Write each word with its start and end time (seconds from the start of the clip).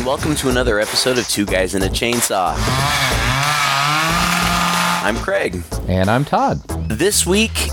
And 0.00 0.06
welcome 0.06 0.34
to 0.36 0.48
another 0.48 0.80
episode 0.80 1.18
of 1.18 1.28
Two 1.28 1.44
Guys 1.44 1.74
in 1.74 1.82
a 1.82 1.86
Chainsaw. 1.86 2.54
I'm 5.04 5.14
Craig. 5.16 5.62
And 5.88 6.08
I'm 6.08 6.24
Todd. 6.24 6.66
This 6.88 7.26
week, 7.26 7.68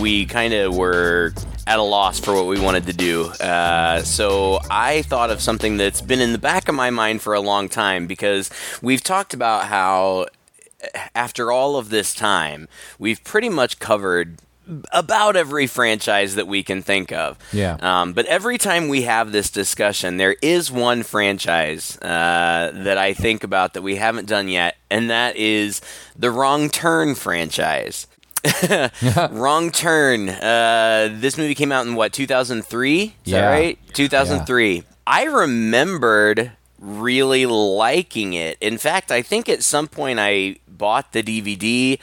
we 0.00 0.24
kind 0.24 0.54
of 0.54 0.76
were 0.76 1.32
at 1.66 1.80
a 1.80 1.82
loss 1.82 2.20
for 2.20 2.32
what 2.32 2.46
we 2.46 2.60
wanted 2.60 2.86
to 2.86 2.92
do. 2.92 3.24
Uh, 3.24 4.02
so 4.02 4.60
I 4.70 5.02
thought 5.02 5.30
of 5.30 5.40
something 5.40 5.76
that's 5.76 6.00
been 6.00 6.20
in 6.20 6.30
the 6.30 6.38
back 6.38 6.68
of 6.68 6.76
my 6.76 6.90
mind 6.90 7.22
for 7.22 7.34
a 7.34 7.40
long 7.40 7.68
time 7.68 8.06
because 8.06 8.50
we've 8.80 9.02
talked 9.02 9.34
about 9.34 9.64
how, 9.64 10.26
after 11.16 11.50
all 11.50 11.74
of 11.74 11.90
this 11.90 12.14
time, 12.14 12.68
we've 13.00 13.24
pretty 13.24 13.48
much 13.48 13.80
covered 13.80 14.38
about 14.92 15.36
every 15.36 15.66
franchise 15.66 16.34
that 16.36 16.46
we 16.46 16.62
can 16.62 16.82
think 16.82 17.12
of. 17.12 17.38
Yeah. 17.52 17.76
Um, 17.80 18.12
but 18.12 18.26
every 18.26 18.58
time 18.58 18.88
we 18.88 19.02
have 19.02 19.30
this 19.32 19.50
discussion, 19.50 20.16
there 20.16 20.36
is 20.42 20.70
one 20.72 21.02
franchise 21.02 21.98
uh, 22.00 22.70
that 22.74 22.96
I 22.98 23.12
think 23.14 23.44
about 23.44 23.74
that 23.74 23.82
we 23.82 23.96
haven't 23.96 24.26
done 24.26 24.48
yet, 24.48 24.76
and 24.90 25.10
that 25.10 25.36
is 25.36 25.80
the 26.16 26.30
Wrong 26.30 26.70
Turn 26.70 27.14
franchise. 27.14 28.06
Wrong 29.30 29.70
Turn. 29.70 30.28
Uh, 30.28 31.08
this 31.12 31.38
movie 31.38 31.54
came 31.54 31.72
out 31.72 31.86
in 31.86 31.94
what 31.94 32.12
2003? 32.12 33.02
Is 33.02 33.12
Yeah. 33.24 33.40
that 33.40 33.50
right? 33.50 33.78
2003. 33.94 34.82
I 35.06 35.24
remembered 35.24 36.52
really 36.78 37.46
liking 37.46 38.34
it. 38.34 38.58
In 38.60 38.76
fact, 38.78 39.10
I 39.10 39.22
think 39.22 39.48
at 39.48 39.62
some 39.62 39.88
point 39.88 40.18
I 40.20 40.56
bought 40.76 41.12
the 41.12 41.22
DVD. 41.22 41.98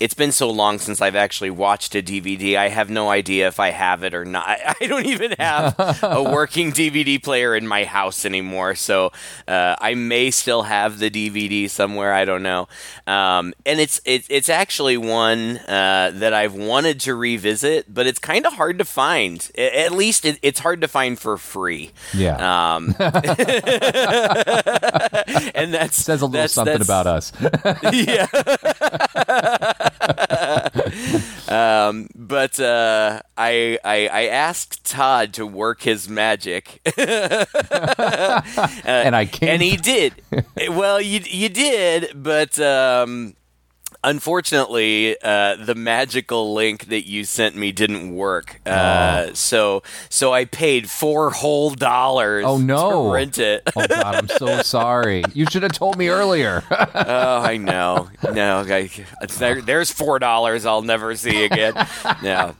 It's 0.00 0.14
been 0.14 0.32
so 0.32 0.50
long 0.50 0.78
since 0.78 1.00
I've 1.00 1.14
actually 1.16 1.50
watched 1.50 1.94
a 1.94 2.02
DVD. 2.02 2.56
I 2.56 2.68
have 2.68 2.90
no 2.90 3.08
idea 3.10 3.46
if 3.48 3.60
I 3.60 3.70
have 3.70 4.02
it 4.02 4.14
or 4.14 4.24
not. 4.24 4.48
I, 4.80 4.86
don't 4.86 5.06
even 5.06 5.32
have 5.38 5.74
a 6.02 6.22
working 6.32 6.72
DVD 6.72 7.22
player 7.22 7.54
in 7.54 7.66
my 7.66 7.84
house 7.84 8.24
anymore. 8.24 8.74
So 8.74 9.12
uh, 9.46 9.76
I 9.80 9.94
may 9.94 10.30
still 10.30 10.62
have 10.62 10.98
the 10.98 11.10
DVD 11.10 11.68
somewhere. 11.70 12.12
I 12.12 12.24
don't 12.24 12.42
know. 12.42 12.68
Um, 13.06 13.52
and 13.66 13.78
it's 13.80 14.00
it, 14.04 14.24
it's 14.28 14.48
actually 14.48 14.96
one 14.96 15.58
uh, 15.58 16.12
that 16.14 16.32
I've 16.34 16.54
wanted 16.54 17.00
to 17.00 17.14
revisit, 17.14 17.92
but 17.92 18.06
it's 18.06 18.18
kind 18.18 18.46
of 18.46 18.54
hard 18.54 18.78
to 18.78 18.84
find. 18.84 19.50
At 19.56 19.92
least 19.92 20.24
it, 20.24 20.38
it's 20.42 20.60
hard 20.60 20.80
to 20.80 20.88
find 20.88 21.18
for 21.18 21.36
free. 21.36 21.90
Yeah. 22.14 22.36
Um, 22.76 22.94
and 25.54 25.74
that's 25.74 25.96
Says 25.96 26.22
a 26.22 26.26
little 26.26 26.28
that's- 26.30 26.52
something 26.52 26.78
that's- 26.78 26.88
about 26.88 27.06
us. 27.06 27.32
Yeah. 28.06 28.26
um, 31.48 32.08
but 32.14 32.58
uh, 32.60 33.20
I, 33.36 33.78
I 33.84 34.08
I 34.08 34.26
asked 34.28 34.84
Todd 34.84 35.32
to 35.34 35.46
work 35.46 35.82
his 35.82 36.08
magic, 36.08 36.80
and 36.96 37.06
I 39.16 39.28
can't. 39.30 39.52
and 39.52 39.62
he 39.62 39.76
did. 39.76 40.14
well, 40.68 41.00
you 41.00 41.20
you 41.24 41.48
did, 41.48 42.12
but 42.14 42.58
um, 42.58 43.34
unfortunately, 44.04 45.16
uh, 45.22 45.56
the 45.56 45.74
magical 45.74 46.54
link 46.54 46.86
that 46.86 47.06
you 47.06 47.24
sent 47.24 47.56
me 47.56 47.72
didn't 47.72 48.14
work. 48.14 48.60
Uh, 48.66 49.32
so 49.34 49.82
so 50.08 50.32
I 50.32 50.44
paid 50.44 50.88
four 50.90 51.30
whole 51.30 51.70
dollars. 51.70 52.44
Oh, 52.46 52.58
no. 52.58 53.04
to 53.08 53.12
rent 53.12 53.38
it. 53.38 53.62
oh, 53.76 53.86
God, 53.86 54.14
I'm 54.14 54.28
so 54.28 54.62
sorry. 54.62 55.24
You 55.34 55.46
should 55.46 55.62
have 55.62 55.72
told 55.72 55.96
me 55.98 56.08
earlier. 56.08 56.62
Oh, 56.94 57.40
I 57.42 57.56
know. 57.58 58.08
No, 58.32 58.60
I, 58.68 58.90
there, 59.38 59.60
there's 59.62 59.90
four 59.90 60.18
dollars 60.18 60.66
I'll 60.66 60.82
never 60.82 61.14
see 61.14 61.44
again. 61.44 61.74
No, 62.22 62.54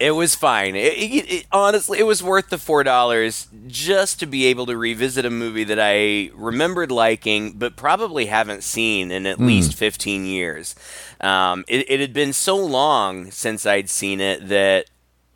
it 0.00 0.12
was 0.12 0.34
fine. 0.34 0.74
It, 0.76 0.94
it, 0.94 1.30
it- 1.32 1.46
honestly, 1.52 1.98
it 1.98 2.04
was 2.06 2.22
worth 2.22 2.48
the 2.50 2.58
four 2.58 2.82
dollars 2.84 3.48
just 3.66 4.18
to 4.20 4.26
be 4.26 4.46
able 4.46 4.66
to 4.66 4.76
revisit 4.76 5.24
a 5.24 5.30
movie 5.30 5.64
that 5.64 5.78
I 5.80 6.30
remembered 6.34 6.90
liking, 6.90 7.52
but 7.52 7.76
probably 7.76 8.26
haven't 8.26 8.62
seen 8.64 9.10
in 9.10 9.26
at 9.26 9.38
least 9.40 9.74
fifteen 9.74 10.24
years. 10.24 10.74
Um, 11.20 11.64
it, 11.68 11.90
it 11.90 12.00
had 12.00 12.12
been 12.12 12.32
so 12.32 12.56
long 12.56 13.30
since 13.30 13.66
I'd 13.66 13.90
seen 13.90 14.20
it 14.20 14.48
that. 14.48 14.86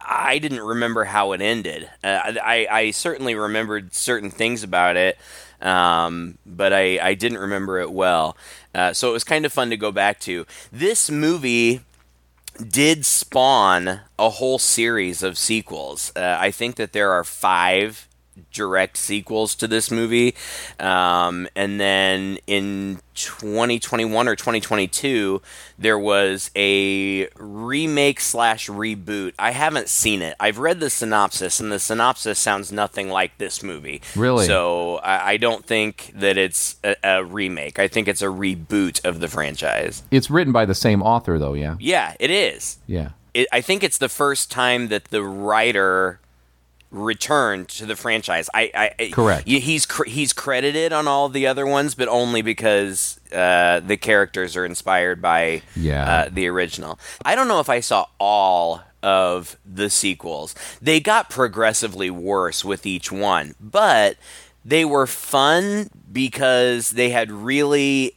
I 0.04 0.38
didn't 0.38 0.58
remember 0.62 1.04
how 1.04 1.30
it 1.30 1.40
ended. 1.40 1.88
Uh, 2.02 2.34
I, 2.42 2.66
I 2.68 2.90
certainly 2.90 3.36
remembered 3.36 3.94
certain 3.94 4.30
things 4.32 4.64
about 4.64 4.96
it, 4.96 5.16
um, 5.60 6.38
but 6.44 6.72
I, 6.72 6.98
I 7.00 7.14
didn't 7.14 7.38
remember 7.38 7.78
it 7.78 7.92
well. 7.92 8.36
Uh, 8.74 8.92
so 8.94 9.10
it 9.10 9.12
was 9.12 9.22
kind 9.22 9.46
of 9.46 9.52
fun 9.52 9.70
to 9.70 9.76
go 9.76 9.92
back 9.92 10.18
to. 10.22 10.44
This 10.72 11.08
movie 11.08 11.82
did 12.56 13.04
spawn 13.04 14.00
a 14.18 14.30
whole 14.30 14.58
series 14.58 15.22
of 15.22 15.38
sequels. 15.38 16.12
Uh, 16.14 16.36
I 16.38 16.50
think 16.50 16.76
that 16.76 16.92
there 16.92 17.10
are 17.12 17.24
five 17.24 18.08
direct 18.52 18.96
sequels 18.96 19.54
to 19.56 19.66
this 19.68 19.90
movie. 19.90 20.34
Um, 20.80 21.48
and 21.54 21.78
then 21.80 22.38
in 22.46 23.00
2021 23.14 24.28
or 24.28 24.36
2022, 24.36 25.42
there 25.78 25.98
was 25.98 26.50
a 26.56 27.28
remake 27.36 28.20
slash 28.20 28.68
reboot. 28.68 29.34
I 29.38 29.50
haven't 29.52 29.88
seen 29.88 30.22
it. 30.22 30.34
I've 30.40 30.58
read 30.58 30.80
the 30.80 30.90
synopsis, 30.90 31.60
and 31.60 31.70
the 31.70 31.78
synopsis 31.78 32.38
sounds 32.38 32.72
nothing 32.72 33.08
like 33.08 33.38
this 33.38 33.62
movie. 33.62 34.00
Really? 34.16 34.46
So 34.46 34.96
I, 34.96 35.32
I 35.32 35.36
don't 35.36 35.64
think 35.64 36.12
that 36.14 36.36
it's 36.38 36.76
a, 36.84 36.96
a 37.04 37.24
remake. 37.24 37.78
I 37.78 37.88
think 37.88 38.08
it's 38.08 38.22
a 38.22 38.26
reboot 38.26 39.04
of 39.04 39.20
the 39.20 39.28
franchise. 39.28 40.02
it's 40.10 40.30
written 40.30 40.52
by 40.52 40.64
the 40.64 40.74
same 40.74 41.02
author, 41.02 41.38
though, 41.38 41.54
yeah? 41.54 41.76
Yeah, 41.78 42.14
it 42.18 42.30
is 42.30 42.78
Yeah. 42.86 43.10
it, 43.34 43.46
I 43.52 43.60
think 43.60 43.82
it's 43.82 43.98
the 43.98 44.08
first 44.08 44.50
time 44.50 44.88
that 44.88 45.06
the 45.06 45.22
writer 45.22 46.20
returned 46.92 47.68
to 47.70 47.86
the 47.86 47.96
franchise. 47.96 48.48
I, 48.54 48.94
I 49.00 49.10
Correct. 49.12 49.48
He's 49.48 49.86
cr- 49.86 50.04
he's 50.04 50.32
credited 50.32 50.92
on 50.92 51.08
all 51.08 51.28
the 51.28 51.46
other 51.48 51.66
ones, 51.66 51.94
but 51.96 52.06
only 52.06 52.42
because 52.42 53.18
uh, 53.34 53.80
the 53.80 53.96
characters 53.96 54.56
are 54.56 54.64
inspired 54.64 55.20
by 55.22 55.62
Yeah. 55.74 56.04
uh, 56.08 56.28
the 56.30 56.46
original. 56.48 56.98
I 57.24 57.34
don't 57.34 57.48
know 57.48 57.60
if 57.60 57.68
I 57.70 57.80
saw 57.80 58.06
all 58.20 58.82
of 59.02 59.56
the 59.64 59.90
sequels. 59.90 60.54
They 60.80 61.00
got 61.00 61.28
progressively 61.30 62.10
worse 62.10 62.64
with 62.64 62.86
each 62.86 63.10
one, 63.10 63.54
but 63.58 64.16
they 64.64 64.84
were 64.84 65.06
fun 65.08 65.88
because 66.12 66.90
they 66.90 67.10
had 67.10 67.32
really 67.32 68.16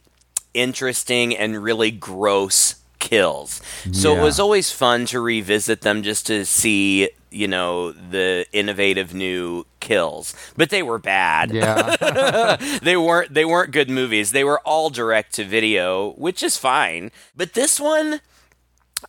interesting 0.54 1.36
and 1.36 1.62
really 1.62 1.90
gross 1.90 2.76
kills. 2.98 3.60
So 3.92 4.16
it 4.16 4.22
was 4.22 4.40
always 4.40 4.70
fun 4.70 5.06
to 5.06 5.20
revisit 5.20 5.82
them 5.82 6.02
just 6.02 6.26
to 6.26 6.44
see, 6.44 7.10
you 7.30 7.48
know, 7.48 7.92
the 7.92 8.46
innovative 8.52 9.14
new 9.14 9.64
kills. 9.80 10.34
But 10.56 10.70
they 10.70 10.82
were 10.82 10.98
bad. 10.98 11.52
Yeah. 11.52 12.56
they 12.82 12.96
weren't 12.96 13.32
they 13.32 13.44
weren't 13.44 13.72
good 13.72 13.90
movies. 13.90 14.32
They 14.32 14.44
were 14.44 14.60
all 14.60 14.90
direct 14.90 15.34
to 15.34 15.44
video, 15.44 16.12
which 16.12 16.42
is 16.42 16.56
fine. 16.56 17.10
But 17.36 17.54
this 17.54 17.78
one 17.78 18.20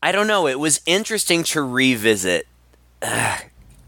I 0.02 0.12
don't 0.12 0.28
know, 0.28 0.48
it 0.48 0.60
was 0.60 0.82
interesting 0.86 1.44
to 1.44 1.62
revisit. 1.62 2.48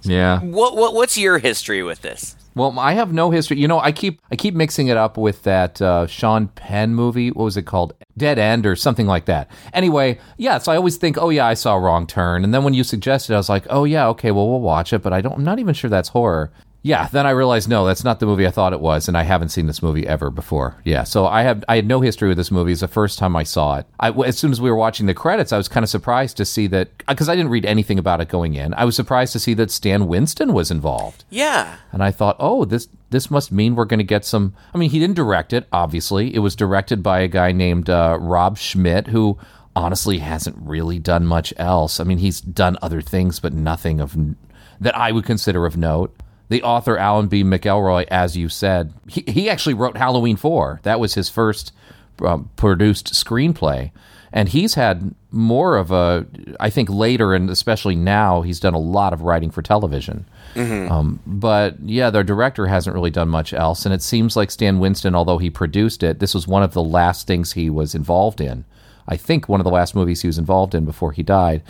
yeah. 0.03 0.39
What 0.39 0.75
what 0.75 0.93
what's 0.93 1.17
your 1.17 1.39
history 1.39 1.83
with 1.83 2.01
this? 2.01 2.35
Well, 2.55 2.77
I 2.79 2.93
have 2.93 3.13
no 3.13 3.31
history. 3.31 3.57
You 3.57 3.67
know, 3.67 3.79
I 3.79 3.91
keep 3.91 4.21
I 4.31 4.35
keep 4.35 4.53
mixing 4.53 4.87
it 4.87 4.97
up 4.97 5.17
with 5.17 5.43
that 5.43 5.81
uh, 5.81 6.07
Sean 6.07 6.47
Penn 6.49 6.95
movie. 6.95 7.31
What 7.31 7.45
was 7.45 7.57
it 7.57 7.63
called? 7.63 7.93
Dead 8.17 8.37
End 8.37 8.65
or 8.65 8.75
something 8.75 9.07
like 9.07 9.25
that. 9.25 9.49
Anyway, 9.73 10.19
yeah. 10.37 10.57
So 10.57 10.71
I 10.71 10.75
always 10.75 10.97
think, 10.97 11.17
oh 11.17 11.29
yeah, 11.29 11.45
I 11.45 11.53
saw 11.53 11.75
Wrong 11.75 12.05
Turn, 12.05 12.43
and 12.43 12.53
then 12.53 12.63
when 12.63 12.73
you 12.73 12.83
suggested, 12.83 13.33
I 13.33 13.37
was 13.37 13.49
like, 13.49 13.65
oh 13.69 13.85
yeah, 13.85 14.07
okay, 14.09 14.31
well 14.31 14.49
we'll 14.49 14.61
watch 14.61 14.91
it, 14.93 15.01
but 15.01 15.13
I 15.13 15.21
don't. 15.21 15.33
I'm 15.33 15.43
not 15.43 15.59
even 15.59 15.73
sure 15.73 15.89
that's 15.89 16.09
horror. 16.09 16.51
Yeah. 16.81 17.07
Then 17.11 17.25
I 17.25 17.31
realized 17.31 17.67
no, 17.67 17.85
that's 17.85 18.03
not 18.03 18.19
the 18.19 18.25
movie 18.25 18.47
I 18.47 18.51
thought 18.51 18.73
it 18.73 18.79
was, 18.79 19.07
and 19.07 19.17
I 19.17 19.23
haven't 19.23 19.49
seen 19.49 19.67
this 19.67 19.83
movie 19.83 20.07
ever 20.07 20.29
before. 20.29 20.77
Yeah. 20.85 21.03
So 21.03 21.25
I 21.25 21.43
have 21.43 21.63
I 21.67 21.75
had 21.75 21.87
no 21.87 22.01
history 22.01 22.27
with 22.27 22.37
this 22.37 22.51
movie. 22.51 22.71
It's 22.71 22.81
the 22.81 22.87
first 22.87 23.19
time 23.19 23.35
I 23.35 23.43
saw 23.43 23.77
it. 23.77 23.85
I, 23.99 24.11
as 24.11 24.37
soon 24.37 24.51
as 24.51 24.61
we 24.61 24.69
were 24.69 24.75
watching 24.77 25.05
the 25.05 25.13
credits, 25.13 25.51
I 25.51 25.57
was 25.57 25.67
kind 25.67 25.83
of 25.83 25.89
surprised 25.89 26.37
to 26.37 26.45
see 26.45 26.67
that 26.67 26.89
because 27.07 27.27
I 27.29 27.35
didn't 27.35 27.51
read 27.51 27.65
anything 27.65 27.99
about 27.99 28.21
it 28.21 28.29
going 28.29 28.55
in. 28.55 28.73
I 28.73 28.85
was 28.85 28.95
surprised 28.95 29.33
to 29.33 29.39
see 29.39 29.53
that 29.55 29.71
Stan 29.71 30.07
Winston 30.07 30.53
was 30.53 30.71
involved. 30.71 31.25
Yeah. 31.29 31.77
And 31.91 32.03
I 32.03 32.11
thought, 32.11 32.37
oh, 32.39 32.65
this 32.65 32.87
this 33.09 33.29
must 33.29 33.51
mean 33.51 33.75
we're 33.75 33.85
going 33.85 33.99
to 33.99 34.03
get 34.03 34.23
some. 34.23 34.53
I 34.73 34.77
mean, 34.77 34.89
he 34.89 34.99
didn't 34.99 35.15
direct 35.15 35.53
it. 35.53 35.67
Obviously, 35.73 36.33
it 36.33 36.39
was 36.39 36.55
directed 36.55 37.03
by 37.03 37.19
a 37.19 37.27
guy 37.27 37.51
named 37.51 37.89
uh, 37.89 38.17
Rob 38.19 38.57
Schmidt, 38.57 39.07
who 39.07 39.37
honestly 39.75 40.19
hasn't 40.19 40.57
really 40.59 40.99
done 40.99 41.25
much 41.25 41.53
else. 41.57 41.99
I 41.99 42.03
mean, 42.03 42.17
he's 42.19 42.41
done 42.41 42.77
other 42.81 43.01
things, 43.01 43.39
but 43.39 43.53
nothing 43.53 43.99
of 43.99 44.15
that 44.79 44.97
I 44.97 45.11
would 45.11 45.25
consider 45.25 45.65
of 45.65 45.75
note. 45.75 46.15
The 46.49 46.63
author 46.63 46.97
Alan 46.97 47.27
B. 47.27 47.43
McElroy, 47.43 48.05
as 48.09 48.35
you 48.35 48.49
said, 48.49 48.93
he 49.07 49.23
he 49.27 49.49
actually 49.49 49.75
wrote 49.75 49.97
Halloween 49.97 50.35
Four. 50.35 50.79
That 50.83 50.99
was 50.99 51.13
his 51.13 51.29
first 51.29 51.71
um, 52.21 52.49
produced 52.55 53.13
screenplay. 53.13 53.91
And 54.31 54.49
he's 54.49 54.75
had 54.75 55.15
more 55.31 55.75
of 55.75 55.89
a, 55.89 56.25
I 56.59 56.69
think 56.69 56.87
later 56.87 57.33
and 57.33 57.49
especially 57.49 57.95
now, 57.95 58.43
he's 58.43 58.59
done 58.59 58.75
a 58.75 58.79
lot 58.79 59.11
of 59.11 59.23
writing 59.23 59.49
for 59.49 59.63
television. 59.63 60.25
Um, 60.91 61.19
but 61.25 61.79
yeah, 61.83 62.11
their 62.11 62.23
director 62.23 62.67
hasn't 62.67 62.93
really 62.93 63.09
done 63.09 63.27
much 63.29 63.53
else. 63.53 63.85
And 63.85 63.93
it 63.93 64.03
seems 64.03 64.35
like 64.35 64.51
Stan 64.51 64.77
Winston, 64.77 65.15
although 65.15 65.39
he 65.39 65.49
produced 65.49 66.03
it, 66.03 66.19
this 66.19 66.35
was 66.35 66.47
one 66.47 66.61
of 66.61 66.73
the 66.73 66.83
last 66.83 67.25
things 67.25 67.53
he 67.53 67.71
was 67.71 67.95
involved 67.95 68.39
in. 68.39 68.65
I 69.07 69.17
think 69.17 69.49
one 69.49 69.59
of 69.59 69.63
the 69.63 69.71
last 69.71 69.95
movies 69.95 70.21
he 70.21 70.27
was 70.27 70.37
involved 70.37 70.75
in 70.75 70.85
before 70.85 71.11
he 71.11 71.23
died. 71.23 71.63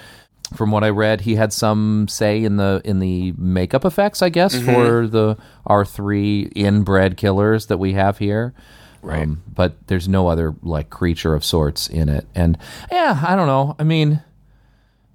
From 0.56 0.72
what 0.72 0.84
I 0.84 0.90
read, 0.90 1.22
he 1.22 1.36
had 1.36 1.54
some 1.54 2.08
say 2.08 2.44
in 2.44 2.58
the 2.58 2.82
in 2.84 3.00
the 3.00 3.34
makeup 3.38 3.86
effects, 3.86 4.22
I 4.22 4.30
guess, 4.30 4.60
for 4.60 5.08
the 5.08 5.38
our 5.66 5.86
three 5.86 6.52
inbred 6.56 7.18
killers 7.18 7.68
that 7.68 7.78
we 7.78 7.94
have 7.94 8.18
here. 8.18 8.54
Right. 9.02 9.24
Um, 9.24 9.44
but 9.48 9.88
there's 9.88 10.08
no 10.08 10.28
other 10.28 10.56
like 10.62 10.90
creature 10.90 11.34
of 11.34 11.46
sorts 11.46 11.88
in 11.88 12.10
it, 12.10 12.28
and 12.36 12.58
yeah, 12.92 13.24
I 13.26 13.36
don't 13.36 13.48
know. 13.48 13.76
I 13.80 13.84
mean, 13.84 14.22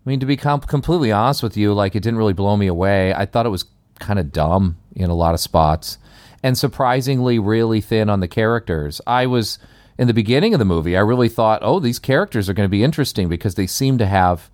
I 0.06 0.08
mean 0.08 0.20
to 0.20 0.26
be 0.26 0.36
com- 0.36 0.60
completely 0.60 1.12
honest 1.12 1.42
with 1.42 1.56
you, 1.56 1.74
like 1.74 1.94
it 1.94 2.02
didn't 2.02 2.18
really 2.18 2.32
blow 2.32 2.56
me 2.56 2.66
away. 2.66 3.12
I 3.12 3.26
thought 3.26 3.46
it 3.46 3.50
was 3.50 3.64
kind 3.98 4.18
of 4.18 4.32
dumb 4.32 4.76
in 4.94 5.10
a 5.10 5.14
lot 5.14 5.34
of 5.34 5.40
spots, 5.40 5.98
and 6.42 6.56
surprisingly 6.56 7.38
really 7.38 7.80
thin 7.80 8.08
on 8.08 8.20
the 8.20 8.28
characters. 8.28 9.00
I 9.06 9.26
was 9.26 9.58
in 9.98 10.06
the 10.06 10.14
beginning 10.14 10.54
of 10.54 10.58
the 10.58 10.64
movie, 10.64 10.96
I 10.96 11.00
really 11.00 11.28
thought, 11.28 11.60
oh, 11.62 11.78
these 11.78 11.98
characters 11.98 12.48
are 12.48 12.54
going 12.54 12.66
to 12.66 12.70
be 12.70 12.82
interesting 12.82 13.28
because 13.28 13.54
they 13.54 13.66
seem 13.66 13.98
to 13.98 14.06
have 14.06 14.50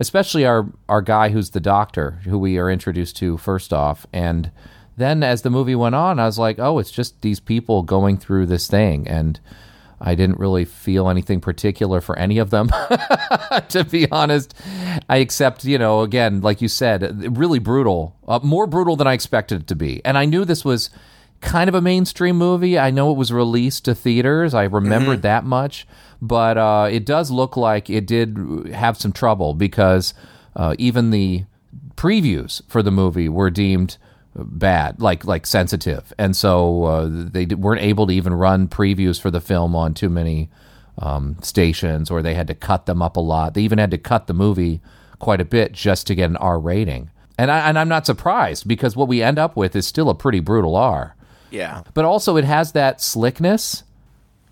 especially 0.00 0.44
our 0.44 0.66
our 0.88 1.02
guy 1.02 1.30
who's 1.30 1.50
the 1.50 1.60
doctor 1.60 2.20
who 2.24 2.38
we 2.38 2.58
are 2.58 2.70
introduced 2.70 3.16
to 3.16 3.36
first 3.38 3.72
off. 3.72 4.06
And 4.12 4.50
then 4.96 5.22
as 5.22 5.42
the 5.42 5.50
movie 5.50 5.74
went 5.74 5.96
on 5.96 6.20
i 6.20 6.24
was 6.26 6.38
like 6.38 6.56
oh 6.60 6.78
it's 6.78 6.92
just 6.92 7.20
these 7.22 7.40
people 7.40 7.82
going 7.82 8.16
through 8.16 8.46
this 8.46 8.66
thing. 8.66 9.06
And 9.08 9.40
i 10.00 10.14
didn't 10.14 10.38
really 10.38 10.64
feel 10.64 11.08
anything 11.08 11.40
particular 11.40 12.00
for 12.00 12.18
any 12.18 12.38
of 12.38 12.50
them 12.50 12.68
to 13.68 13.86
be 13.88 14.10
honest. 14.10 14.54
I 15.08 15.18
accept 15.18 15.64
you 15.64 15.78
know 15.78 16.00
again 16.00 16.40
like 16.40 16.60
you 16.60 16.68
said 16.68 17.36
really 17.36 17.58
brutal 17.58 18.16
uh, 18.26 18.40
more 18.42 18.66
brutal 18.66 18.96
than 18.96 19.06
i 19.06 19.12
expected 19.12 19.62
it 19.62 19.66
to 19.68 19.76
be. 19.76 20.00
And 20.04 20.18
i 20.18 20.24
knew 20.24 20.44
this 20.44 20.64
was 20.64 20.90
kind 21.44 21.68
of 21.68 21.74
a 21.74 21.80
mainstream 21.80 22.36
movie. 22.36 22.78
I 22.78 22.90
know 22.90 23.12
it 23.12 23.16
was 23.16 23.32
released 23.32 23.84
to 23.84 23.94
theaters. 23.94 24.54
I 24.54 24.64
remembered 24.64 25.22
that 25.22 25.44
much. 25.44 25.86
But 26.20 26.56
uh, 26.56 26.88
it 26.90 27.04
does 27.04 27.30
look 27.30 27.56
like 27.56 27.90
it 27.90 28.06
did 28.06 28.70
have 28.72 28.96
some 28.96 29.12
trouble 29.12 29.54
because 29.54 30.14
uh, 30.56 30.74
even 30.78 31.10
the 31.10 31.44
previews 31.96 32.62
for 32.66 32.82
the 32.82 32.90
movie 32.90 33.28
were 33.28 33.50
deemed 33.50 33.98
bad, 34.34 35.00
like 35.00 35.24
like 35.24 35.46
sensitive, 35.46 36.12
and 36.18 36.34
so 36.34 36.84
uh, 36.84 37.08
they 37.10 37.46
weren't 37.46 37.82
able 37.82 38.06
to 38.06 38.14
even 38.14 38.34
run 38.34 38.68
previews 38.68 39.20
for 39.20 39.30
the 39.30 39.40
film 39.40 39.76
on 39.76 39.94
too 39.94 40.08
many 40.08 40.50
um, 40.98 41.36
stations, 41.42 42.10
or 42.10 42.22
they 42.22 42.34
had 42.34 42.48
to 42.48 42.54
cut 42.54 42.86
them 42.86 43.02
up 43.02 43.16
a 43.16 43.20
lot. 43.20 43.54
They 43.54 43.62
even 43.62 43.78
had 43.78 43.90
to 43.90 43.98
cut 43.98 44.26
the 44.26 44.34
movie 44.34 44.80
quite 45.18 45.40
a 45.40 45.44
bit 45.44 45.72
just 45.72 46.06
to 46.06 46.14
get 46.14 46.30
an 46.30 46.36
R 46.38 46.58
rating, 46.58 47.10
and 47.38 47.50
I, 47.50 47.68
and 47.68 47.78
I'm 47.78 47.88
not 47.88 48.06
surprised 48.06 48.66
because 48.66 48.96
what 48.96 49.08
we 49.08 49.22
end 49.22 49.38
up 49.38 49.56
with 49.56 49.76
is 49.76 49.86
still 49.86 50.08
a 50.08 50.14
pretty 50.14 50.40
brutal 50.40 50.74
R, 50.74 51.16
Yeah. 51.54 51.82
but 51.94 52.04
also 52.04 52.36
it 52.36 52.44
has 52.44 52.72
that 52.72 53.00
slickness 53.00 53.84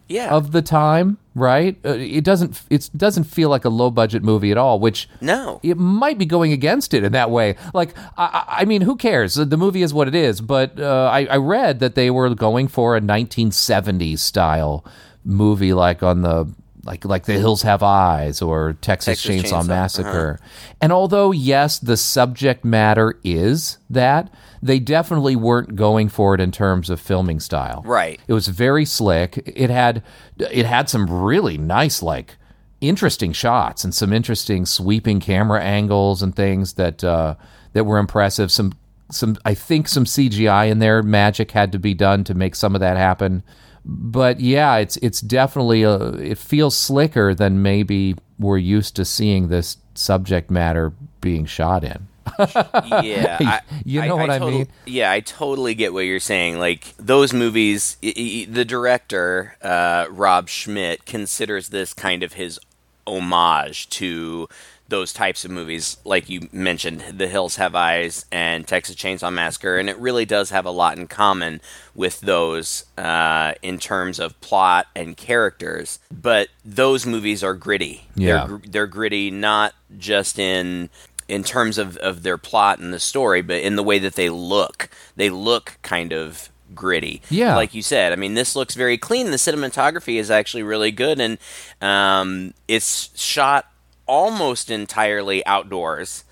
Yeah. 0.08 0.30
of 0.30 0.52
the 0.52 0.62
time, 0.62 1.18
right? 1.34 1.76
Uh, 1.84 1.96
it 1.98 2.22
doesn't 2.24 2.62
it 2.70 2.90
doesn't 2.96 3.24
feel 3.24 3.48
like 3.48 3.64
a 3.64 3.68
low 3.70 3.90
budget 3.90 4.22
movie 4.22 4.50
at 4.52 4.58
all, 4.58 4.78
which 4.78 5.08
no. 5.20 5.58
it 5.62 5.78
might 5.78 6.18
be 6.18 6.26
going 6.26 6.52
against 6.52 6.92
it 6.94 7.02
in 7.04 7.12
that 7.12 7.30
way. 7.30 7.56
Like, 7.72 7.96
I, 8.18 8.24
I 8.48 8.60
I 8.60 8.64
mean, 8.66 8.82
who 8.82 8.96
cares? 8.96 9.34
The 9.34 9.56
movie 9.56 9.82
is 9.82 9.92
what 9.94 10.08
it 10.08 10.14
is. 10.14 10.40
But 10.40 10.78
uh, 10.78 11.08
I, 11.12 11.24
I 11.26 11.36
read 11.38 11.80
that 11.80 11.94
they 11.94 12.10
were 12.10 12.28
going 12.34 12.68
for 12.68 12.96
a 12.96 13.00
1970s 13.00 14.18
style 14.18 14.84
movie, 15.24 15.72
like 15.72 16.02
on 16.02 16.22
the 16.22 16.46
like 16.84 17.04
like 17.04 17.24
The 17.24 17.34
Hills 17.38 17.62
Have 17.62 17.82
Eyes 17.82 18.42
or 18.42 18.74
Texas, 18.80 19.22
Texas 19.22 19.50
Chainsaw, 19.50 19.62
Chainsaw, 19.62 19.68
Massacre. 19.68 20.40
And 20.80 20.92
although 20.92 21.30
yes, 21.32 21.78
the 21.78 21.96
subject 21.96 22.64
matter 22.64 23.18
is 23.24 23.78
that, 23.88 24.30
they 24.62 24.78
definitely 24.78 25.34
weren't 25.34 25.74
going 25.74 26.08
for 26.08 26.34
it 26.34 26.40
in 26.40 26.52
terms 26.52 26.88
of 26.88 27.00
filming 27.00 27.40
style. 27.40 27.82
Right. 27.84 28.20
It 28.28 28.32
was 28.32 28.46
very 28.46 28.84
slick. 28.84 29.42
It 29.44 29.70
had 29.70 30.02
it 30.38 30.64
had 30.64 30.88
some 30.88 31.10
really 31.10 31.58
nice 31.58 32.00
like 32.00 32.36
interesting 32.80 33.32
shots 33.32 33.82
and 33.82 33.94
some 33.94 34.12
interesting 34.12 34.64
sweeping 34.64 35.20
camera 35.20 35.60
angles 35.60 36.22
and 36.22 36.34
things 36.34 36.74
that 36.74 37.02
uh, 37.02 37.34
that 37.72 37.84
were 37.84 37.98
impressive. 37.98 38.52
Some 38.52 38.74
some 39.10 39.36
I 39.44 39.54
think 39.54 39.88
some 39.88 40.04
CGI 40.04 40.70
in 40.70 40.78
there 40.78 41.02
magic 41.02 41.50
had 41.50 41.72
to 41.72 41.78
be 41.80 41.92
done 41.92 42.22
to 42.24 42.34
make 42.34 42.54
some 42.54 42.76
of 42.76 42.80
that 42.80 42.96
happen. 42.96 43.42
But 43.84 44.38
yeah, 44.38 44.76
it's 44.76 44.96
it's 44.98 45.20
definitely 45.20 45.82
a, 45.82 45.96
it 46.14 46.38
feels 46.38 46.76
slicker 46.76 47.34
than 47.34 47.62
maybe 47.62 48.14
we're 48.38 48.58
used 48.58 48.94
to 48.96 49.04
seeing 49.04 49.48
this 49.48 49.76
subject 49.94 50.52
matter 50.52 50.92
being 51.20 51.46
shot 51.46 51.82
in. 51.82 52.06
Yeah, 52.38 53.38
I, 53.40 53.60
You 53.84 54.02
know 54.02 54.16
what 54.16 54.30
I 54.30 54.38
total- 54.38 54.58
mean? 54.58 54.68
Yeah, 54.86 55.10
I 55.10 55.20
totally 55.20 55.74
get 55.74 55.92
what 55.92 56.00
you're 56.06 56.20
saying. 56.20 56.58
Like 56.58 56.94
those 56.98 57.32
movies, 57.32 57.96
i- 58.02 58.14
i- 58.16 58.46
the 58.50 58.64
director 58.64 59.56
uh, 59.62 60.06
Rob 60.10 60.48
Schmidt 60.48 61.04
considers 61.04 61.68
this 61.68 61.92
kind 61.94 62.22
of 62.22 62.34
his 62.34 62.58
homage 63.06 63.88
to 63.90 64.48
those 64.88 65.12
types 65.14 65.42
of 65.44 65.50
movies, 65.50 65.96
like 66.04 66.28
you 66.28 66.48
mentioned, 66.52 67.02
The 67.16 67.26
Hills 67.26 67.56
Have 67.56 67.74
Eyes 67.74 68.26
and 68.30 68.68
Texas 68.68 68.94
Chainsaw 68.94 69.32
Massacre, 69.32 69.78
and 69.78 69.88
it 69.88 69.96
really 69.96 70.26
does 70.26 70.50
have 70.50 70.66
a 70.66 70.70
lot 70.70 70.98
in 70.98 71.06
common 71.06 71.62
with 71.94 72.20
those 72.20 72.84
uh, 72.98 73.54
in 73.62 73.78
terms 73.78 74.18
of 74.18 74.38
plot 74.42 74.88
and 74.94 75.16
characters. 75.16 75.98
But 76.12 76.48
those 76.62 77.06
movies 77.06 77.42
are 77.42 77.54
gritty. 77.54 78.02
Yeah. 78.16 78.46
They're, 78.46 78.60
they're 78.68 78.86
gritty 78.86 79.30
not 79.30 79.72
just 79.98 80.38
in 80.38 80.90
in 81.28 81.44
terms 81.44 81.78
of, 81.78 81.96
of 81.98 82.22
their 82.22 82.38
plot 82.38 82.78
and 82.78 82.92
the 82.92 83.00
story, 83.00 83.42
but 83.42 83.60
in 83.60 83.76
the 83.76 83.82
way 83.82 83.98
that 83.98 84.14
they 84.14 84.28
look. 84.28 84.88
They 85.16 85.30
look 85.30 85.78
kind 85.82 86.12
of 86.12 86.48
gritty. 86.74 87.22
Yeah. 87.30 87.54
Like 87.56 87.74
you 87.74 87.82
said, 87.82 88.12
I 88.12 88.16
mean, 88.16 88.34
this 88.34 88.56
looks 88.56 88.74
very 88.74 88.98
clean. 88.98 89.30
The 89.30 89.36
cinematography 89.36 90.18
is 90.18 90.30
actually 90.30 90.62
really 90.62 90.90
good, 90.90 91.20
and 91.20 91.38
um, 91.80 92.54
it's 92.68 93.10
shot 93.20 93.66
almost 94.06 94.70
entirely 94.70 95.44
outdoors. 95.46 96.24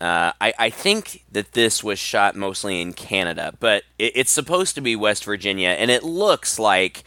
Uh, 0.00 0.32
I, 0.40 0.52
I 0.58 0.70
think 0.70 1.24
that 1.32 1.52
this 1.52 1.82
was 1.82 1.98
shot 1.98 2.36
mostly 2.36 2.82
in 2.82 2.92
Canada, 2.92 3.54
but 3.60 3.84
it, 3.98 4.12
it's 4.14 4.30
supposed 4.30 4.74
to 4.74 4.82
be 4.82 4.94
West 4.94 5.24
Virginia, 5.24 5.70
and 5.70 5.90
it 5.90 6.02
looks 6.02 6.58
like 6.58 7.02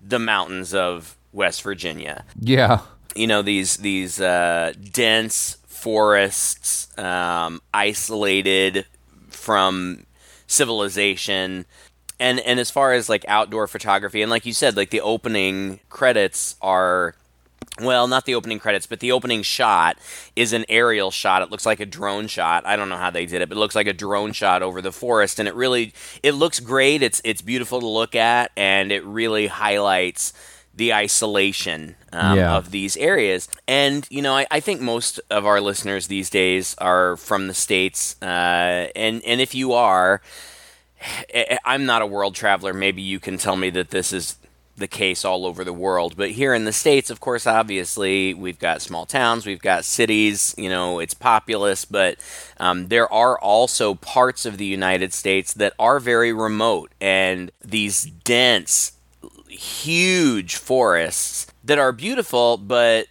the 0.00 0.18
mountains 0.18 0.72
of 0.74 1.16
West 1.32 1.62
Virginia 1.62 2.24
Yeah. 2.40 2.80
you 3.14 3.26
know 3.26 3.42
these 3.42 3.78
these 3.78 4.20
uh, 4.20 4.72
dense 4.92 5.56
forests, 5.84 6.88
um, 6.98 7.60
isolated 7.74 8.86
from 9.28 10.06
civilization, 10.46 11.66
and 12.18 12.40
and 12.40 12.58
as 12.58 12.70
far 12.70 12.94
as 12.94 13.10
like 13.10 13.22
outdoor 13.28 13.66
photography, 13.66 14.22
and 14.22 14.30
like 14.30 14.46
you 14.46 14.54
said, 14.54 14.78
like 14.78 14.88
the 14.88 15.02
opening 15.02 15.80
credits 15.90 16.56
are. 16.62 17.14
Well, 17.80 18.06
not 18.06 18.24
the 18.24 18.36
opening 18.36 18.60
credits, 18.60 18.86
but 18.86 19.00
the 19.00 19.10
opening 19.10 19.42
shot 19.42 19.98
is 20.36 20.52
an 20.52 20.64
aerial 20.68 21.10
shot. 21.10 21.42
It 21.42 21.50
looks 21.50 21.66
like 21.66 21.80
a 21.80 21.86
drone 21.86 22.28
shot. 22.28 22.64
I 22.64 22.76
don't 22.76 22.88
know 22.88 22.96
how 22.96 23.10
they 23.10 23.26
did 23.26 23.42
it, 23.42 23.48
but 23.48 23.56
it 23.56 23.58
looks 23.58 23.74
like 23.74 23.88
a 23.88 23.92
drone 23.92 24.32
shot 24.32 24.62
over 24.62 24.80
the 24.80 24.92
forest, 24.92 25.38
and 25.38 25.48
it 25.48 25.54
really 25.54 25.92
it 26.22 26.32
looks 26.32 26.60
great. 26.60 27.02
It's 27.02 27.20
it's 27.24 27.42
beautiful 27.42 27.80
to 27.80 27.86
look 27.86 28.14
at, 28.14 28.52
and 28.56 28.90
it 28.92 29.04
really 29.04 29.48
highlights 29.48 30.32
the 30.76 30.92
isolation 30.92 31.96
um, 32.12 32.36
Yeah. 32.38 32.56
of 32.56 32.70
these 32.70 32.96
areas. 32.96 33.48
And 33.68 34.06
you 34.10 34.22
know, 34.22 34.34
I, 34.36 34.46
I 34.50 34.60
think 34.60 34.80
most 34.80 35.20
of 35.30 35.46
our 35.46 35.60
listeners 35.60 36.06
these 36.08 36.30
days 36.30 36.74
are 36.78 37.16
from 37.16 37.46
the 37.48 37.54
states, 37.54 38.16
uh, 38.22 38.88
and 38.96 39.22
and 39.24 39.40
if 39.40 39.54
you 39.54 39.72
are, 39.72 40.20
I- 41.34 41.58
I'm 41.64 41.86
not 41.86 42.02
a 42.02 42.06
world 42.06 42.34
traveler. 42.34 42.72
Maybe 42.72 43.02
you 43.02 43.20
can 43.20 43.38
tell 43.38 43.56
me 43.56 43.70
that 43.70 43.90
this 43.90 44.12
is 44.12 44.36
the 44.76 44.88
case 44.88 45.24
all 45.24 45.46
over 45.46 45.62
the 45.62 45.72
world. 45.72 46.16
But 46.16 46.32
here 46.32 46.52
in 46.52 46.64
the 46.64 46.72
States, 46.72 47.08
of 47.08 47.20
course, 47.20 47.46
obviously, 47.46 48.34
we've 48.34 48.58
got 48.58 48.82
small 48.82 49.06
towns, 49.06 49.46
we've 49.46 49.62
got 49.62 49.84
cities, 49.84 50.52
you 50.58 50.68
know, 50.68 50.98
it's 50.98 51.14
populous, 51.14 51.84
but 51.84 52.16
um, 52.58 52.88
there 52.88 53.10
are 53.12 53.38
also 53.38 53.94
parts 53.94 54.44
of 54.44 54.58
the 54.58 54.64
United 54.66 55.12
States 55.12 55.52
that 55.54 55.74
are 55.78 56.00
very 56.00 56.32
remote. 56.32 56.90
And 57.00 57.52
these 57.64 58.02
dense, 58.24 58.93
huge 59.64 60.56
forests 60.56 61.46
that 61.64 61.78
are 61.78 61.92
beautiful, 61.92 62.56
but 62.58 63.06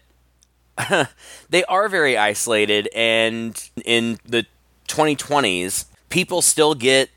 they 1.49 1.63
are 1.65 1.89
very 1.89 2.17
isolated. 2.17 2.87
And 2.95 3.61
in 3.85 4.19
the 4.25 4.45
2020s, 4.87 5.85
people 6.09 6.41
still 6.41 6.75
get 6.75 7.09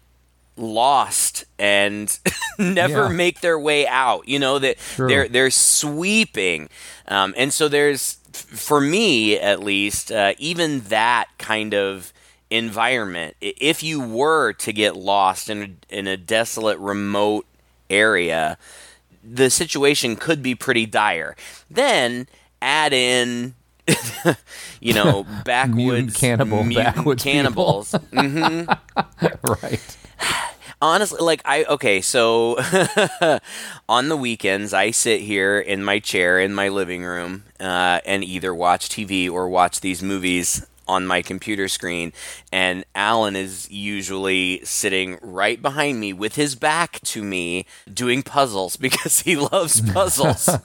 lost 0.57 1.45
and 1.59 2.19
never 2.59 3.03
Yeah. 3.05 3.09
make 3.09 3.41
their 3.41 3.59
way 3.59 3.87
out. 3.87 4.27
You 4.29 4.39
know 4.39 4.59
that 4.59 4.79
True. 4.79 5.09
they're 5.09 5.29
they're 5.29 5.51
sweeping, 5.51 6.69
um, 7.09 7.35
and 7.37 7.53
so 7.53 7.69
there's 7.69 8.15
for 8.33 8.81
me 8.81 9.39
at 9.39 9.61
least 9.61 10.11
uh, 10.13 10.33
even 10.39 10.81
that 10.89 11.27
kind 11.39 11.75
of 11.75 12.13
environment. 12.51 13.37
If 13.41 13.83
you 13.83 14.01
were 14.01 14.53
to 14.55 14.73
get 14.73 14.97
lost 14.97 15.51
in 15.51 15.63
a, 15.91 15.95
in 15.99 16.07
a 16.07 16.17
desolate, 16.17 16.79
remote 16.79 17.45
area, 17.91 18.57
the 19.35 19.51
situation 19.51 20.17
could 20.17 20.43
be 20.43 20.55
pretty 20.55 20.87
dire. 20.87 21.37
Then 21.71 22.29
add 22.63 22.93
in. 22.93 23.55
you 24.81 24.93
know, 24.93 25.25
backwoods 25.45 26.17
cannibal 26.17 26.65
mutant 26.65 26.97
backwoods 26.97 27.23
cannibals. 27.23 27.95
right. 28.13 29.97
honestly 30.83 31.21
like 31.21 31.41
i 31.45 31.65
okay 31.65 32.01
so 32.03 32.57
on 33.89 34.09
the 34.09 34.17
weekends 34.17 34.75
i 34.75 34.91
sit 34.91 35.23
here 35.23 35.59
in 35.59 35.83
my 35.83 35.99
chair 35.99 36.39
in 36.39 36.53
my 36.53 36.69
living 36.69 37.03
room 37.03 37.45
uh, 37.61 38.01
and 38.05 38.23
either 38.23 38.55
watch 38.55 38.89
tv 38.89 39.31
or 39.31 39.49
watch 39.49 39.81
these 39.81 40.03
movies 40.03 40.67
on 40.89 41.07
my 41.07 41.23
computer 41.23 41.69
screen, 41.69 42.13
and 42.53 42.85
Alan 42.95 43.37
is 43.37 43.71
usually 43.71 44.61
sitting 44.65 45.19
right 45.23 45.61
behind 45.61 46.01
me 46.01 46.13
with 46.13 46.37
his 46.37 46.55
back 46.55 47.01
to 47.03 47.23
me 47.23 47.67
doing 47.93 48.23
puzzles 48.23 48.77
because 48.87 49.21
he 49.21 49.37
loves 49.37 49.81
puzzles. 49.93 50.49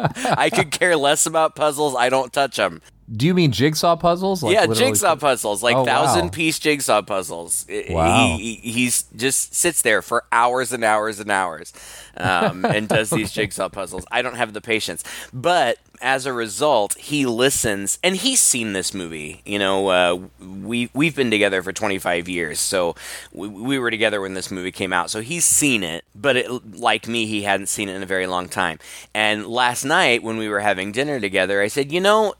I 0.24 0.50
could 0.52 0.70
care 0.70 0.96
less 0.96 1.26
about 1.26 1.54
puzzles. 1.54 1.94
I 1.94 2.08
don't 2.08 2.32
touch 2.32 2.56
them. 2.56 2.82
Do 3.14 3.26
you 3.26 3.34
mean 3.34 3.50
jigsaw 3.50 3.96
puzzles? 3.96 4.42
Like 4.42 4.54
yeah, 4.54 4.66
jigsaw 4.66 5.16
puzzles, 5.16 5.62
like 5.62 5.74
Oh, 5.74 5.80
wow. 5.80 5.84
thousand 5.84 6.30
piece 6.30 6.58
jigsaw 6.58 7.02
puzzles. 7.02 7.66
Wow. 7.88 8.36
He, 8.36 8.54
he 8.54 8.70
he's 8.72 9.04
just 9.16 9.54
sits 9.54 9.82
there 9.82 10.00
for 10.00 10.24
hours 10.30 10.72
and 10.72 10.84
hours 10.84 11.18
and 11.18 11.30
hours, 11.30 11.72
um, 12.16 12.64
and 12.64 12.88
does 12.88 13.10
these 13.10 13.32
jigsaw 13.32 13.68
puzzles. 13.68 14.04
I 14.12 14.22
don't 14.22 14.36
have 14.36 14.52
the 14.52 14.60
patience, 14.60 15.02
but 15.32 15.78
as 16.02 16.24
a 16.24 16.32
result, 16.32 16.94
he 16.94 17.26
listens, 17.26 17.98
and 18.02 18.16
he's 18.16 18.40
seen 18.40 18.72
this 18.74 18.94
movie. 18.94 19.42
You 19.44 19.58
know, 19.58 19.88
uh, 19.88 20.20
we 20.40 20.88
we've 20.94 21.16
been 21.16 21.32
together 21.32 21.62
for 21.62 21.72
twenty 21.72 21.98
five 21.98 22.28
years, 22.28 22.60
so 22.60 22.94
we, 23.32 23.48
we 23.48 23.78
were 23.78 23.90
together 23.90 24.20
when 24.20 24.34
this 24.34 24.52
movie 24.52 24.72
came 24.72 24.92
out. 24.92 25.10
So 25.10 25.20
he's 25.20 25.44
seen 25.44 25.82
it, 25.82 26.04
but 26.14 26.36
it, 26.36 26.76
like 26.78 27.08
me, 27.08 27.26
he 27.26 27.42
hadn't 27.42 27.66
seen 27.66 27.88
it 27.88 27.96
in 27.96 28.04
a 28.04 28.06
very 28.06 28.28
long 28.28 28.48
time. 28.48 28.78
And 29.12 29.46
last 29.46 29.84
night 29.84 30.22
when 30.22 30.36
we 30.36 30.48
were 30.48 30.60
having 30.60 30.92
dinner 30.92 31.18
together, 31.18 31.60
I 31.60 31.66
said, 31.66 31.90
you 31.90 32.00
know 32.00 32.34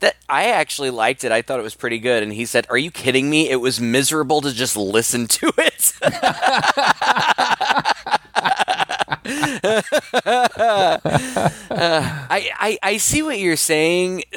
that 0.00 0.16
I 0.28 0.46
actually 0.46 0.90
liked 0.90 1.24
it. 1.24 1.32
I 1.32 1.42
thought 1.42 1.58
it 1.58 1.62
was 1.62 1.74
pretty 1.74 1.98
good. 1.98 2.22
And 2.22 2.32
he 2.32 2.44
said, 2.44 2.66
"Are 2.70 2.78
you 2.78 2.90
kidding 2.90 3.30
me? 3.30 3.48
It 3.50 3.56
was 3.56 3.80
miserable 3.80 4.40
to 4.40 4.52
just 4.52 4.76
listen 4.76 5.26
to 5.28 5.52
it." 5.58 5.92
Uh, 6.02 6.12
I, 12.30 12.50
I 12.58 12.78
I 12.82 12.96
see 12.98 13.22
what 13.22 13.38
you're 13.38 13.56
saying. 13.56 14.22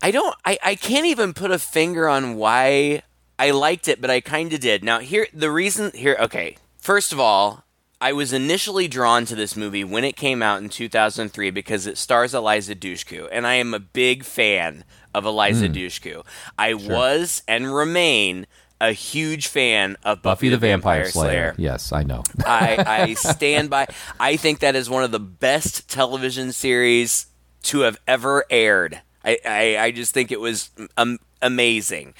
I 0.00 0.10
don't. 0.12 0.34
I, 0.44 0.58
I 0.62 0.74
can't 0.76 1.06
even 1.06 1.34
put 1.34 1.50
a 1.50 1.58
finger 1.58 2.08
on 2.08 2.36
why 2.36 3.02
I 3.38 3.50
liked 3.50 3.88
it, 3.88 4.00
but 4.00 4.10
I 4.10 4.20
kind 4.20 4.52
of 4.52 4.60
did. 4.60 4.84
Now 4.84 5.00
here 5.00 5.26
the 5.32 5.50
reason 5.50 5.90
here. 5.94 6.16
Okay, 6.20 6.56
first 6.78 7.12
of 7.12 7.18
all, 7.18 7.64
I 8.00 8.12
was 8.12 8.32
initially 8.32 8.86
drawn 8.86 9.24
to 9.26 9.34
this 9.34 9.56
movie 9.56 9.82
when 9.82 10.04
it 10.04 10.14
came 10.14 10.42
out 10.42 10.62
in 10.62 10.68
2003 10.68 11.50
because 11.50 11.86
it 11.86 11.98
stars 11.98 12.32
Eliza 12.32 12.76
Dushku, 12.76 13.28
and 13.32 13.46
I 13.46 13.54
am 13.54 13.74
a 13.74 13.80
big 13.80 14.24
fan 14.24 14.84
of 15.12 15.24
Eliza 15.24 15.68
Dushku. 15.68 16.24
I 16.56 16.74
was 16.74 17.42
and 17.48 17.74
remain 17.74 18.46
a 18.80 18.92
huge 18.92 19.48
fan 19.48 19.96
of 20.04 20.22
Buffy, 20.22 20.46
Buffy 20.46 20.48
the 20.50 20.58
Vampire 20.58 21.06
Slayer. 21.06 21.30
Slayer. 21.30 21.54
Yes, 21.58 21.92
I 21.92 22.04
know. 22.04 22.22
I, 22.46 22.84
I 22.86 23.14
stand 23.14 23.70
by. 23.70 23.88
I 24.20 24.36
think 24.36 24.60
that 24.60 24.76
is 24.76 24.88
one 24.88 25.02
of 25.02 25.10
the 25.10 25.18
best 25.18 25.90
television 25.90 26.52
series 26.52 27.26
to 27.64 27.80
have 27.80 27.98
ever 28.06 28.44
aired. 28.50 29.00
I, 29.24 29.38
I, 29.44 29.76
I 29.78 29.90
just 29.90 30.14
think 30.14 30.30
it 30.30 30.40
was 30.40 30.70
um, 30.96 31.18
amazing. 31.42 32.14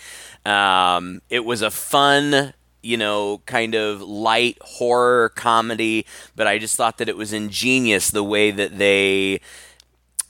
Um, 0.45 1.23
it 1.31 1.45
was 1.45 1.63
a 1.63 1.71
fun, 1.71 2.55
you 2.89 2.97
know, 2.97 3.43
kind 3.45 3.75
of 3.75 4.01
light 4.01 4.57
horror 4.63 5.29
comedy, 5.29 6.07
but 6.35 6.47
I 6.47 6.57
just 6.57 6.75
thought 6.75 6.97
that 6.99 7.09
it 7.09 7.19
was 7.19 7.35
ingenious 7.35 8.11
the 8.11 8.25
way 8.25 8.51
that 8.51 8.79
they 8.79 9.41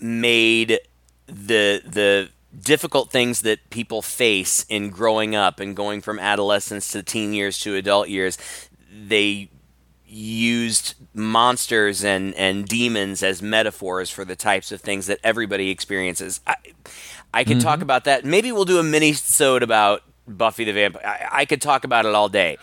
made 0.01 0.81
the 1.27 1.81
the 1.87 2.31
difficult 2.61 3.13
things 3.13 3.43
that 3.43 3.71
people 3.71 4.03
face 4.03 4.67
in 4.69 4.91
growing 4.91 5.37
up 5.37 5.61
and 5.61 5.77
going 5.77 6.01
from 6.01 6.19
adolescence 6.19 6.91
to 6.91 7.03
teen 7.03 7.33
years 7.33 7.61
to 7.61 7.77
adult 7.77 8.09
years 8.09 8.39
they 8.91 9.51
used 10.07 10.95
monsters 11.15 12.03
and, 12.03 12.35
and 12.35 12.67
demons 12.67 13.23
as 13.23 13.43
metaphors 13.43 14.11
for 14.11 14.25
the 14.25 14.35
types 14.35 14.73
of 14.73 14.81
things 14.81 15.07
that 15.07 15.19
everybody 15.23 15.71
experiences. 15.71 16.41
I, 16.47 16.55
I 17.33 17.45
could 17.45 17.61
talk 17.61 17.75
mm-hmm. 17.75 17.83
about 17.83 18.05
that. 18.05 18.25
Maybe 18.25 18.51
we'll 18.51 18.65
do 18.65 18.79
a 18.79 18.83
mini 18.83 19.13
sode 19.13 19.63
about 19.63 20.03
Buffy 20.29 20.65
the 20.65 20.73
Vampire. 20.73 21.03
I, 21.05 21.41
I 21.41 21.45
could 21.45 21.63
talk 21.63 21.85
about 21.85 22.07
it 22.07 22.15
all 22.15 22.29
day. 22.29 22.59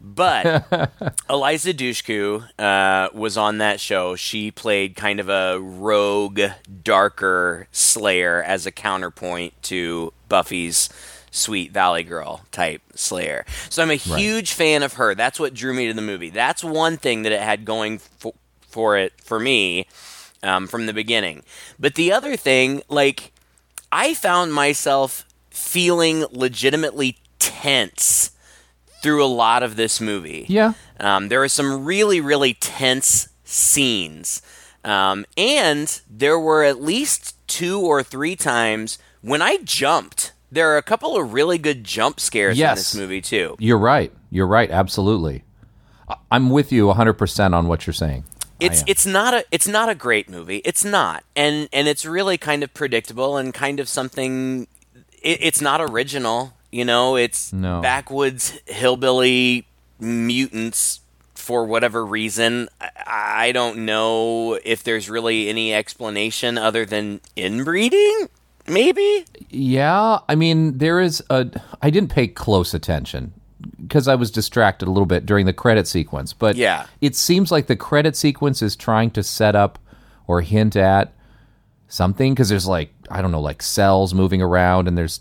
But 0.00 0.92
Eliza 1.30 1.74
Dushku 1.74 2.48
uh, 2.58 3.08
was 3.12 3.36
on 3.36 3.58
that 3.58 3.80
show. 3.80 4.14
She 4.14 4.50
played 4.50 4.94
kind 4.94 5.20
of 5.20 5.28
a 5.28 5.58
rogue, 5.58 6.40
darker 6.84 7.66
Slayer 7.72 8.42
as 8.42 8.66
a 8.66 8.70
counterpoint 8.70 9.60
to 9.64 10.12
Buffy's 10.28 10.88
sweet 11.30 11.72
Valley 11.72 12.04
Girl 12.04 12.42
type 12.52 12.82
Slayer. 12.94 13.44
So 13.68 13.82
I'm 13.82 13.90
a 13.90 13.96
huge 13.96 14.52
fan 14.52 14.82
of 14.82 14.94
her. 14.94 15.14
That's 15.14 15.40
what 15.40 15.54
drew 15.54 15.74
me 15.74 15.88
to 15.88 15.94
the 15.94 16.02
movie. 16.02 16.30
That's 16.30 16.62
one 16.62 16.96
thing 16.96 17.22
that 17.22 17.32
it 17.32 17.40
had 17.40 17.64
going 17.64 17.98
for, 17.98 18.34
for 18.60 18.96
it 18.96 19.12
for 19.20 19.40
me 19.40 19.86
um, 20.42 20.66
from 20.66 20.86
the 20.86 20.94
beginning. 20.94 21.42
But 21.78 21.94
the 21.94 22.12
other 22.12 22.36
thing, 22.36 22.82
like, 22.88 23.32
I 23.90 24.14
found 24.14 24.52
myself 24.52 25.24
feeling 25.68 26.24
legitimately 26.30 27.18
tense 27.38 28.30
through 29.02 29.24
a 29.24 29.26
lot 29.26 29.62
of 29.62 29.76
this 29.76 30.00
movie. 30.00 30.46
Yeah. 30.48 30.72
Um, 30.98 31.28
there 31.28 31.42
are 31.42 31.48
some 31.48 31.84
really, 31.84 32.20
really 32.20 32.54
tense 32.54 33.28
scenes. 33.44 34.42
Um, 34.84 35.24
and 35.36 36.00
there 36.08 36.38
were 36.38 36.64
at 36.64 36.80
least 36.80 37.36
two 37.46 37.80
or 37.80 38.02
three 38.02 38.34
times 38.36 38.98
when 39.20 39.42
I 39.42 39.58
jumped. 39.58 40.32
There 40.50 40.70
are 40.72 40.78
a 40.78 40.82
couple 40.82 41.16
of 41.16 41.32
really 41.34 41.58
good 41.58 41.84
jump 41.84 42.18
scares 42.20 42.56
Yes. 42.58 42.70
in 42.70 42.76
this 42.76 42.94
movie, 42.96 43.20
too. 43.20 43.56
You're 43.58 43.78
right. 43.78 44.10
You're 44.30 44.46
right. 44.46 44.70
Absolutely. 44.70 45.44
I'm 46.30 46.48
with 46.50 46.72
you 46.72 46.86
100% 46.86 47.54
on 47.54 47.68
what 47.68 47.86
you're 47.86 47.94
saying. 47.94 48.24
It's 48.60 48.82
it's 48.88 49.06
not 49.06 49.34
a 49.34 49.44
it's 49.52 49.68
not 49.68 49.88
a 49.88 49.94
great 49.94 50.28
movie. 50.28 50.60
It's 50.64 50.84
not, 50.84 51.22
and 51.36 51.68
and 51.72 51.86
it's 51.86 52.04
really 52.04 52.36
kind 52.36 52.64
of 52.64 52.74
predictable 52.74 53.36
and 53.36 53.54
kind 53.54 53.78
of 53.78 53.88
something. 53.88 54.66
It, 55.22 55.38
it's 55.42 55.60
not 55.60 55.80
original, 55.80 56.52
you 56.70 56.84
know. 56.84 57.16
It's 57.16 57.52
No. 57.52 57.80
backwoods 57.80 58.58
hillbilly 58.66 59.66
mutants 59.98 61.00
for 61.34 61.64
whatever 61.64 62.04
reason. 62.04 62.68
I, 62.80 62.90
I 63.48 63.52
don't 63.52 63.78
know 63.86 64.58
if 64.64 64.82
there's 64.82 65.08
really 65.08 65.48
any 65.48 65.72
explanation 65.74 66.58
other 66.58 66.84
than 66.84 67.20
inbreeding. 67.36 68.28
Maybe 68.66 69.24
Yeah, 69.48 70.18
I 70.28 70.34
mean, 70.34 70.76
there 70.76 71.00
is 71.00 71.22
a. 71.30 71.48
I 71.80 71.88
didn't 71.88 72.10
pay 72.10 72.26
close 72.28 72.74
attention 72.74 73.32
because 73.82 74.06
I 74.08 74.14
was 74.14 74.30
distracted 74.30 74.88
a 74.88 74.90
little 74.90 75.06
bit 75.06 75.24
during 75.24 75.46
the 75.46 75.54
credit 75.54 75.88
sequence, 75.88 76.34
but 76.34 76.54
Yeah. 76.56 76.84
it 77.00 77.16
seems 77.16 77.50
like 77.50 77.66
the 77.66 77.76
credit 77.76 78.14
sequence 78.14 78.60
is 78.60 78.76
trying 78.76 79.10
to 79.12 79.22
set 79.22 79.56
up 79.56 79.78
or 80.26 80.42
hint 80.42 80.76
at 80.76 81.14
something 81.88 82.34
because 82.34 82.48
there's 82.48 82.66
like 82.66 82.92
I 83.10 83.22
don't 83.22 83.30
know, 83.32 83.40
like 83.40 83.62
cells 83.62 84.14
moving 84.14 84.42
around, 84.42 84.86
and 84.88 84.96
there's 84.96 85.20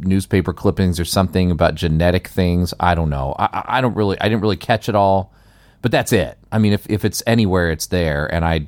newspaper 0.00 0.52
clippings 0.52 0.98
or 0.98 1.04
something 1.04 1.50
about 1.50 1.74
genetic 1.74 2.28
things. 2.28 2.72
I 2.80 2.94
don't 2.94 3.10
know. 3.10 3.34
I, 3.38 3.64
I- 3.68 3.80
don't 3.80 3.94
really. 3.94 4.20
I 4.20 4.28
didn't 4.28 4.40
really 4.40 4.56
catch 4.56 4.88
it 4.88 4.94
all, 4.94 5.32
but 5.82 5.90
that's 5.90 6.12
it. 6.12 6.38
I 6.50 6.58
mean, 6.58 6.72
if 6.72 6.88
if 6.90 7.04
it's 7.04 7.22
anywhere, 7.26 7.70
it's 7.70 7.86
there, 7.86 8.26
and 8.32 8.44
I. 8.44 8.66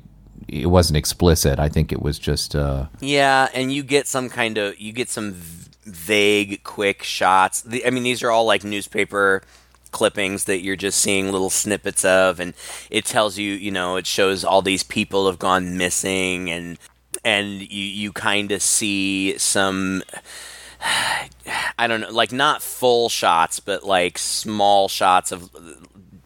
It 0.48 0.66
wasn't 0.66 0.96
explicit. 0.98 1.58
I 1.60 1.68
think 1.68 1.92
it 1.92 2.02
was 2.02 2.18
just. 2.18 2.54
Uh, 2.54 2.86
Yeah, 3.00 3.48
and 3.54 3.72
you 3.72 3.82
get 3.82 4.06
some 4.08 4.28
kind 4.28 4.58
of 4.58 4.78
you 4.78 4.92
get 4.92 5.08
some 5.08 5.32
vague, 5.84 6.62
quick 6.64 7.02
shots. 7.02 7.62
The, 7.62 7.86
I 7.86 7.90
mean, 7.90 8.02
these 8.02 8.22
are 8.22 8.30
all 8.30 8.44
like 8.44 8.64
newspaper 8.64 9.42
clippings 9.92 10.44
that 10.44 10.60
you're 10.60 10.76
just 10.76 10.98
seeing 11.00 11.30
little 11.30 11.48
snippets 11.48 12.04
of, 12.04 12.40
and 12.40 12.54
it 12.90 13.04
tells 13.04 13.38
you, 13.38 13.52
you 13.54 13.70
know, 13.70 13.96
it 13.96 14.06
shows 14.06 14.44
all 14.44 14.62
these 14.62 14.82
people 14.82 15.26
have 15.26 15.38
gone 15.38 15.76
missing, 15.78 16.50
and 16.50 16.76
and 17.24 17.60
you 17.60 17.84
you 17.84 18.12
kind 18.12 18.52
of 18.52 18.62
see 18.62 19.36
some. 19.38 20.02
I 21.78 21.86
don't 21.86 22.00
know, 22.00 22.10
like 22.10 22.32
not 22.32 22.60
full 22.60 23.08
shots, 23.08 23.60
but 23.60 23.84
like 23.84 24.18
small 24.18 24.88
shots 24.88 25.30
of 25.30 25.48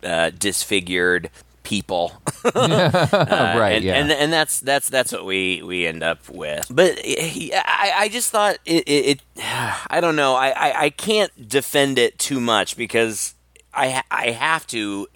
uh, 0.02 0.30
disfigured 0.30 1.30
people. 1.62 2.12
right. 2.44 2.54
Uh, 2.54 3.62
and, 3.62 3.84
yeah. 3.84 3.94
and 3.94 4.10
and 4.12 4.32
that's 4.32 4.60
that's 4.60 4.88
that's 4.88 5.12
what 5.12 5.26
we 5.26 5.62
we 5.62 5.86
end 5.86 6.02
up 6.02 6.28
with. 6.30 6.66
But 6.70 7.04
yeah, 7.04 7.62
I, 7.66 7.92
I 7.96 8.08
just 8.08 8.30
thought 8.30 8.58
it, 8.64 8.84
it, 8.86 9.20
it 9.36 9.42
I 9.90 10.00
don't 10.00 10.16
know 10.16 10.34
I, 10.34 10.50
I 10.50 10.82
I 10.84 10.90
can't 10.90 11.48
defend 11.48 11.98
it 11.98 12.18
too 12.18 12.40
much 12.40 12.76
because 12.76 13.34
I 13.74 14.02
I 14.10 14.30
have 14.30 14.66
to 14.68 15.08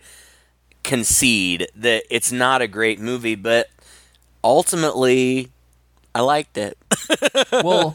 concede 0.82 1.68
that 1.76 2.02
it's 2.10 2.32
not 2.32 2.62
a 2.62 2.68
great 2.68 3.00
movie, 3.00 3.37
but 3.37 3.70
ultimately 4.42 5.50
I 6.14 6.21
liked 6.21 6.59
it. 6.59 6.76
well, 7.52 7.95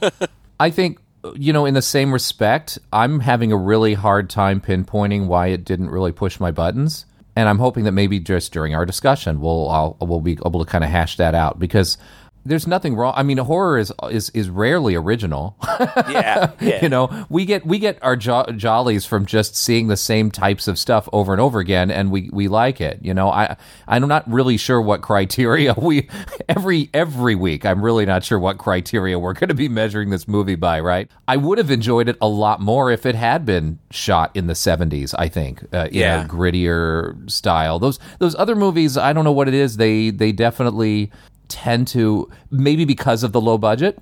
I 0.59 0.69
think 0.69 0.99
you 1.35 1.53
know, 1.53 1.65
in 1.65 1.73
the 1.73 1.81
same 1.81 2.13
respect, 2.13 2.77
I'm 2.93 3.19
having 3.19 3.51
a 3.51 3.57
really 3.57 3.95
hard 3.95 4.29
time 4.29 4.61
pinpointing 4.61 5.25
why 5.27 5.47
it 5.47 5.65
didn't 5.65 5.89
really 5.89 6.11
push 6.11 6.39
my 6.39 6.51
buttons, 6.51 7.05
and 7.35 7.49
I'm 7.49 7.59
hoping 7.59 7.85
that 7.85 7.93
maybe 7.93 8.19
just 8.19 8.53
during 8.53 8.75
our 8.75 8.85
discussion, 8.85 9.41
we'll 9.41 9.69
I'll, 9.69 9.97
we'll 9.99 10.21
be 10.21 10.33
able 10.33 10.63
to 10.63 10.69
kind 10.69 10.83
of 10.83 10.89
hash 10.89 11.17
that 11.17 11.35
out 11.35 11.59
because 11.59 11.97
there's 12.45 12.67
nothing 12.67 12.95
wrong. 12.95 13.13
I 13.17 13.23
mean, 13.23 13.37
horror 13.39 13.77
is 13.79 13.91
is 14.11 14.29
is 14.31 14.49
rarely 14.49 14.95
original. 14.95 15.57
Yeah, 16.07 16.51
yeah. 16.61 16.79
you 16.81 16.89
know, 16.89 17.25
we 17.29 17.45
get 17.45 17.65
we 17.65 17.79
get 17.79 17.97
our 18.01 18.15
jo- 18.15 18.45
jollies 18.55 19.05
from 19.05 19.25
just 19.25 19.55
seeing 19.55 19.87
the 19.87 19.97
same 19.97 20.29
types 20.31 20.67
of 20.67 20.77
stuff 20.79 21.09
over 21.11 21.31
and 21.33 21.41
over 21.41 21.59
again, 21.59 21.89
and 21.91 22.11
we 22.11 22.29
we 22.31 22.47
like 22.47 22.79
it. 22.79 22.99
You 23.01 23.13
know, 23.13 23.29
I 23.29 23.57
I'm 23.87 24.07
not 24.07 24.29
really 24.31 24.57
sure 24.57 24.81
what 24.81 25.01
criteria 25.01 25.73
we 25.77 26.07
every 26.47 26.89
every 26.93 27.35
week. 27.35 27.65
I'm 27.65 27.83
really 27.83 28.05
not 28.05 28.23
sure 28.23 28.39
what 28.39 28.57
criteria 28.57 29.17
we're 29.19 29.33
going 29.33 29.49
to 29.49 29.55
be 29.55 29.67
measuring 29.67 30.09
this 30.09 30.27
movie 30.27 30.55
by. 30.55 30.79
Right? 30.79 31.09
I 31.27 31.37
would 31.37 31.57
have 31.57 31.71
enjoyed 31.71 32.07
it 32.07 32.17
a 32.21 32.27
lot 32.27 32.61
more 32.61 32.91
if 32.91 33.05
it 33.05 33.15
had 33.15 33.45
been 33.45 33.79
shot 33.91 34.31
in 34.35 34.47
the 34.47 34.53
70s. 34.53 35.13
I 35.17 35.27
think 35.27 35.63
uh, 35.73 35.87
in 35.91 35.95
Yeah. 35.95 36.23
a 36.23 36.27
grittier 36.27 37.29
style. 37.29 37.79
Those 37.79 37.99
those 38.19 38.35
other 38.35 38.55
movies, 38.55 38.97
I 38.97 39.11
don't 39.13 39.23
know 39.23 39.31
what 39.31 39.47
it 39.47 39.53
is. 39.53 39.77
They 39.77 40.09
they 40.11 40.31
definitely 40.31 41.11
tend 41.47 41.87
to 41.89 42.29
maybe 42.49 42.85
because 42.85 43.23
of 43.23 43.31
the 43.31 43.41
low 43.41 43.57
budget 43.57 43.99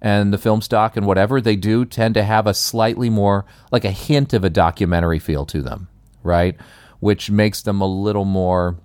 and 0.00 0.32
the 0.32 0.38
film 0.38 0.60
stock 0.60 0.96
and 0.96 1.06
whatever 1.06 1.40
they 1.40 1.56
do 1.56 1.84
tend 1.84 2.14
to 2.14 2.24
have 2.24 2.46
a 2.46 2.54
slightly 2.54 3.08
more 3.08 3.44
like 3.70 3.84
a 3.84 3.90
hint 3.90 4.32
of 4.32 4.44
a 4.44 4.50
documentary 4.50 5.18
feel 5.18 5.46
to 5.46 5.62
them, 5.62 5.88
right? 6.22 6.56
Which 7.00 7.30
makes 7.30 7.62
them 7.62 7.80
a 7.80 7.86
little 7.86 8.24
more 8.24 8.78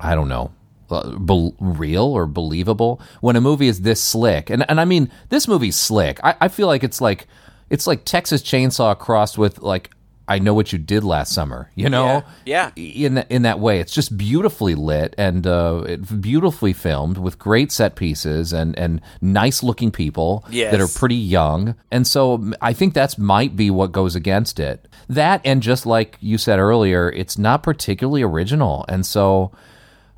I 0.00 0.14
don't 0.14 0.28
know, 0.28 0.52
uh, 0.90 1.16
bel 1.18 1.54
real 1.60 2.04
or 2.04 2.26
believable 2.26 3.00
when 3.20 3.36
a 3.36 3.40
movie 3.40 3.68
is 3.68 3.82
this 3.82 4.02
slick. 4.02 4.50
And 4.50 4.68
and 4.68 4.80
I 4.80 4.84
mean, 4.84 5.10
this 5.28 5.46
movie's 5.46 5.76
slick. 5.76 6.18
I, 6.24 6.34
I 6.42 6.48
feel 6.48 6.66
like 6.66 6.82
it's 6.84 7.00
like 7.00 7.26
it's 7.70 7.86
like 7.86 8.04
Texas 8.04 8.42
Chainsaw 8.42 8.98
crossed 8.98 9.38
with 9.38 9.60
like 9.60 9.90
I 10.26 10.38
know 10.38 10.54
what 10.54 10.72
you 10.72 10.78
did 10.78 11.04
last 11.04 11.32
summer. 11.32 11.70
You 11.74 11.90
know, 11.90 12.22
Yeah, 12.46 12.70
In 12.76 13.14
that 13.14 13.30
in 13.30 13.42
that 13.42 13.60
way, 13.60 13.80
it's 13.80 13.92
just 13.92 14.16
beautifully 14.16 14.74
lit 14.74 15.14
and 15.18 15.46
uh, 15.46 15.82
it, 15.86 16.20
beautifully 16.22 16.72
filmed 16.72 17.18
with 17.18 17.38
great 17.38 17.70
set 17.70 17.94
pieces 17.94 18.52
and 18.52 18.78
and 18.78 19.00
nice 19.20 19.62
looking 19.62 19.90
people 19.90 20.44
Yes. 20.50 20.70
that 20.72 20.80
are 20.80 20.88
pretty 20.88 21.14
young. 21.16 21.74
And 21.90 22.06
so 22.06 22.52
I 22.62 22.72
think 22.72 22.94
that's 22.94 23.18
might 23.18 23.54
be 23.56 23.70
what 23.70 23.92
goes 23.92 24.14
against 24.14 24.58
it. 24.58 24.88
That 25.08 25.40
and 25.44 25.62
just 25.62 25.84
like 25.84 26.16
you 26.20 26.38
said 26.38 26.58
earlier, 26.58 27.10
it's 27.10 27.36
not 27.36 27.62
particularly 27.62 28.22
original. 28.22 28.84
And 28.88 29.04
so 29.04 29.52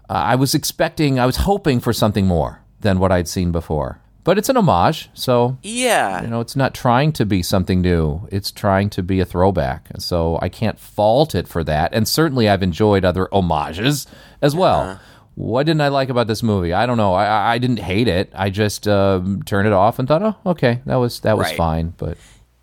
uh, 0.08 0.12
I 0.12 0.36
was 0.36 0.54
expecting, 0.54 1.18
I 1.18 1.26
was 1.26 1.38
hoping 1.38 1.80
for 1.80 1.92
something 1.92 2.26
more 2.26 2.60
than 2.80 3.00
what 3.00 3.10
I'd 3.10 3.26
seen 3.26 3.50
before. 3.50 4.00
But 4.26 4.38
it's 4.38 4.48
an 4.48 4.56
homage, 4.56 5.08
so 5.14 5.56
yeah. 5.62 6.20
you 6.20 6.26
know, 6.26 6.40
it's 6.40 6.56
not 6.56 6.74
trying 6.74 7.12
to 7.12 7.24
be 7.24 7.44
something 7.44 7.80
new. 7.80 8.26
It's 8.32 8.50
trying 8.50 8.90
to 8.90 9.02
be 9.04 9.20
a 9.20 9.24
throwback. 9.24 9.86
And 9.90 10.02
so 10.02 10.36
I 10.42 10.48
can't 10.48 10.80
fault 10.80 11.36
it 11.36 11.46
for 11.46 11.62
that. 11.62 11.94
And 11.94 12.08
certainly 12.08 12.48
I've 12.48 12.64
enjoyed 12.64 13.04
other 13.04 13.28
homages 13.30 14.04
as 14.42 14.56
well. 14.56 14.98
What 15.36 15.66
didn't 15.66 15.82
I 15.82 15.88
like 15.88 16.08
about 16.08 16.26
this 16.26 16.42
movie? 16.42 16.72
I 16.72 16.86
don't 16.86 16.96
know. 16.96 17.14
I, 17.14 17.24
I- 17.26 17.52
I 17.54 17.58
didn't 17.58 17.78
hate 17.78 18.08
it. 18.08 18.32
I 18.34 18.50
just 18.50 18.88
um, 18.88 19.44
turned 19.44 19.68
it 19.68 19.72
off 19.72 20.00
and 20.00 20.08
thought, 20.08 20.22
oh, 20.24 20.34
okay, 20.44 20.80
that 20.86 20.96
was 20.96 21.20
that 21.20 21.38
was 21.38 21.46
Right. 21.46 21.56
fine. 21.56 21.94
But 21.96 22.18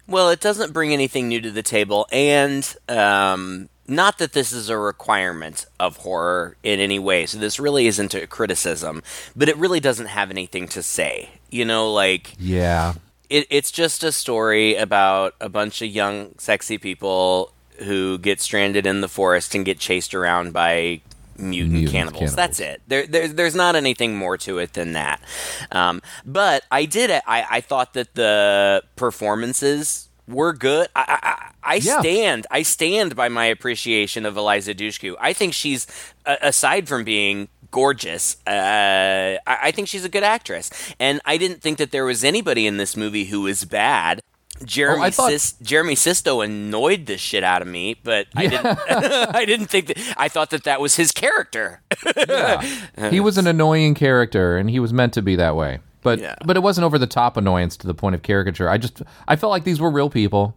Well, 0.05 0.31
it 0.31 0.41
doesn't 0.41 0.73
bring 0.73 0.91
anything 0.91 1.29
new 1.29 1.39
to 1.39 1.49
the 1.51 1.63
table, 1.63 2.07
and 2.11 2.75
um, 2.89 3.69
not 3.87 4.17
that 4.17 4.33
this 4.33 4.51
is 4.51 4.69
a 4.69 4.77
requirement 4.77 5.65
of 5.79 5.97
horror 5.97 6.57
in 6.61 6.81
any 6.81 6.99
way. 6.99 7.25
So 7.25 7.37
this 7.37 7.57
really 7.57 7.87
isn't 7.87 8.13
a 8.13 8.27
criticism, 8.27 9.01
but 9.33 9.47
it 9.47 9.55
really 9.55 9.79
doesn't 9.79 10.07
have 10.07 10.29
anything 10.29 10.67
to 10.69 10.83
say. 10.83 11.29
You 11.53 11.65
know, 11.65 11.93
like 11.93 12.33
yeah, 12.39 12.93
it, 13.29 13.47
it's 13.49 13.71
just 13.71 14.03
a 14.03 14.11
story 14.11 14.75
about 14.75 15.35
a 15.39 15.49
bunch 15.49 15.81
of 15.81 15.89
young, 15.89 16.33
sexy 16.39 16.77
people 16.77 17.51
who 17.79 18.17
get 18.17 18.41
stranded 18.41 18.85
in 18.85 19.01
the 19.01 19.07
forest 19.07 19.55
and 19.55 19.63
get 19.65 19.79
chased 19.79 20.13
around 20.13 20.53
by 20.53 21.01
mutant, 21.37 21.73
Mutant 21.73 21.91
cannibals. 21.91 21.91
cannibals. 22.19 22.35
That's 22.35 22.59
it. 22.59 22.81
There, 22.87 23.07
there, 23.07 23.27
there's 23.27 23.55
not 23.55 23.75
anything 23.75 24.15
more 24.15 24.37
to 24.39 24.59
it 24.59 24.73
than 24.73 24.93
that. 24.93 25.21
Um, 25.71 26.01
but 26.25 26.63
I 26.71 26.85
did. 26.85 27.09
I, 27.11 27.21
I 27.49 27.61
thought 27.61 27.93
that 27.93 28.13
the 28.15 28.83
performances 28.95 30.09
were 30.27 30.53
good. 30.53 30.87
I, 30.95 31.19
I, 31.63 31.73
I 31.73 31.75
Yeah. 31.75 31.99
stand. 31.99 32.47
I 32.51 32.61
stand 32.63 33.15
by 33.15 33.29
my 33.29 33.45
appreciation 33.45 34.25
of 34.25 34.37
Eliza 34.37 34.73
Dushku. 34.73 35.15
I 35.19 35.33
think 35.33 35.53
she's, 35.53 35.85
uh, 36.25 36.37
aside 36.41 36.87
from 36.87 37.03
being 37.03 37.49
gorgeous, 37.71 38.37
uh, 38.47 38.49
I, 38.51 39.37
I 39.63 39.71
think 39.71 39.87
she's 39.87 40.05
a 40.05 40.09
good 40.09 40.23
actress. 40.23 40.69
And 40.99 41.19
I 41.25 41.37
didn't 41.37 41.61
think 41.61 41.77
that 41.79 41.91
there 41.91 42.05
was 42.05 42.23
anybody 42.23 42.67
in 42.67 42.77
this 42.77 42.95
movie 42.95 43.25
who 43.25 43.41
was 43.41 43.65
bad. 43.65 44.21
Jeremy, 44.63 45.07
Oh, 45.07 45.09
thought- 45.09 45.31
Sis- 45.31 45.53
Jeremy 45.61 45.95
Sisto 45.95 46.39
annoyed 46.41 47.07
the 47.07 47.17
shit 47.17 47.43
out 47.43 47.61
of 47.61 47.67
me, 47.67 47.95
but 48.03 48.27
I 48.35 48.47
didn't. 48.47 48.79
I 48.89 49.45
didn't 49.45 49.65
think 49.65 49.87
that. 49.87 49.97
I 50.15 50.29
thought 50.29 50.51
that 50.51 50.63
that 50.65 50.79
was 50.79 50.95
his 50.95 51.11
character. 51.11 51.81
he 53.09 53.19
was 53.19 53.37
an 53.37 53.47
annoying 53.47 53.93
character, 53.95 54.55
and 54.57 54.69
he 54.69 54.79
was 54.79 54.93
meant 54.93 55.13
to 55.13 55.21
be 55.21 55.35
that 55.35 55.55
way. 55.55 55.79
But 56.03 56.19
Yeah. 56.19 56.35
but 56.45 56.55
it 56.57 56.61
wasn't 56.61 56.85
over 56.85 56.97
the 56.99 57.07
top 57.07 57.37
annoyance 57.37 57.77
to 57.77 57.87
the 57.87 57.93
point 57.93 58.15
of 58.15 58.21
caricature. 58.21 58.69
I 58.69 58.77
just 58.77 59.01
I 59.27 59.35
felt 59.35 59.51
like 59.51 59.63
these 59.63 59.79
were 59.79 59.89
real 59.91 60.09
people. 60.09 60.55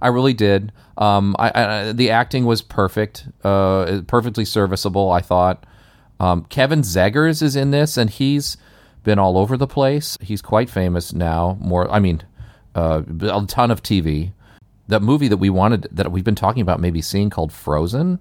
I 0.00 0.08
really 0.08 0.34
did. 0.34 0.72
Um, 0.96 1.34
I, 1.38 1.50
I 1.54 1.92
the 1.92 2.10
acting 2.10 2.44
was 2.44 2.62
perfect, 2.62 3.26
uh, 3.44 4.02
perfectly 4.06 4.44
serviceable. 4.44 5.10
I 5.10 5.20
thought. 5.20 5.64
Um, 6.20 6.46
Kevin 6.48 6.80
Zegers 6.82 7.42
is 7.42 7.54
in 7.54 7.70
this, 7.70 7.96
and 7.96 8.10
he's 8.10 8.56
been 9.04 9.20
all 9.20 9.38
over 9.38 9.56
the 9.56 9.68
place. 9.68 10.18
He's 10.20 10.42
quite 10.42 10.68
famous 10.68 11.12
now. 11.12 11.56
More, 11.60 11.88
I 11.92 12.00
mean, 12.00 12.22
uh, 12.74 13.02
a 13.22 13.44
ton 13.46 13.70
of 13.70 13.84
TV. 13.84 14.32
That 14.88 15.00
movie 15.00 15.28
that 15.28 15.36
we 15.36 15.48
wanted, 15.48 15.86
that 15.92 16.10
we've 16.10 16.24
been 16.24 16.34
talking 16.34 16.60
about, 16.60 16.80
maybe 16.80 17.00
seeing 17.02 17.30
called 17.30 17.52
Frozen, 17.52 18.18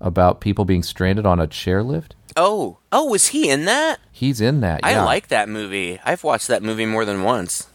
about 0.00 0.40
people 0.40 0.64
being 0.64 0.84
stranded 0.84 1.26
on 1.26 1.40
a 1.40 1.48
chairlift. 1.48 2.12
Oh, 2.36 2.78
oh, 2.92 3.06
was 3.06 3.28
he 3.28 3.48
in 3.48 3.64
that? 3.64 3.98
He's 4.12 4.40
in 4.40 4.60
that. 4.60 4.80
I 4.82 5.02
like 5.02 5.28
that 5.28 5.48
movie. 5.48 5.98
I've 6.04 6.22
watched 6.24 6.48
that 6.48 6.62
movie 6.62 6.86
more 6.86 7.04
than 7.04 7.22
once. 7.22 7.68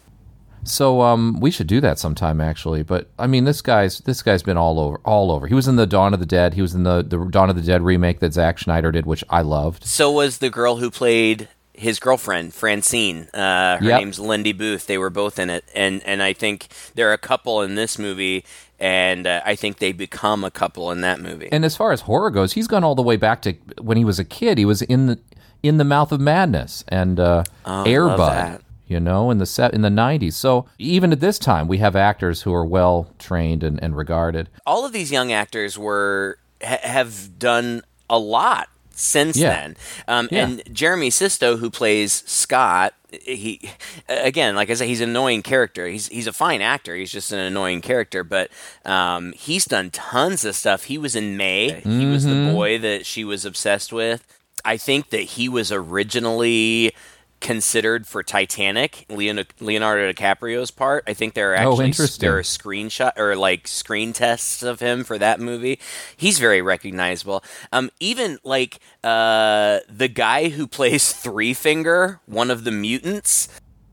So 0.63 1.01
um, 1.01 1.39
we 1.39 1.49
should 1.49 1.65
do 1.65 1.81
that 1.81 1.97
sometime, 1.97 2.39
actually. 2.39 2.83
But 2.83 3.09
I 3.17 3.25
mean, 3.25 3.45
this 3.45 3.61
guy's 3.63 3.97
this 3.99 4.21
guy's 4.21 4.43
been 4.43 4.57
all 4.57 4.79
over, 4.79 4.97
all 5.03 5.31
over. 5.31 5.47
He 5.47 5.55
was 5.55 5.67
in 5.67 5.75
the 5.75 5.87
Dawn 5.87 6.13
of 6.13 6.19
the 6.19 6.25
Dead. 6.25 6.53
He 6.53 6.61
was 6.61 6.75
in 6.75 6.83
the 6.83 7.01
the 7.01 7.17
Dawn 7.25 7.49
of 7.49 7.55
the 7.55 7.63
Dead 7.63 7.81
remake 7.81 8.19
that 8.19 8.33
Zack 8.33 8.59
Snyder 8.59 8.91
did, 8.91 9.07
which 9.07 9.23
I 9.29 9.41
loved. 9.41 9.83
So 9.85 10.11
was 10.11 10.37
the 10.37 10.51
girl 10.51 10.75
who 10.77 10.91
played 10.91 11.47
his 11.73 11.99
girlfriend, 11.99 12.53
Francine. 12.53 13.27
Uh, 13.33 13.77
her 13.79 13.85
Yep. 13.85 13.99
name's 13.99 14.19
Lindy 14.19 14.53
Booth. 14.53 14.85
They 14.85 14.99
were 14.99 15.09
both 15.09 15.39
in 15.39 15.49
it, 15.49 15.65
and 15.73 16.03
and 16.05 16.21
I 16.21 16.33
think 16.33 16.67
they're 16.93 17.13
a 17.13 17.17
couple 17.17 17.63
in 17.63 17.73
this 17.73 17.97
movie, 17.97 18.45
and 18.81 19.25
uh, 19.27 19.41
I 19.45 19.55
think 19.55 19.77
they 19.77 19.91
become 19.93 20.43
a 20.43 20.51
couple 20.51 20.91
in 20.91 20.99
that 21.01 21.21
movie. 21.21 21.47
And 21.51 21.63
as 21.63 21.77
far 21.77 21.91
as 21.93 22.01
horror 22.01 22.31
goes, 22.31 22.53
he's 22.53 22.67
gone 22.67 22.83
all 22.83 22.95
the 22.95 23.01
way 23.01 23.15
back 23.15 23.41
to 23.43 23.53
when 23.79 23.95
he 23.95 24.03
was 24.03 24.19
a 24.19 24.25
kid. 24.25 24.57
He 24.57 24.65
was 24.65 24.81
in 24.81 25.05
the 25.05 25.19
in 25.63 25.77
the 25.77 25.83
Mouth 25.85 26.11
of 26.11 26.19
Madness 26.19 26.83
and 26.87 27.19
uh, 27.19 27.43
Oh, 27.65 27.83
love 27.85 28.17
Bud. 28.17 28.63
You 28.87 28.99
know, 28.99 29.31
in 29.31 29.37
the 29.37 29.45
set 29.45 29.73
in 29.73 29.83
the 29.83 29.89
'90s. 29.89 30.33
So 30.33 30.65
even 30.77 31.13
at 31.13 31.21
this 31.21 31.39
time, 31.39 31.69
we 31.69 31.77
have 31.77 31.95
actors 31.95 32.41
who 32.41 32.53
are 32.53 32.65
well 32.65 33.13
trained 33.19 33.63
and, 33.63 33.81
and 33.81 33.95
regarded. 33.95 34.49
all 34.65 34.85
of 34.85 34.91
these 34.91 35.11
young 35.13 35.31
actors 35.31 35.77
were 35.77 36.37
ha- 36.61 36.79
have 36.81 37.39
done 37.39 37.83
a 38.09 38.19
lot 38.19 38.67
since 38.93 39.37
Yeah. 39.37 39.49
then. 39.49 39.77
Um, 40.09 40.27
Yeah. 40.31 40.43
And 40.47 40.63
Jeremy 40.75 41.09
Sisto, 41.09 41.55
who 41.57 41.69
plays 41.69 42.23
Scott, 42.25 42.93
he 43.11 43.69
again, 44.07 44.55
like 44.55 44.69
I 44.69 44.73
said, 44.75 44.87
he's 44.87 45.01
an 45.01 45.09
annoying 45.09 45.41
character. 45.43 45.87
He's 45.87 46.07
he's 46.07 46.27
a 46.27 46.33
fine 46.33 46.61
actor. 46.61 46.95
He's 46.95 47.11
just 47.11 47.31
an 47.31 47.39
annoying 47.39 47.81
character, 47.81 48.23
but 48.23 48.49
um, 48.85 49.33
he's 49.33 49.65
done 49.65 49.89
tons 49.91 50.45
of 50.45 50.55
stuff. 50.55 50.85
He 50.85 50.97
was 50.97 51.15
in 51.15 51.37
May. 51.37 51.81
He 51.81 52.05
was 52.05 52.25
Mm-hmm. 52.25 52.47
the 52.47 52.53
boy 52.53 52.79
that 52.79 53.05
she 53.05 53.23
was 53.23 53.45
obsessed 53.45 53.91
with. 53.91 54.25
I 54.63 54.77
think 54.77 55.09
that 55.09 55.21
he 55.21 55.49
was 55.49 55.71
originally 55.71 56.93
considered 57.41 58.07
for 58.07 58.23
Titanic, 58.23 59.05
Leonardo 59.09 60.11
DiCaprio's 60.13 60.71
part. 60.71 61.03
I 61.07 61.13
think 61.13 61.33
there 61.33 61.51
are 61.53 61.57
Oh, 61.65 61.71
actually 61.71 61.85
interesting. 61.87 62.21
there 62.27 62.37
are 62.37 62.41
screenshot 62.43 63.11
or 63.17 63.35
like 63.35 63.67
screen 63.67 64.13
tests 64.13 64.63
of 64.63 64.79
him 64.79 65.03
for 65.03 65.17
that 65.17 65.39
movie. 65.39 65.79
He's 66.15 66.39
very 66.39 66.61
recognizable. 66.61 67.43
Um, 67.73 67.89
even 67.99 68.37
like 68.43 68.79
uh, 69.03 69.79
the 69.89 70.07
guy 70.07 70.49
who 70.49 70.67
plays 70.67 71.11
Three 71.21 71.53
Finger, 71.53 72.21
one 72.25 72.49
of 72.49 72.63
the 72.63 72.71
mutants. 72.71 73.47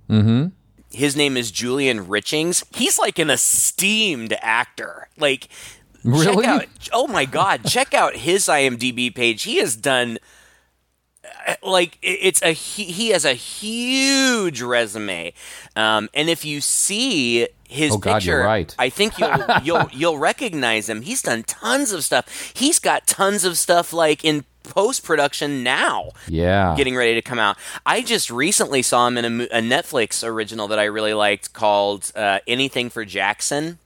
Mm-hmm. 0.08 0.48
His 0.90 1.16
name 1.16 1.37
is 1.37 1.50
Julian 1.50 2.06
Richings. 2.06 2.64
He's 2.74 2.98
like 2.98 3.18
an 3.18 3.28
esteemed 3.30 4.34
actor. 4.40 5.08
Like, 5.18 5.48
Really? 6.04 6.37
check 6.37 6.44
out. 6.46 6.64
Oh 6.92 7.06
my 7.08 7.24
God! 7.24 7.64
check 7.64 7.92
out 7.92 8.16
his 8.16 8.46
IMDb 8.46 9.12
page. 9.14 9.42
He 9.42 9.56
has 9.56 9.74
done 9.76 10.18
like 11.62 11.98
it's 12.02 12.42
a 12.42 12.52
he, 12.52 12.84
he 12.84 13.08
has 13.10 13.24
a 13.24 13.34
huge 13.34 14.62
resume 14.62 15.32
um, 15.76 16.08
and 16.14 16.28
if 16.28 16.44
you 16.44 16.60
see 16.60 17.48
his 17.68 17.92
Oh, 17.92 17.98
God, 17.98 18.14
picture 18.20 18.38
right. 18.40 18.74
i 18.78 18.88
think 18.88 19.18
you'll 19.18 19.44
you'll 19.62 19.88
you'll 19.92 20.18
recognize 20.18 20.88
him 20.88 21.02
he's 21.02 21.22
done 21.22 21.42
tons 21.42 21.92
of 21.92 22.02
stuff 22.04 22.52
he's 22.54 22.78
got 22.78 23.06
tons 23.06 23.44
of 23.44 23.58
stuff 23.58 23.92
like 23.92 24.24
in 24.24 24.44
post 24.62 25.02
production 25.04 25.62
now 25.62 26.10
Yeah. 26.28 26.74
getting 26.76 26.94
ready 26.96 27.14
to 27.14 27.22
come 27.22 27.38
out 27.38 27.56
i 27.86 28.02
just 28.02 28.30
recently 28.30 28.82
saw 28.82 29.06
him 29.06 29.16
in 29.18 29.24
a, 29.24 29.44
a 29.44 29.60
netflix 29.60 30.26
original 30.26 30.68
that 30.68 30.78
i 30.78 30.84
really 30.84 31.14
liked 31.14 31.52
called 31.52 32.10
uh, 32.14 32.38
anything 32.46 32.90
for 32.90 33.04
jackson 33.04 33.78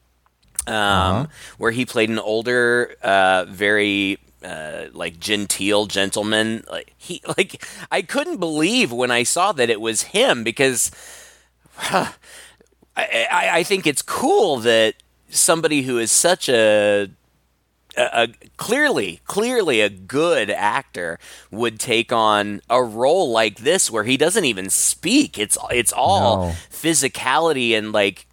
um, 0.66 0.74
Uh-huh. 0.74 1.26
where 1.59 1.72
he 1.72 1.85
played 1.85 2.09
an 2.09 2.20
older, 2.20 2.94
uh, 3.02 3.46
very 3.48 4.18
uh, 4.44 4.87
like 4.92 5.18
genteel 5.20 5.87
gentleman. 5.87 6.64
Like 6.70 6.92
he, 6.96 7.22
like 7.37 7.64
I 7.90 8.02
couldn't 8.02 8.38
believe 8.38 8.92
when 8.92 9.11
I 9.11 9.22
saw 9.22 9.52
that 9.52 9.70
it 9.70 9.81
was 9.81 10.02
him 10.02 10.44
because 10.44 10.90
I, 11.78 12.09
I, 12.96 13.50
I 13.55 13.62
think 13.62 13.87
it's 13.87 14.02
cool 14.02 14.59
that 14.59 14.94
somebody 15.28 15.83
who 15.83 15.98
is 15.98 16.11
such 16.12 16.48
a 16.48 17.09
a, 17.96 18.02
a, 18.22 18.28
clearly, 18.57 19.20
clearly 19.26 19.81
a 19.83 19.90
good 19.90 20.48
actor 20.50 21.18
would 21.50 21.78
take 21.78 22.11
on 22.12 22.62
a 22.70 22.83
role 22.83 23.31
like 23.31 23.59
this 23.59 23.90
where 23.90 24.05
he 24.05 24.16
doesn't 24.16 24.44
even 24.46 24.70
speak. 24.70 25.38
It's 25.38 25.59
it's 25.70 25.92
all 25.92 26.46
No. 26.46 26.52
physicality 26.70 27.76
and 27.76 27.92
like 27.92 28.26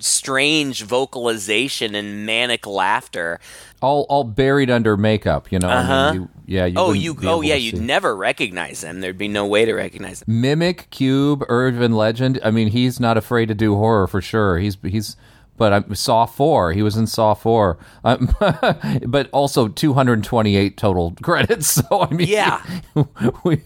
strange 0.00 0.82
vocalization 0.82 1.94
and 1.94 2.26
manic 2.26 2.66
laughter. 2.66 3.40
All 3.82 4.02
all 4.08 4.24
buried 4.24 4.70
under 4.70 4.96
makeup. 4.96 5.50
You 5.52 5.58
know. 5.58 5.68
I 5.68 5.82
mean, 5.82 5.90
Uh-huh. 5.90 6.12
you- 6.14 6.28
yeah. 6.48 6.64
You 6.66 6.74
oh, 6.78 6.92
you 6.92 7.16
oh 7.24 7.40
yeah, 7.42 7.56
you'd 7.56 7.76
see. 7.78 7.82
never 7.84 8.14
recognize 8.16 8.80
them. 8.80 9.00
There'd 9.00 9.18
be 9.18 9.28
no 9.28 9.46
way 9.46 9.64
to 9.64 9.74
recognize 9.74 10.20
them. 10.20 10.40
Mimic, 10.40 10.88
Cube, 10.90 11.44
Urban 11.48 11.92
Legend. 11.94 12.38
I 12.44 12.50
mean, 12.52 12.68
he's 12.68 13.00
not 13.00 13.16
afraid 13.16 13.46
to 13.48 13.54
do 13.54 13.74
horror 13.74 14.06
for 14.06 14.20
sure. 14.22 14.58
He's 14.58 14.76
he's. 14.82 15.16
But 15.58 15.72
I 15.72 15.94
Saw 15.94 16.26
four. 16.26 16.72
He 16.74 16.82
was 16.82 16.98
in 16.98 17.06
Saw 17.06 17.32
four. 17.32 17.78
Um, 18.04 18.28
but 19.06 19.30
also 19.32 19.68
228 19.68 20.76
total 20.76 21.14
credits. 21.22 21.66
So 21.68 22.02
I 22.02 22.10
mean, 22.12 22.28
Yeah. 22.28 22.62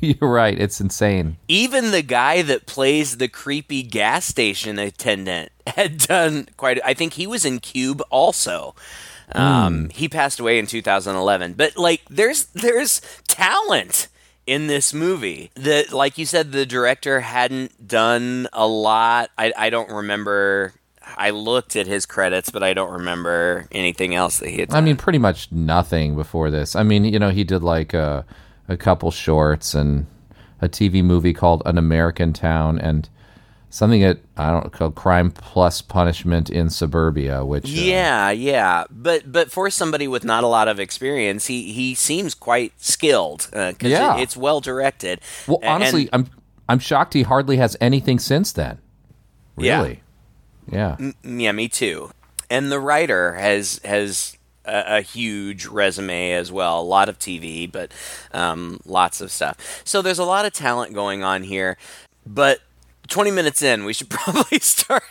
you're 0.01 0.31
right. 0.31 0.57
It's 0.59 0.81
insane. 0.81 1.37
Even 1.49 1.90
the 1.90 2.03
guy 2.03 2.42
that 2.42 2.66
plays 2.66 3.16
the 3.16 3.27
creepy 3.27 3.83
gas 3.83 4.25
station 4.25 4.79
attendant 4.79 5.51
had 5.66 5.99
done 5.99 6.49
quite. 6.57 6.81
I 6.85 6.94
think 6.94 7.14
he 7.14 7.27
was 7.27 7.44
in 7.44 7.59
Cube 7.59 8.03
also. 8.11 8.75
Um, 9.35 9.90
He 9.90 10.09
passed 10.09 10.40
away 10.40 10.59
in 10.59 10.66
2011. 10.66 11.55
But 11.55 11.77
like, 11.77 12.03
there's 12.09 12.47
there's 12.47 13.01
talent 13.29 14.09
in 14.47 14.66
this 14.66 14.93
movie 14.93 15.51
that, 15.55 15.93
like 15.93 16.19
you 16.19 16.27
said, 16.27 16.53
the 16.53 16.66
director 16.66 17.21
hadn't 17.21 17.87
done 17.87 18.49
a 18.53 18.66
lot. 18.66 19.31
I 19.38 19.53
I 19.57 19.71
don't 19.71 19.90
remember. 19.90 20.75
I 21.16 21.31
looked 21.31 21.75
at 21.77 21.87
his 21.87 22.07
credits, 22.07 22.51
but 22.51 22.62
I 22.62 22.73
don't 22.73 22.93
remember 22.93 23.66
anything 23.73 24.14
else 24.14 24.38
that 24.38 24.49
he 24.49 24.59
had. 24.61 24.69
Done. 24.69 24.79
I 24.79 24.81
mean, 24.81 24.97
pretty 24.97 25.19
much 25.19 25.51
nothing 25.51 26.14
before 26.14 26.51
this. 26.51 26.77
I 26.77 26.83
mean, 26.85 27.05
you 27.05 27.19
know, 27.19 27.31
he 27.31 27.43
did 27.43 27.62
like 27.64 27.95
a, 27.95 28.25
a 28.69 28.77
couple 28.77 29.11
shorts 29.11 29.75
and 29.75 30.07
a 30.61 30.69
TV 30.69 31.03
movie 31.03 31.33
called 31.33 31.62
An 31.66 31.79
American 31.79 32.33
Town 32.33 32.79
and 32.79 33.09
something 33.70 34.00
that 34.02 34.18
I 34.37 34.50
don't 34.50 34.70
called 34.72 34.94
Crime 34.96 35.30
Plus 35.30 35.80
Punishment 35.80 36.50
in 36.50 36.68
Suburbia, 36.70 37.44
which 37.44 37.64
uh, 37.64 37.68
Yeah, 37.80 38.30
yeah, 38.30 38.85
but 38.90 39.30
but 39.33 39.50
for 39.50 39.70
somebody 39.70 40.06
with 40.09 40.24
not 40.24 40.44
a 40.44 40.48
lot 40.48 40.68
of 40.68 40.78
experience, 40.78 41.46
he 41.46 41.72
he 41.72 41.94
seems 41.94 42.35
quite 42.35 42.72
skilled 42.78 43.48
because 43.52 43.90
Yeah. 43.90 44.16
it, 44.18 44.22
it's 44.22 44.37
well 44.37 44.61
directed. 44.61 45.20
well, 45.46 45.59
A- 45.62 45.64
and- 45.66 45.74
honestly, 45.74 46.09
I'm 46.12 46.28
I'm 46.68 46.78
shocked 46.78 47.14
he 47.14 47.22
hardly 47.22 47.56
has 47.56 47.76
anything 47.80 48.18
since 48.18 48.52
then. 48.52 48.78
Yeah. 49.56 49.78
Really? 49.83 50.02
Yeah. 50.70 50.96
yeah, 51.24 51.52
me 51.52 51.68
too. 51.68 52.11
And 52.48 52.70
the 52.70 52.78
writer 52.80 53.35
has 53.35 53.80
has 53.85 54.37
a, 54.64 54.98
a 54.98 55.00
huge 55.00 55.66
resume 55.66 56.33
as 56.33 56.52
well. 56.52 56.80
A 56.80 56.83
lot 56.83 57.09
of 57.09 57.18
TV, 57.18 57.70
but 57.70 57.92
um, 58.33 58.80
lots 58.85 59.20
of 59.20 59.30
stuff. 59.33 59.83
So 59.85 60.00
there's 60.02 60.18
a 60.18 60.24
lot 60.24 60.44
of 60.46 60.52
talent 60.52 60.94
going 60.94 61.22
on 61.24 61.42
here. 61.42 61.76
But 62.26 62.61
20 63.11 63.31
minutes 63.31 63.61
in, 63.62 63.85
we 63.85 63.92
should 63.92 64.09
probably 64.11 64.59
start 64.61 65.05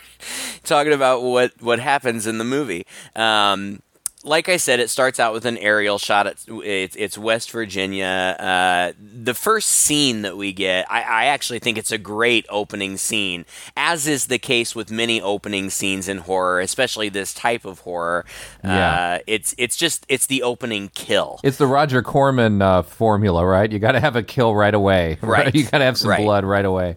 talking 0.64 0.92
about 0.92 1.22
what 1.22 1.52
what 1.62 1.78
happens 1.78 2.26
in 2.26 2.38
the 2.38 2.44
movie. 2.44 2.86
Um, 3.14 3.80
like 4.22 4.50
I 4.50 4.58
said, 4.58 4.80
it 4.80 4.90
starts 4.90 5.18
out 5.18 5.32
with 5.32 5.46
an 5.46 5.56
aerial 5.56 5.96
shot. 5.96 6.26
It's 6.26 6.44
it's, 6.48 6.94
it's 6.96 7.16
West 7.16 7.50
Virginia. 7.52 8.36
Uh, 8.38 8.92
the 9.00 9.32
first 9.32 9.68
scene 9.68 10.20
that 10.22 10.36
we 10.36 10.52
get, 10.52 10.84
I, 10.92 11.00
I 11.00 11.24
actually 11.26 11.58
think 11.58 11.78
it's 11.78 11.90
a 11.90 11.96
great 11.96 12.44
opening 12.50 12.98
scene, 12.98 13.46
as 13.78 14.06
is 14.06 14.26
the 14.26 14.38
case 14.38 14.74
with 14.76 14.90
many 14.90 15.22
opening 15.22 15.70
scenes 15.70 16.06
in 16.06 16.18
horror, 16.18 16.60
especially 16.60 17.08
this 17.08 17.32
type 17.32 17.64
of 17.64 17.78
horror. 17.78 18.26
Yeah. 18.62 19.14
Uh, 19.14 19.18
it's 19.26 19.54
it's 19.56 19.74
just 19.76 20.04
it's 20.10 20.26
the 20.26 20.42
opening 20.42 20.90
kill. 20.94 21.40
It's 21.42 21.56
the 21.56 21.66
Roger 21.66 22.02
Corman 22.02 22.60
uh, 22.60 22.82
formula, 22.82 23.46
right? 23.46 23.72
You 23.72 23.78
got 23.78 23.92
to 23.92 24.00
have 24.00 24.16
a 24.16 24.22
kill 24.22 24.54
right 24.54 24.74
away. 24.74 25.16
Right. 25.22 25.54
you 25.54 25.62
got 25.64 25.78
to 25.78 25.84
have 25.84 25.96
some 25.96 26.10
Right. 26.10 26.22
blood 26.22 26.44
right 26.44 26.64
away. 26.66 26.96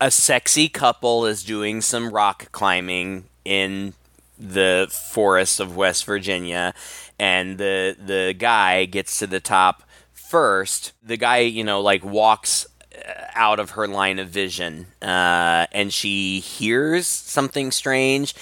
A 0.00 0.10
sexy 0.10 0.68
couple 0.68 1.26
is 1.26 1.42
doing 1.42 1.80
some 1.80 2.10
rock 2.10 2.50
climbing 2.52 3.24
in 3.44 3.94
the 4.38 4.86
forests 4.90 5.58
of 5.58 5.76
West 5.76 6.04
Virginia, 6.04 6.72
and 7.18 7.58
the 7.58 7.96
the 7.98 8.34
guy 8.38 8.84
gets 8.84 9.18
to 9.18 9.26
the 9.26 9.40
top 9.40 9.82
first. 10.12 10.92
The 11.02 11.16
guy, 11.16 11.38
you 11.38 11.64
know, 11.64 11.80
like 11.80 12.04
walks 12.04 12.66
uh, 12.94 13.12
out 13.34 13.58
of 13.58 13.70
her 13.70 13.88
line 13.88 14.18
of 14.18 14.28
vision, 14.28 14.86
uh, 15.02 15.66
and 15.72 15.92
she 15.92 16.40
hears 16.40 17.06
something 17.06 17.72
strange. 17.72 18.34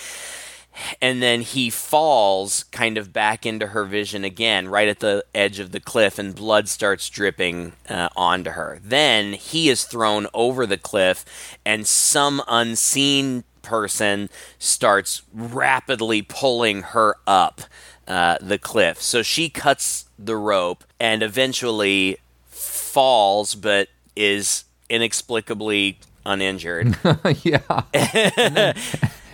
And 1.01 1.23
then 1.23 1.41
he 1.41 1.71
falls 1.71 2.65
kind 2.65 2.99
of 2.99 3.12
back 3.12 3.47
into 3.47 3.69
her 3.69 3.85
vision 3.85 4.25
again, 4.25 4.69
right 4.69 4.89
at 4.89 5.01
the 5.01 5.25
edge 5.35 5.59
of 5.59 5.73
the 5.73 5.81
cliff, 5.81 6.19
and 6.19 6.35
blood 6.35 6.69
starts 6.69 7.09
dripping 7.09 7.73
uh, 7.89 8.09
onto 8.17 8.51
her. 8.51 8.79
Then 8.83 9.33
he 9.33 9.69
is 9.69 9.85
thrown 9.85 10.27
over 10.35 10.67
the 10.67 10.77
cliff, 10.77 11.25
and 11.65 11.87
some 11.87 12.43
unseen 12.49 13.45
person 13.62 14.31
starts 14.59 15.23
rapidly 15.35 16.23
pulling 16.23 16.83
her 16.83 17.17
up 17.27 17.62
uh, 18.07 18.39
the 18.41 18.59
cliff. 18.59 19.03
So 19.03 19.23
she 19.23 19.49
cuts 19.49 20.09
the 20.19 20.37
rope 20.37 20.85
and 21.01 21.23
eventually 21.23 22.19
falls, 22.47 23.55
but 23.55 23.89
is 24.15 24.65
inexplicably 24.89 25.99
uninjured. 26.25 26.97
yeah. 27.43 27.83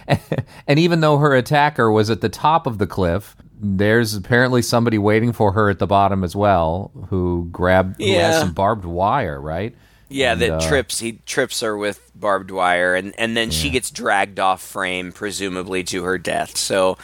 and, 0.67 0.79
even 0.79 1.01
though 1.01 1.19
her 1.19 1.35
attacker 1.35 1.91
was 1.91 2.11
at 2.11 2.21
the 2.21 2.29
top 2.29 2.67
of 2.67 2.79
the 2.79 2.87
cliff, 2.87 3.37
there's 3.61 4.15
apparently 4.15 4.63
somebody 4.63 4.99
waiting 4.99 5.33
for 5.33 5.53
her 5.53 5.71
at 5.71 5.79
the 5.79 5.87
bottom 5.87 6.25
as 6.25 6.35
well 6.35 6.91
who 7.09 7.49
grabbed 7.53 8.01
who 8.01 8.07
Yeah. 8.07 8.33
has 8.33 8.41
some 8.41 8.53
barbed 8.53 8.85
wire, 8.85 9.41
right? 9.41 9.75
Yeah, 10.13 10.33
And, 10.33 10.43
that 10.43 10.53
uh, 10.53 10.69
trips 10.69 11.01
he 11.01 11.21
trips 11.27 11.61
her 11.61 11.77
with 11.77 12.11
barbed 12.15 12.51
wire, 12.51 12.95
and 12.95 13.15
and 13.19 13.37
then 13.37 13.51
she 13.51 13.71
gets 13.71 13.91
dragged 13.91 14.39
off 14.39 14.63
frame, 14.63 15.13
presumably 15.13 15.83
to 15.85 16.05
her 16.05 16.19
death. 16.19 16.57
So, 16.57 16.99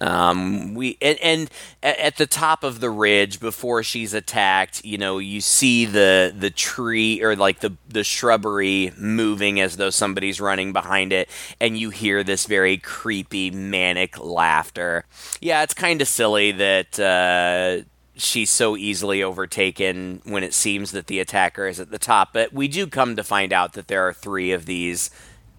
um, 0.00 0.74
we 0.74 0.98
and, 1.00 1.18
and 1.22 1.50
at 1.82 2.16
the 2.16 2.26
top 2.26 2.64
of 2.64 2.80
the 2.80 2.90
ridge 2.90 3.40
before 3.40 3.82
she's 3.82 4.14
attacked, 4.14 4.84
you 4.84 4.98
know, 4.98 5.18
you 5.18 5.40
see 5.40 5.84
the 5.84 6.34
the 6.36 6.50
tree 6.50 7.22
or 7.22 7.36
like 7.36 7.60
the 7.60 7.76
the 7.88 8.04
shrubbery 8.04 8.92
moving 8.96 9.60
as 9.60 9.76
though 9.76 9.90
somebody's 9.90 10.40
running 10.40 10.72
behind 10.72 11.12
it, 11.12 11.28
and 11.60 11.78
you 11.78 11.90
hear 11.90 12.22
this 12.22 12.46
very 12.46 12.78
creepy 12.78 13.50
manic 13.50 14.18
laughter. 14.18 15.04
Yeah, 15.40 15.62
it's 15.62 15.74
kind 15.74 16.00
of 16.00 16.08
silly 16.08 16.52
that. 16.52 16.98
Uh, 16.98 17.84
she's 18.16 18.50
so 18.50 18.76
easily 18.76 19.22
overtaken 19.22 20.20
when 20.24 20.42
it 20.44 20.54
seems 20.54 20.92
that 20.92 21.06
the 21.08 21.20
attacker 21.20 21.66
is 21.66 21.80
at 21.80 21.90
the 21.90 21.98
top. 21.98 22.32
But 22.32 22.52
we 22.52 22.68
do 22.68 22.86
come 22.86 23.16
to 23.16 23.24
find 23.24 23.52
out 23.52 23.72
that 23.74 23.88
there 23.88 24.06
are 24.06 24.12
three 24.12 24.52
of 24.52 24.66
these 24.66 25.10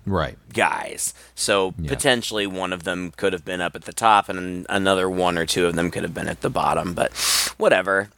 Right. 0.06 0.38
guys. 0.54 1.14
So 1.34 1.72
potentially 1.88 2.46
one 2.48 2.72
of 2.74 2.84
them 2.84 3.12
could 3.18 3.34
have 3.34 3.44
been 3.44 3.60
up 3.62 3.76
at 3.76 3.84
the 3.86 3.94
top, 3.94 4.30
and 4.30 4.66
another 4.70 5.10
one 5.10 5.38
or 5.38 5.46
two 5.48 5.66
of 5.66 5.76
them 5.76 5.90
could 5.92 6.04
have 6.04 6.14
been 6.14 6.28
at 6.28 6.42
the 6.42 6.50
bottom. 6.50 6.94
But 6.94 7.12
whatever. 7.58 8.10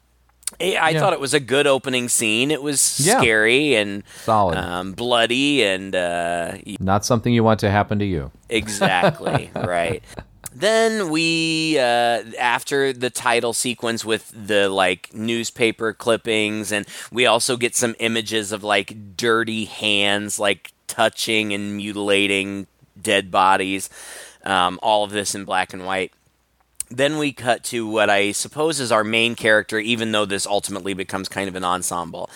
I 0.62 0.76
I 0.80 0.90
Yeah. 0.92 1.00
thought 1.00 1.14
it 1.14 1.20
was 1.20 1.34
a 1.34 1.40
good 1.42 1.68
opening 1.68 2.08
scene. 2.10 2.52
It 2.52 2.62
was 2.62 3.00
Yeah. 3.00 3.20
scary 3.20 3.76
and 3.76 4.04
Solid. 4.24 4.58
um, 4.58 4.94
bloody, 4.94 5.64
and 5.64 5.94
uh, 5.96 6.54
Not 6.80 7.06
something 7.06 7.34
you 7.34 7.44
want 7.44 7.60
to 7.62 7.70
happen 7.72 8.00
to 8.00 8.06
you. 8.06 8.32
Exactly, 8.50 9.50
right. 9.56 10.04
Then 10.60 11.12
we, 11.12 11.78
uh, 11.78 12.24
after 12.40 12.92
the 12.92 13.12
title 13.12 13.54
sequence 13.54 14.04
with 14.04 14.32
the 14.36 14.70
like 14.70 15.14
newspaper 15.14 15.94
clippings, 15.94 16.72
and 16.72 16.88
we 17.12 17.28
also 17.28 17.58
get 17.58 17.76
some 17.76 17.96
images 18.00 18.52
of 18.52 18.64
like 18.64 19.16
dirty 19.16 19.66
hands, 19.66 20.40
like 20.40 20.72
touching 20.88 21.54
and 21.54 21.78
mutilating 21.78 22.66
dead 23.00 23.30
bodies. 23.30 23.88
Um, 24.44 24.80
all 24.82 25.04
of 25.04 25.12
this 25.12 25.36
in 25.36 25.46
black 25.46 25.74
and 25.74 25.86
white. 25.86 26.12
Then 26.90 27.18
we 27.18 27.34
cut 27.34 27.64
to 27.66 27.88
what 27.88 28.10
I 28.10 28.32
suppose 28.32 28.80
is 28.80 28.92
our 28.92 29.04
main 29.04 29.36
character, 29.36 29.78
even 29.78 30.12
though 30.12 30.26
this 30.26 30.48
ultimately 30.48 30.94
becomes 30.94 31.28
kind 31.28 31.50
of 31.50 31.56
an 31.56 31.66
ensemble. 31.66 32.30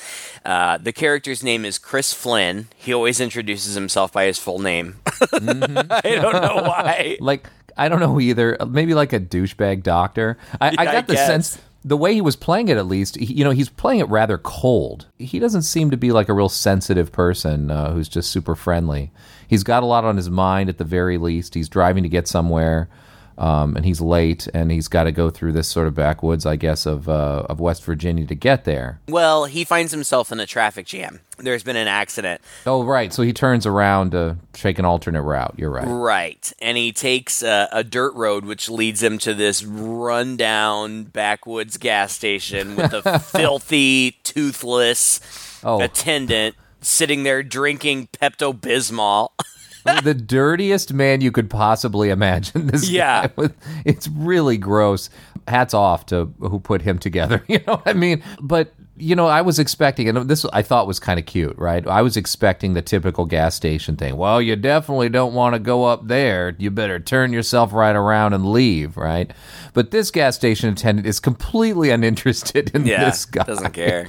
Uh, 0.44 0.78
the 0.78 0.92
character's 0.92 1.42
name 1.42 1.64
is 1.64 1.78
Chris 1.78 2.14
Flynn. 2.14 2.68
He 2.76 2.94
always 2.94 3.22
introduces 3.22 3.76
himself 3.76 4.12
by 4.12 4.26
his 4.26 4.38
full 4.38 4.60
name. 4.60 4.98
I 5.34 6.20
don't 6.22 6.42
know 6.42 6.64
why. 6.64 7.18
Like 7.22 7.48
I 7.78 7.90
don't 7.90 8.00
know 8.00 8.20
either. 8.20 8.58
Maybe 8.68 8.94
like 8.94 9.14
a 9.14 9.20
douchebag 9.20 9.84
doctor. 9.84 10.38
I, 10.60 10.68
I 10.68 10.72
Yeah, 10.72 10.82
I 10.82 10.86
got 10.86 11.08
the 11.08 11.14
guess. 11.16 11.28
sense 11.28 11.60
the 11.84 11.98
way 11.98 12.14
he 12.14 12.22
was 12.22 12.36
playing 12.36 12.70
it, 12.70 12.78
at 12.78 12.86
least, 12.86 13.16
he, 13.16 13.26
you 13.34 13.44
know, 13.44 13.52
he's 13.52 13.70
playing 13.70 14.00
it 14.00 14.10
rather 14.10 14.38
cold. 14.38 15.08
He 15.18 15.40
doesn't 15.40 15.64
seem 15.64 15.90
to 15.92 15.98
be 15.98 16.12
like 16.12 16.30
a 16.30 16.34
real 16.34 16.50
sensitive 16.50 17.12
person 17.12 17.72
uh, 17.72 17.92
who's 17.92 18.08
just 18.08 18.32
super 18.32 18.56
friendly. 18.56 19.12
He's 19.48 19.64
got 19.64 19.84
a 19.84 19.88
lot 19.88 20.06
on 20.06 20.18
his 20.18 20.30
mind 20.30 20.70
at 20.70 20.78
the 20.78 20.84
very 20.84 21.18
least. 21.18 21.56
He's 21.56 21.70
driving 21.70 22.04
to 22.04 22.10
get 22.10 22.28
somewhere. 22.28 22.88
Um, 23.38 23.76
and 23.76 23.86
he's 23.86 24.02
late, 24.02 24.48
and 24.54 24.72
he's 24.72 24.88
got 24.88 25.04
to 25.06 25.12
go 25.12 25.30
through 25.30 25.52
this 25.54 25.67
sort 25.67 25.88
of 25.88 25.96
backwoods, 25.96 26.46
I 26.46 26.56
guess, 26.56 26.86
of 26.86 27.08
uh, 27.10 27.46
of 27.50 27.60
West 27.60 27.84
Virginia 27.84 28.26
to 28.28 28.36
get 28.36 28.65
there. 28.65 29.00
Well, 29.08 29.46
he 29.46 29.63
finds 29.63 29.91
himself 29.91 30.32
in 30.32 30.39
a 30.39 30.46
traffic 30.46 30.86
jam. 30.86 31.20
There's 31.38 31.63
been 31.63 31.76
an 31.76 31.88
accident. 31.88 32.41
Oh, 32.67 32.84
right. 32.84 33.12
So 33.12 33.24
he 33.24 33.34
turns 33.34 33.65
around 33.65 34.12
to 34.12 34.38
take 34.54 34.78
an 34.78 34.86
alternate 34.86 35.24
route. 35.24 35.56
You're 35.58 35.72
right. 35.72 35.88
Right. 35.88 36.54
And 36.62 36.78
he 36.78 36.91
takes 36.91 37.41
a, 37.41 37.67
a 37.72 37.84
dirt 37.84 38.13
road, 38.13 38.46
which 38.46 38.70
leads 38.70 39.02
him 39.02 39.17
to 39.20 39.34
this 39.34 39.63
rundown 39.63 41.06
backwoods 41.06 41.78
gas 41.78 42.12
station 42.13 42.76
with 42.76 42.94
a 42.94 43.20
filthy, 43.20 44.20
toothless 44.24 45.20
Oh. 45.63 45.80
attendant 45.82 46.56
sitting 46.82 47.22
there 47.24 47.44
drinking 47.44 48.08
Pepto 48.08 48.52
Bismol. 48.54 49.30
the 50.04 50.13
dirtiest 50.13 50.94
man 50.94 51.22
you 51.22 51.32
could 51.32 51.50
possibly 51.50 52.10
imagine. 52.10 52.67
This 52.72 52.89
Yeah. 52.89 53.28
was, 53.36 53.52
it's 53.86 54.08
really 54.08 54.58
gross. 54.58 55.10
Hats 55.48 55.74
off 55.74 56.06
to 56.08 56.34
who 56.39 56.60
put 56.60 56.82
him 56.82 57.00
together. 57.00 57.44
You 57.48 57.60
know 57.67 57.78
what 57.78 57.88
I 57.88 57.94
mean? 57.94 58.24
But 58.41 58.74
you 58.98 59.15
know, 59.15 59.26
I 59.26 59.41
was 59.41 59.58
expecting, 59.58 60.08
and 60.10 60.30
this 60.30 60.46
I 60.54 60.62
thought 60.62 60.86
was 60.86 61.00
kind 61.00 61.20
of 61.20 61.26
cute, 61.26 61.58
right? 61.58 61.88
I 61.88 62.04
was 62.04 62.17
expecting 62.17 62.74
the 62.76 62.84
typical 62.84 63.26
gas 63.26 63.56
station 63.56 63.96
thing. 63.96 64.15
Well, 64.15 64.39
you 64.39 64.56
definitely 64.56 65.10
don't 65.10 65.34
want 65.34 65.56
to 65.56 65.60
go 65.60 65.86
up 65.86 66.08
there. 66.08 66.56
You 66.60 66.70
better 66.70 67.00
turn 67.00 67.34
yourself 67.34 67.74
right 67.74 67.96
around 67.96 68.34
and 68.34 68.52
leave, 68.52 68.98
right? 68.98 69.32
But 69.74 69.89
this 69.89 70.12
gas 70.12 70.36
station 70.36 70.70
attendant 70.70 71.08
is 71.08 71.20
completely 71.20 71.89
uninterested 71.89 72.72
in 72.76 72.86
Yeah, 72.86 73.06
this 73.06 73.26
guy. 73.26 73.44
doesn't 73.44 73.74
care. 73.74 74.08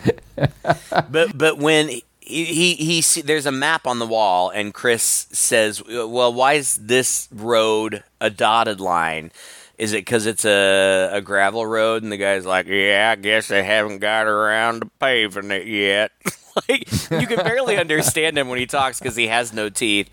but 1.11 1.38
but 1.38 1.56
when 1.58 2.00
he, 2.24 2.74
he 2.74 3.00
see, 3.02 3.22
there's 3.22 3.46
a 3.46 3.52
map 3.52 3.87
on 3.87 3.98
the 3.98 4.06
wall, 4.06 4.50
and 4.50 4.72
Chris 4.72 5.26
says, 5.32 5.82
"Well, 5.87 6.32
why 6.32 6.54
is 6.54 6.74
this 6.76 7.28
road 7.32 8.04
a 8.20 8.30
dotted 8.30 8.80
line?" 8.80 9.32
Is 9.78 9.92
it 9.94 10.04
because 10.04 10.26
it's 10.26 10.44
a, 10.44 11.11
a 11.12 11.20
gravel 11.20 11.66
road? 11.66 12.04
And 12.04 12.12
the 12.12 12.16
guy's 12.16 12.46
like, 12.46 12.66
Yeah, 12.66 13.14
I 13.16 13.20
guess 13.20 13.48
they 13.48 13.64
haven't 13.64 13.98
got 13.98 14.26
around 14.26 14.80
to 14.80 14.90
paving 15.00 15.50
it 15.50 15.66
yet. 15.66 16.12
like, 16.68 16.88
you 17.11 17.26
can 17.26 17.38
barely 17.38 17.76
understand 17.78 18.38
him 18.38 18.48
when 18.48 18.61
he 18.61 18.66
talks 18.66 19.00
because 19.00 19.16
he 19.16 19.26
has 19.26 19.52
no 19.52 19.70
teeth. 19.70 20.08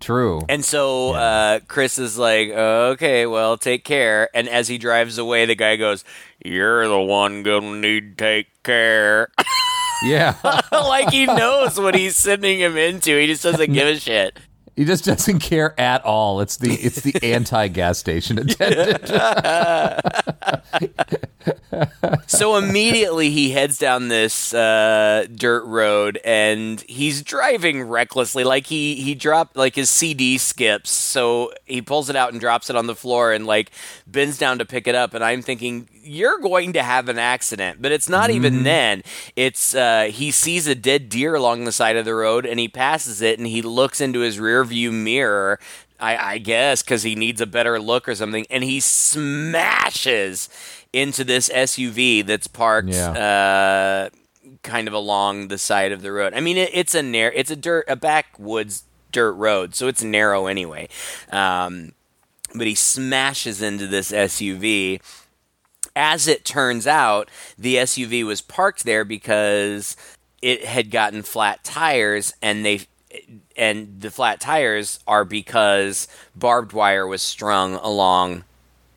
True. 0.00 0.42
And 0.48 0.64
so 0.64 1.12
uh, 1.12 1.60
Chris 1.68 2.00
is 2.00 2.18
like, 2.18 2.48
okay, 2.48 3.24
well, 3.26 3.56
take 3.56 3.84
care. 3.84 4.28
And 4.34 4.48
as 4.48 4.66
he 4.66 4.76
drives 4.76 5.18
away, 5.18 5.46
the 5.46 5.54
guy 5.54 5.76
goes, 5.76 6.04
You're 6.44 6.88
the 6.88 6.98
one 6.98 7.44
gonna 7.44 7.78
need 7.78 8.18
to 8.18 8.24
take 8.24 8.62
care. 8.64 9.28
yeah. 10.04 10.36
like 10.72 11.10
he 11.10 11.26
knows 11.26 11.78
what 11.78 11.94
he's 11.94 12.16
sending 12.16 12.60
him 12.60 12.76
into. 12.76 13.18
He 13.18 13.26
just 13.26 13.42
doesn't 13.42 13.72
give 13.72 13.88
a 13.88 13.98
shit. 13.98 14.38
He 14.76 14.86
just 14.86 15.04
doesn't 15.04 15.40
care 15.40 15.78
at 15.78 16.02
all. 16.04 16.40
It's 16.40 16.56
the 16.56 16.72
it's 16.72 17.02
the 17.02 17.14
anti 17.22 17.68
gas 17.68 17.98
station 17.98 18.38
attendant. 18.38 19.10
So 22.26 22.56
immediately 22.56 23.30
he 23.30 23.50
heads 23.50 23.78
down 23.78 24.08
this 24.08 24.54
uh, 24.54 25.26
dirt 25.34 25.64
road 25.64 26.18
and 26.24 26.80
he's 26.82 27.22
driving 27.22 27.82
recklessly. 27.82 28.44
Like 28.44 28.66
he 28.66 28.94
he 28.96 29.14
dropped 29.14 29.56
like 29.56 29.74
his 29.74 29.90
CD 29.90 30.38
skips, 30.38 30.90
so 30.90 31.52
he 31.64 31.82
pulls 31.82 32.10
it 32.10 32.16
out 32.16 32.32
and 32.32 32.40
drops 32.40 32.70
it 32.70 32.76
on 32.76 32.86
the 32.86 32.94
floor 32.94 33.32
and 33.32 33.46
like 33.46 33.70
bends 34.06 34.38
down 34.38 34.58
to 34.58 34.64
pick 34.64 34.86
it 34.86 34.94
up. 34.94 35.14
And 35.14 35.24
I'm 35.24 35.42
thinking 35.42 35.88
you're 36.02 36.38
going 36.38 36.72
to 36.74 36.82
have 36.82 37.08
an 37.08 37.18
accident, 37.18 37.80
but 37.80 37.92
it's 37.92 38.08
not 38.08 38.30
even 38.30 38.62
then. 38.64 39.02
It's 39.36 39.74
uh, 39.74 40.10
he 40.12 40.30
sees 40.30 40.66
a 40.66 40.74
dead 40.74 41.08
deer 41.08 41.34
along 41.34 41.64
the 41.64 41.72
side 41.72 41.96
of 41.96 42.04
the 42.04 42.14
road 42.14 42.44
and 42.46 42.58
he 42.58 42.68
passes 42.68 43.22
it 43.22 43.38
and 43.38 43.46
he 43.46 43.62
looks 43.62 44.00
into 44.00 44.20
his 44.20 44.38
rear 44.38 44.64
view 44.64 44.92
mirror. 44.92 45.58
I, 46.00 46.34
I 46.34 46.38
guess 46.38 46.82
because 46.82 47.04
he 47.04 47.14
needs 47.14 47.40
a 47.40 47.46
better 47.46 47.80
look 47.80 48.08
or 48.08 48.16
something, 48.16 48.44
and 48.50 48.64
he 48.64 48.80
smashes 48.80 50.48
into 50.92 51.22
this 51.22 51.48
SUV 51.48 52.26
that's 52.26 52.48
parked 52.48 52.88
uh, 53.12 54.10
kind 54.64 54.88
of 54.88 54.94
along 54.94 55.46
the 55.48 55.58
side 55.58 55.92
of 55.92 56.02
the 56.02 56.10
road. 56.10 56.34
I 56.34 56.40
mean, 56.40 56.56
it, 56.56 56.70
it's 56.72 56.94
a 56.96 57.02
narrow, 57.02 57.32
it's 57.34 57.52
a 57.52 57.56
dirt, 57.56 57.84
a 57.86 57.94
backwoods 57.94 58.82
dirt 59.12 59.32
road, 59.34 59.76
so 59.76 59.86
it's 59.86 60.02
narrow 60.02 60.46
anyway. 60.46 60.88
Um, 61.30 61.92
but 62.54 62.66
he 62.66 62.74
smashes 62.74 63.62
into 63.62 63.86
this 63.86 64.10
SUV. 64.10 65.00
As 65.94 66.26
it 66.26 66.44
turns 66.44 66.86
out, 66.86 67.30
the 67.58 67.76
SUV 67.76 68.24
was 68.24 68.40
parked 68.40 68.84
there 68.84 69.04
because 69.04 69.96
it 70.40 70.64
had 70.64 70.90
gotten 70.90 71.22
flat 71.22 71.62
tires, 71.64 72.32
and 72.40 72.64
they 72.64 72.80
and 73.56 74.00
the 74.00 74.10
flat 74.10 74.40
tires 74.40 75.00
are 75.06 75.24
because 75.24 76.08
barbed 76.34 76.72
wire 76.72 77.06
was 77.06 77.20
strung 77.20 77.74
along 77.74 78.44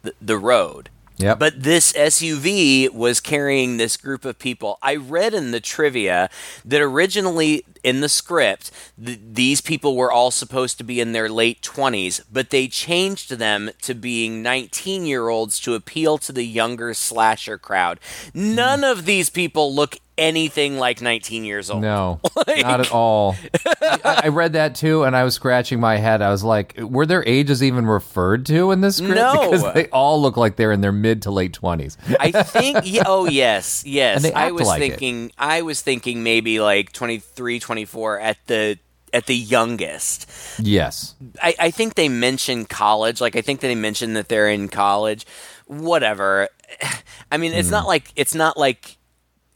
the, 0.03 0.13
the 0.21 0.37
road. 0.37 0.89
Yep. 1.17 1.39
But 1.39 1.63
this 1.63 1.93
SUV 1.93 2.91
was 2.91 3.21
carrying 3.21 3.77
this 3.77 3.95
group 3.95 4.25
of 4.25 4.37
people. 4.37 4.77
I 4.81 4.95
read 4.97 5.33
in 5.33 5.51
the 5.51 5.61
trivia 5.61 6.29
that 6.65 6.81
originally 6.81 7.65
in 7.83 8.01
the 8.01 8.09
script, 8.09 8.69
th- 9.03 9.19
these 9.23 9.61
people 9.61 9.95
were 9.95 10.11
all 10.11 10.31
supposed 10.31 10.77
to 10.79 10.83
be 10.83 10.99
in 10.99 11.13
their 11.13 11.29
late 11.29 11.61
20s, 11.61 12.21
but 12.31 12.49
they 12.49 12.67
changed 12.67 13.31
them 13.31 13.71
to 13.83 13.93
being 13.93 14.43
19 14.43 15.05
year 15.05 15.29
olds 15.29 15.59
to 15.61 15.73
appeal 15.73 16.17
to 16.17 16.33
the 16.33 16.43
younger 16.43 16.93
slasher 16.93 17.57
crowd. 17.57 17.99
None 18.33 18.79
hmm. 18.79 18.85
of 18.85 19.05
these 19.05 19.29
people 19.29 19.73
look 19.73 19.97
anything 20.17 20.77
like 20.77 21.01
19 21.01 21.43
years 21.43 21.69
old. 21.69 21.81
No, 21.81 22.19
Like- 22.47 22.61
not 22.61 22.79
at 22.79 22.91
all. 22.91 23.35
I, 23.65 24.21
I 24.25 24.27
read 24.29 24.53
that 24.53 24.75
too, 24.75 25.03
and 25.03 25.15
I 25.15 25.23
was 25.23 25.35
scratching 25.35 25.79
my 25.79 25.97
head. 25.97 26.21
I 26.21 26.29
was 26.29 26.43
like, 26.43 26.77
were 26.77 27.05
their 27.05 27.27
ages 27.27 27.63
even 27.63 27.85
referred 27.85 28.45
to 28.47 28.71
in 28.71 28.81
this 28.81 28.97
script? 28.97 29.15
No. 29.15 29.51
because 29.51 29.73
they 29.73 29.87
all 29.87 30.21
look 30.21 30.37
like 30.37 30.55
they're 30.55 30.71
in 30.71 30.81
their 30.81 30.91
mid 30.91 31.23
to 31.23 31.31
late 31.31 31.53
twenties. 31.53 31.97
I 32.19 32.31
think 32.31 32.79
yeah, 32.83 33.03
oh 33.05 33.25
yes, 33.25 33.83
yes. 33.85 34.29
I 34.33 34.51
was 34.51 34.67
like 34.67 34.81
it. 34.81 34.89
thinking 34.89 35.31
I 35.37 35.61
was 35.61 35.81
thinking 35.81 36.23
maybe 36.23 36.59
like 36.59 36.91
23, 36.91 37.59
24 37.59 38.19
at 38.19 38.37
the 38.47 38.79
at 39.13 39.27
the 39.27 39.35
youngest. 39.35 40.29
yes, 40.59 41.15
I, 41.41 41.55
I 41.59 41.71
think 41.71 41.95
they 41.95 42.09
mention 42.09 42.65
college. 42.65 43.21
Like 43.21 43.35
I 43.35 43.41
think 43.41 43.61
they 43.61 43.75
mention 43.75 44.13
that 44.13 44.29
they're 44.29 44.49
in 44.49 44.67
college. 44.67 45.25
Whatever. 45.67 46.49
I 47.31 47.37
mean, 47.37 47.53
it's 47.53 47.69
mm. 47.69 47.71
not 47.71 47.87
like 47.87 48.11
it's 48.15 48.35
not 48.35 48.57
like 48.57 48.97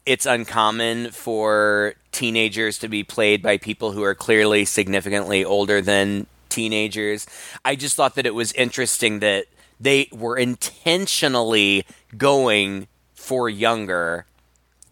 it's 0.10 0.26
uncommon 0.26 1.12
for 1.12 1.94
teenagers 2.12 2.80
to 2.80 2.88
be 2.88 3.04
played 3.04 3.44
by 3.44 3.58
people 3.58 3.92
who 3.92 4.02
are 4.02 4.16
clearly 4.16 4.66
significantly 4.66 5.46
older 5.46 5.82
than 5.82 6.26
teenagers. 6.50 7.28
I 7.64 7.76
just 7.76 7.96
thought 7.96 8.16
that 8.16 8.26
it 8.26 8.34
was 8.34 8.52
interesting 8.54 9.20
that 9.20 9.46
they 9.80 10.10
were 10.12 10.36
intentionally 10.36 11.86
going 12.18 12.88
for 13.14 13.50
younger 13.50 14.26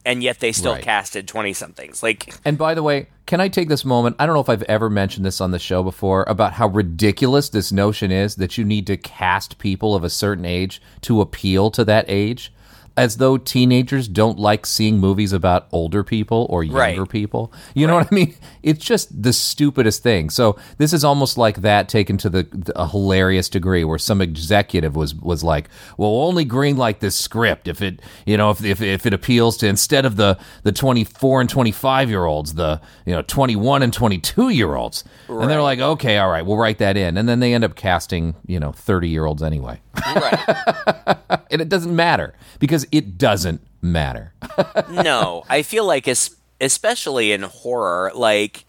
and 0.06 0.22
yet 0.22 0.40
they 0.40 0.52
still 0.52 0.74
Right. 0.74 0.84
casted 0.84 1.28
20 1.28 1.52
somethings. 1.52 2.04
Like 2.04 2.36
And 2.46 2.56
by 2.56 2.76
the 2.76 2.84
way, 2.84 3.08
can 3.26 3.42
I 3.42 3.48
take 3.48 3.70
this 3.70 3.84
moment? 3.84 4.18
I 4.20 4.28
don't 4.28 4.36
know 4.36 4.42
if 4.42 4.50
I've 4.50 4.62
ever 4.64 4.88
mentioned 4.88 5.26
this 5.26 5.42
on 5.42 5.50
the 5.50 5.58
show 5.58 5.82
before 5.82 6.26
about 6.28 6.54
how 6.54 6.68
ridiculous 6.68 7.50
this 7.50 7.72
notion 7.72 8.12
is 8.12 8.36
that 8.36 8.56
you 8.56 8.64
need 8.64 8.86
to 8.86 8.98
cast 8.98 9.58
people 9.58 9.96
of 9.96 10.04
a 10.04 10.12
certain 10.12 10.46
age 10.46 10.80
to 11.02 11.22
appeal 11.22 11.72
to 11.72 11.84
that 11.86 12.06
age. 12.08 12.54
As 12.98 13.18
though 13.18 13.38
teenagers 13.38 14.08
don't 14.08 14.40
like 14.40 14.66
seeing 14.66 14.98
movies 15.00 15.32
about 15.32 15.68
older 15.72 16.04
people 16.04 16.48
or 16.50 16.64
younger 16.64 17.02
Right. 17.04 17.10
people. 17.10 17.54
You 17.76 17.86
know 17.88 17.94
what 17.96 18.08
I 18.12 18.16
mean? 18.16 18.34
It's 18.64 18.84
just 18.84 19.22
the 19.24 19.32
stupidest 19.32 20.02
thing. 20.04 20.32
So 20.32 20.58
this 20.80 20.92
is 20.94 21.04
almost 21.04 21.38
like 21.38 21.62
that 21.62 21.88
taken 21.90 22.18
to 22.18 22.30
the, 22.30 22.72
a 22.76 22.88
hilarious 22.88 23.50
degree 23.50 23.84
where 23.84 24.00
some 24.00 24.20
executive 24.22 24.96
was 24.96 25.14
was 25.14 25.44
like, 25.44 25.70
"Well, 25.98 26.12
we'll 26.12 26.28
only 26.28 26.44
green 26.44 26.76
light 26.76 27.00
this 27.00 27.16
script 27.16 27.68
if 27.68 27.82
it, 27.84 28.02
you 28.26 28.36
know, 28.36 28.50
if 28.50 28.64
if, 28.66 28.82
if 28.82 29.06
it 29.06 29.14
appeals 29.14 29.58
to 29.58 29.68
instead 29.68 30.04
of 30.06 30.16
the 30.16 30.38
the 30.64 30.72
24 30.72 31.42
and 31.42 31.50
25 31.50 32.10
year 32.10 32.26
olds, 32.26 32.56
the, 32.56 32.82
you 33.06 33.14
know, 33.14 33.22
21 33.22 33.84
and 33.84 33.94
22 33.94 34.50
year 34.50 34.74
olds." 34.74 35.04
And 35.30 35.50
they're 35.50 35.62
like, 35.62 35.80
"Okay, 35.80 36.18
all 36.18 36.30
right, 36.32 36.44
we'll 36.46 36.58
write 36.58 36.80
that 36.80 36.98
in." 36.98 37.16
And 37.16 37.30
then 37.30 37.40
they 37.42 37.54
end 37.54 37.64
up 37.64 37.76
casting, 37.76 38.34
you 38.48 38.60
know, 38.60 38.72
30 38.72 39.08
year 39.10 39.26
olds 39.26 39.44
anyway. 39.44 39.80
right. 40.16 41.18
and 41.52 41.62
it 41.62 41.70
doesn't 41.70 41.96
matter 41.96 42.34
because 42.60 42.87
it 42.92 43.18
doesn't 43.18 43.62
matter. 43.82 44.34
no, 44.92 45.44
I 45.50 45.62
feel 45.62 45.86
like 45.86 46.08
es- 46.08 46.36
especially 46.60 47.32
in 47.32 47.44
horror, 47.44 48.12
like 48.16 48.66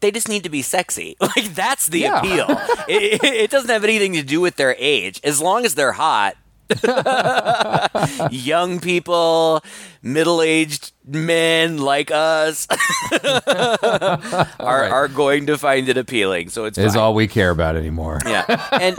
they 0.00 0.10
just 0.10 0.28
need 0.28 0.42
to 0.44 0.50
be 0.50 0.62
sexy. 0.62 1.16
Like 1.20 1.54
that's 1.54 1.86
the 1.86 2.00
Yeah. 2.00 2.18
appeal. 2.18 2.46
it, 2.88 3.22
it 3.22 3.50
doesn't 3.50 3.70
have 3.70 3.84
anything 3.84 4.14
to 4.14 4.22
do 4.22 4.40
with 4.40 4.56
their 4.56 4.74
age, 4.78 5.20
as 5.24 5.40
long 5.40 5.64
as 5.64 5.74
they're 5.74 5.92
hot. 5.92 6.36
Young 8.30 8.80
people, 8.80 9.62
middle-aged 10.02 10.92
men 11.06 11.78
like 11.78 12.10
us 12.10 12.66
are 12.70 14.38
right. 14.58 14.90
are 14.90 15.08
going 15.08 15.46
to 15.46 15.58
find 15.58 15.88
it 15.88 15.96
appealing. 15.96 16.48
So 16.48 16.64
it's 16.64 16.78
Is 16.78 16.96
all 16.96 17.14
we 17.14 17.26
care 17.26 17.50
about 17.50 17.76
anymore. 17.76 18.20
Yeah, 18.24 18.44
and 18.80 18.98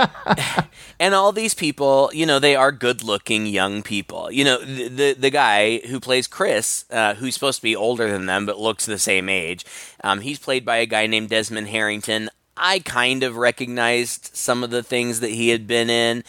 and 0.99 1.15
all 1.15 1.31
these 1.31 1.53
people, 1.53 2.09
you 2.13 2.25
know, 2.25 2.39
they 2.39 2.55
are 2.55 2.71
good-looking 2.71 3.45
young 3.45 3.83
people. 3.83 4.31
You 4.31 4.43
know, 4.45 4.63
the 4.63 4.87
the, 4.87 5.13
the 5.13 5.29
guy 5.29 5.79
who 5.79 5.99
plays 5.99 6.27
Chris, 6.27 6.85
uh, 6.89 7.15
who's 7.15 7.33
supposed 7.33 7.59
to 7.59 7.63
be 7.63 7.75
older 7.75 8.09
than 8.11 8.25
them 8.25 8.45
but 8.45 8.59
looks 8.59 8.85
the 8.85 8.99
same 8.99 9.29
age, 9.29 9.65
um, 10.03 10.21
he's 10.21 10.39
played 10.39 10.65
by 10.65 10.77
a 10.77 10.85
guy 10.85 11.07
named 11.07 11.29
Desmond 11.29 11.67
Harrington. 11.69 12.29
I 12.55 12.79
kind 12.79 13.23
of 13.23 13.35
recognized 13.37 14.29
some 14.35 14.63
of 14.63 14.69
the 14.69 14.83
things 14.83 15.21
that 15.21 15.31
he 15.31 15.49
had 15.49 15.65
been 15.65 15.89
in. 15.89 16.23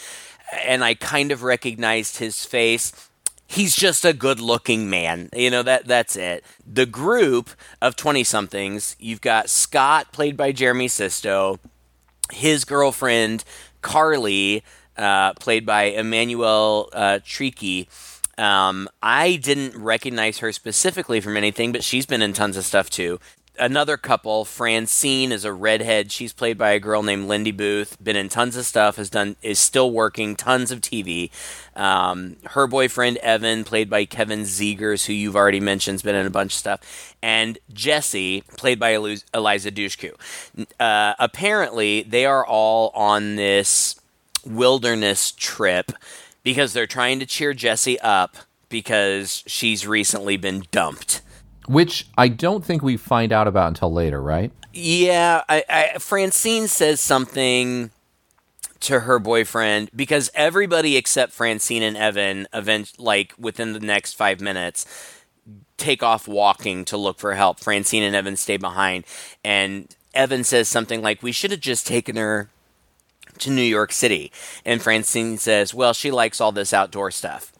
And 0.66 0.85
I 0.85 0.94
kind 0.94 1.33
of 1.33 1.42
recognized 1.42 2.18
his 2.18 2.44
face. 2.44 2.92
He's 3.46 3.76
just 3.76 4.04
a 4.04 4.12
good-looking 4.12 4.88
man. 4.88 5.28
You 5.35 5.50
know 5.50 5.62
that 5.62 5.87
that's 5.87 6.16
it. 6.16 6.44
The 6.66 6.87
group 6.87 7.50
of 7.80 7.96
20-somethings, 7.96 8.96
you've 8.98 9.20
got 9.20 9.50
Scott 9.50 10.12
played 10.12 10.37
by 10.37 10.52
Jeremy 10.52 10.88
Sisto, 10.88 11.59
his 12.33 12.64
girlfriend 12.64 13.44
Carly 13.83 14.64
uh, 14.96 15.35
played 15.35 15.66
by 15.66 15.90
Emmanuelle 15.90 16.88
uh. 16.92 17.20
Um, 18.37 18.88
I 19.00 19.37
didn't 19.37 19.80
recognize 19.80 20.38
her 20.38 20.50
specifically 20.52 21.20
from 21.20 21.37
anything, 21.37 21.70
but 21.70 21.85
she's 21.85 22.07
been 22.07 22.22
in 22.22 22.33
tons 22.33 22.57
of 22.57 22.64
stuff 22.64 22.90
too 22.90 23.20
another 23.58 23.96
couple, 23.96 24.44
Francine 24.44 25.32
is 25.32 25.44
a 25.44 25.52
redhead. 25.52 26.10
She's 26.10 26.32
played 26.32 26.58
by 26.58 26.70
a 26.70 26.80
girl 26.80 27.02
named 27.02 27.28
Lindy 27.28 27.52
Booth. 27.52 28.02
Been 28.02 28.16
in 28.16 28.28
tons 28.28 28.56
of 28.56 28.66
stuff. 28.66 28.96
Has 28.96 29.10
done 29.10 29.36
is 29.42 29.58
still 29.58 29.90
working 29.90 30.36
tons 30.36 30.70
of 30.70 30.80
TV. 30.80 31.30
Um, 31.76 32.36
her 32.50 32.66
boyfriend 32.66 33.18
Evan, 33.18 33.64
played 33.64 33.88
by 33.90 34.04
Kevin 34.04 34.42
Zegers, 34.42 35.06
who 35.06 35.12
you've 35.12 35.36
already 35.36 35.60
mentioned, 35.60 35.94
has 35.94 36.02
been 36.02 36.14
in 36.14 36.26
a 36.26 36.30
bunch 36.30 36.52
of 36.52 36.58
stuff. 36.58 37.14
And 37.22 37.58
Jessie, 37.72 38.42
played 38.56 38.78
by 38.78 38.90
Eliza 38.90 39.70
Dushku. 39.70 40.14
Uh, 40.78 41.14
apparently, 41.18 42.02
they 42.02 42.26
are 42.26 42.46
all 42.46 42.90
on 42.94 43.36
this 43.36 44.00
wilderness 44.44 45.32
trip 45.32 45.92
because 46.42 46.72
they're 46.72 46.86
trying 46.86 47.18
to 47.20 47.26
cheer 47.26 47.54
Jessie 47.54 47.98
up 48.00 48.36
because 48.68 49.42
she's 49.46 49.86
recently 49.86 50.36
been 50.36 50.64
dumped 50.70 51.22
which 51.66 52.07
I 52.16 52.29
don't 52.29 52.64
think 52.64 52.83
we 52.83 52.96
find 52.96 53.33
out 53.33 53.46
about 53.46 53.68
until 53.68 53.92
later, 53.92 54.20
right? 54.20 54.53
Yeah, 54.72 55.42
I, 55.48 55.64
I, 55.68 55.98
Francine 55.98 56.68
says 56.68 57.00
something 57.00 57.90
to 58.81 59.00
her 59.00 59.18
boyfriend 59.18 59.90
because 59.94 60.31
everybody 60.35 60.96
except 60.96 61.33
Francine 61.33 61.83
and 61.83 61.96
Evan, 61.96 62.46
event 62.53 62.92
like 62.98 63.33
within 63.38 63.72
the 63.72 63.81
next 63.81 64.14
five 64.14 64.40
minutes, 64.40 64.87
take 65.77 66.03
off 66.03 66.29
walking 66.29 66.85
to 66.87 66.96
look 66.96 67.18
for 67.18 67.35
help. 67.35 67.61
Francine 67.61 68.03
and 68.03 68.16
Evan 68.16 68.37
stay 68.37 68.57
behind, 68.57 69.05
and 69.44 69.94
Evan 70.12 70.44
says 70.44 70.68
something 70.68 71.03
like, 71.03 71.22
"We 71.22 71.33
should 71.33 71.50
have 71.50 71.61
just 71.61 71.87
taken 71.87 72.16
her." 72.16 72.50
To 73.38 73.50
New 73.50 73.62
York 73.62 73.90
City. 73.90 74.31
And 74.64 74.81
Francine 74.81 75.38
says, 75.38 75.74
Well, 75.74 75.92
she 75.92 76.12
likes 76.12 76.40
all 76.40 76.53
this 76.53 76.72
outdoor 76.72 77.11
stuff. 77.11 77.53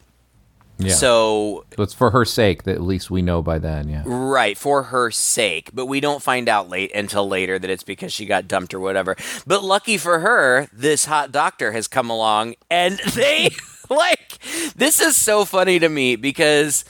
Yeah. 0.77 0.93
So 0.93 1.65
it's 1.77 1.93
for 1.93 2.11
her 2.11 2.25
sake 2.25 2.63
that 2.63 2.75
at 2.75 2.81
least 2.81 3.09
we 3.09 3.21
know 3.21 3.41
by 3.41 3.59
then, 3.59 3.87
yeah. 3.87 4.03
Right, 4.05 4.57
for 4.57 4.83
her 4.83 5.09
sake. 5.11 5.69
But 5.73 5.85
we 5.85 5.99
don't 5.99 6.21
find 6.21 6.49
out 6.49 6.69
late 6.69 6.93
until 6.93 7.27
later 7.27 7.57
that 7.57 7.69
it's 7.69 7.83
because 7.83 8.11
she 8.11 8.25
got 8.25 8.47
dumped 8.47 8.73
or 8.73 8.79
whatever. 8.79 9.15
But 9.47 9.63
lucky 9.63 9.97
for 9.97 10.19
her, 10.19 10.67
this 10.73 11.05
hot 11.05 11.31
doctor 11.31 11.71
has 11.71 11.87
come 11.87 12.09
along 12.09 12.55
and 12.69 12.99
they 13.13 13.49
like 13.89 14.39
this 14.75 14.99
is 14.99 15.15
so 15.15 15.45
funny 15.45 15.79
to 15.79 15.87
me 15.87 16.15
because 16.15 16.83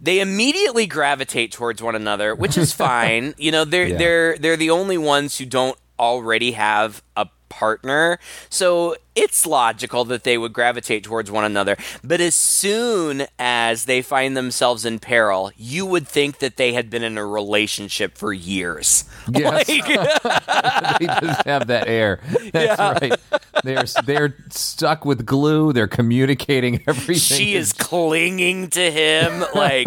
they 0.00 0.20
immediately 0.20 0.86
gravitate 0.86 1.52
towards 1.52 1.82
one 1.82 1.94
another, 1.94 2.34
which 2.34 2.56
is 2.56 2.72
fine. 2.72 3.34
you 3.36 3.52
know, 3.52 3.64
they're 3.64 3.88
yeah. 3.88 3.98
they're 3.98 4.38
they're 4.38 4.56
the 4.56 4.70
only 4.70 4.98
ones 4.98 5.36
who 5.38 5.44
don't 5.44 5.78
already 5.98 6.52
have 6.52 7.02
a 7.16 7.28
partner. 7.50 8.18
So 8.48 8.96
it's 9.14 9.44
logical 9.44 10.06
that 10.06 10.24
they 10.24 10.38
would 10.38 10.54
gravitate 10.54 11.04
towards 11.04 11.30
one 11.30 11.44
another. 11.44 11.76
But 12.02 12.22
as 12.22 12.34
soon 12.34 13.26
as 13.38 13.84
they 13.84 14.00
find 14.00 14.34
themselves 14.34 14.86
in 14.86 14.98
peril, 14.98 15.50
you 15.56 15.84
would 15.84 16.08
think 16.08 16.38
that 16.38 16.56
they 16.56 16.72
had 16.72 16.88
been 16.88 17.02
in 17.02 17.18
a 17.18 17.26
relationship 17.26 18.16
for 18.16 18.32
years. 18.32 19.04
Yes. 19.32 19.68
Like, 19.68 19.86
they 20.98 21.06
just 21.06 21.44
have 21.46 21.68
that 21.68 21.86
air. 21.86 22.20
That's 22.52 22.78
yeah. 22.78 22.92
right. 22.92 23.20
They're 23.62 23.84
they're 24.04 24.36
stuck 24.48 25.04
with 25.04 25.24
glue. 25.24 25.72
They're 25.72 25.86
communicating 25.86 26.82
everything. 26.86 27.36
She 27.36 27.54
is 27.54 27.72
clinging 27.72 28.70
to 28.70 28.90
him 28.90 29.44
like 29.54 29.86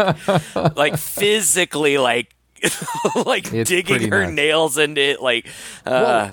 like 0.78 0.98
physically 0.98 1.98
like 1.98 2.34
like 3.26 3.52
it's 3.54 3.70
digging 3.70 4.12
her 4.12 4.26
nice. 4.26 4.34
nails 4.34 4.78
into 4.78 5.02
it 5.02 5.22
like 5.22 5.48
uh, 5.86 5.92
well, 5.92 6.32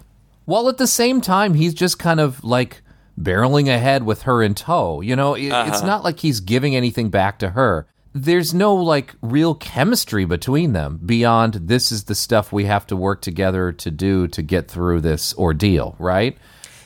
while 0.50 0.68
at 0.68 0.78
the 0.78 0.86
same 0.86 1.20
time 1.20 1.54
he's 1.54 1.72
just 1.72 2.00
kind 2.00 2.18
of 2.18 2.42
like 2.42 2.82
barreling 3.16 3.72
ahead 3.72 4.02
with 4.02 4.22
her 4.22 4.42
in 4.42 4.52
tow. 4.52 5.00
You 5.00 5.14
know, 5.14 5.34
it, 5.34 5.50
uh-huh. 5.50 5.70
it's 5.70 5.82
not 5.82 6.02
like 6.02 6.18
he's 6.18 6.40
giving 6.40 6.74
anything 6.74 7.08
back 7.08 7.38
to 7.38 7.50
her. 7.50 7.86
There's 8.12 8.52
no 8.52 8.74
like 8.74 9.14
real 9.22 9.54
chemistry 9.54 10.24
between 10.24 10.72
them 10.72 10.98
beyond 11.06 11.54
this 11.54 11.92
is 11.92 12.04
the 12.04 12.16
stuff 12.16 12.52
we 12.52 12.64
have 12.64 12.84
to 12.88 12.96
work 12.96 13.22
together 13.22 13.70
to 13.70 13.90
do 13.92 14.26
to 14.26 14.42
get 14.42 14.68
through 14.68 15.02
this 15.02 15.32
ordeal, 15.36 15.94
right? 16.00 16.36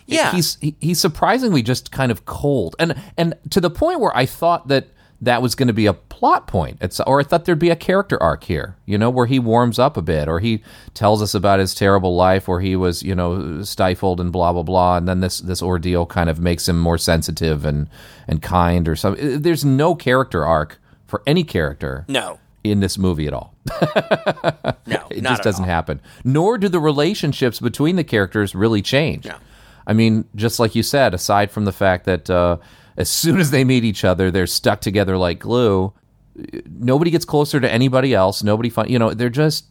Yeah. 0.04 0.32
He's 0.32 0.58
he's 0.60 1.00
surprisingly 1.00 1.62
just 1.62 1.90
kind 1.90 2.12
of 2.12 2.26
cold. 2.26 2.76
And 2.78 3.00
and 3.16 3.34
to 3.48 3.62
the 3.62 3.70
point 3.70 3.98
where 3.98 4.14
I 4.14 4.26
thought 4.26 4.68
that 4.68 4.88
that 5.20 5.40
was 5.40 5.54
going 5.54 5.68
to 5.68 5.74
be 5.74 5.86
a 5.86 5.94
plot 5.94 6.46
point. 6.46 6.78
It's, 6.80 7.00
or 7.00 7.20
I 7.20 7.24
thought 7.24 7.44
there'd 7.44 7.58
be 7.58 7.70
a 7.70 7.76
character 7.76 8.22
arc 8.22 8.44
here, 8.44 8.76
you 8.84 8.98
know, 8.98 9.10
where 9.10 9.26
he 9.26 9.38
warms 9.38 9.78
up 9.78 9.96
a 9.96 10.02
bit, 10.02 10.28
or 10.28 10.40
he 10.40 10.62
tells 10.92 11.22
us 11.22 11.34
about 11.34 11.60
his 11.60 11.74
terrible 11.74 12.14
life, 12.14 12.46
where 12.48 12.60
he 12.60 12.76
was, 12.76 13.02
you 13.02 13.14
know, 13.14 13.62
stifled 13.62 14.20
and 14.20 14.32
blah 14.32 14.52
blah 14.52 14.62
blah, 14.62 14.96
and 14.96 15.08
then 15.08 15.20
this 15.20 15.38
this 15.38 15.62
ordeal 15.62 16.06
kind 16.06 16.28
of 16.28 16.38
makes 16.40 16.68
him 16.68 16.78
more 16.78 16.98
sensitive 16.98 17.64
and 17.64 17.88
and 18.28 18.42
kind 18.42 18.88
or 18.88 18.96
something. 18.96 19.40
There's 19.40 19.64
no 19.64 19.94
character 19.94 20.44
arc 20.44 20.78
for 21.06 21.22
any 21.26 21.44
character. 21.44 22.04
No. 22.08 22.38
In 22.62 22.80
this 22.80 22.96
movie 22.96 23.26
at 23.26 23.34
all. 23.34 23.54
no, 24.86 25.06
it 25.10 25.22
just 25.22 25.42
doesn't 25.42 25.64
all. 25.64 25.70
happen. 25.70 26.00
Nor 26.24 26.56
do 26.56 26.68
the 26.68 26.80
relationships 26.80 27.60
between 27.60 27.96
the 27.96 28.04
characters 28.04 28.54
really 28.54 28.80
change. 28.80 29.26
No. 29.26 29.36
I 29.86 29.92
mean, 29.92 30.24
just 30.34 30.58
like 30.58 30.74
you 30.74 30.82
said, 30.82 31.12
aside 31.12 31.50
from 31.50 31.66
the 31.66 31.72
fact 31.72 32.06
that 32.06 32.30
uh, 32.30 32.56
as 32.96 33.10
soon 33.10 33.40
as 33.40 33.50
they 33.50 33.64
meet 33.64 33.84
each 33.84 34.04
other, 34.04 34.30
they're 34.30 34.46
stuck 34.46 34.80
together 34.80 35.16
like 35.16 35.38
glue. 35.38 35.92
Nobody 36.66 37.10
gets 37.10 37.24
closer 37.24 37.60
to 37.60 37.70
anybody 37.70 38.14
else. 38.14 38.42
Nobody, 38.42 38.70
find, 38.70 38.90
you 38.90 38.98
know, 38.98 39.14
they're 39.14 39.30
just. 39.30 39.66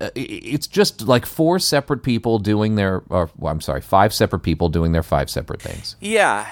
Uh, 0.00 0.10
it's 0.16 0.66
just 0.66 1.02
like 1.02 1.24
four 1.24 1.60
separate 1.60 2.02
people 2.02 2.40
doing 2.40 2.74
their, 2.74 3.04
or 3.10 3.30
well, 3.36 3.52
I'm 3.52 3.60
sorry, 3.60 3.80
five 3.80 4.12
separate 4.12 4.40
people 4.40 4.68
doing 4.68 4.90
their 4.90 5.04
five 5.04 5.30
separate 5.30 5.62
things. 5.62 5.94
Yeah, 6.00 6.48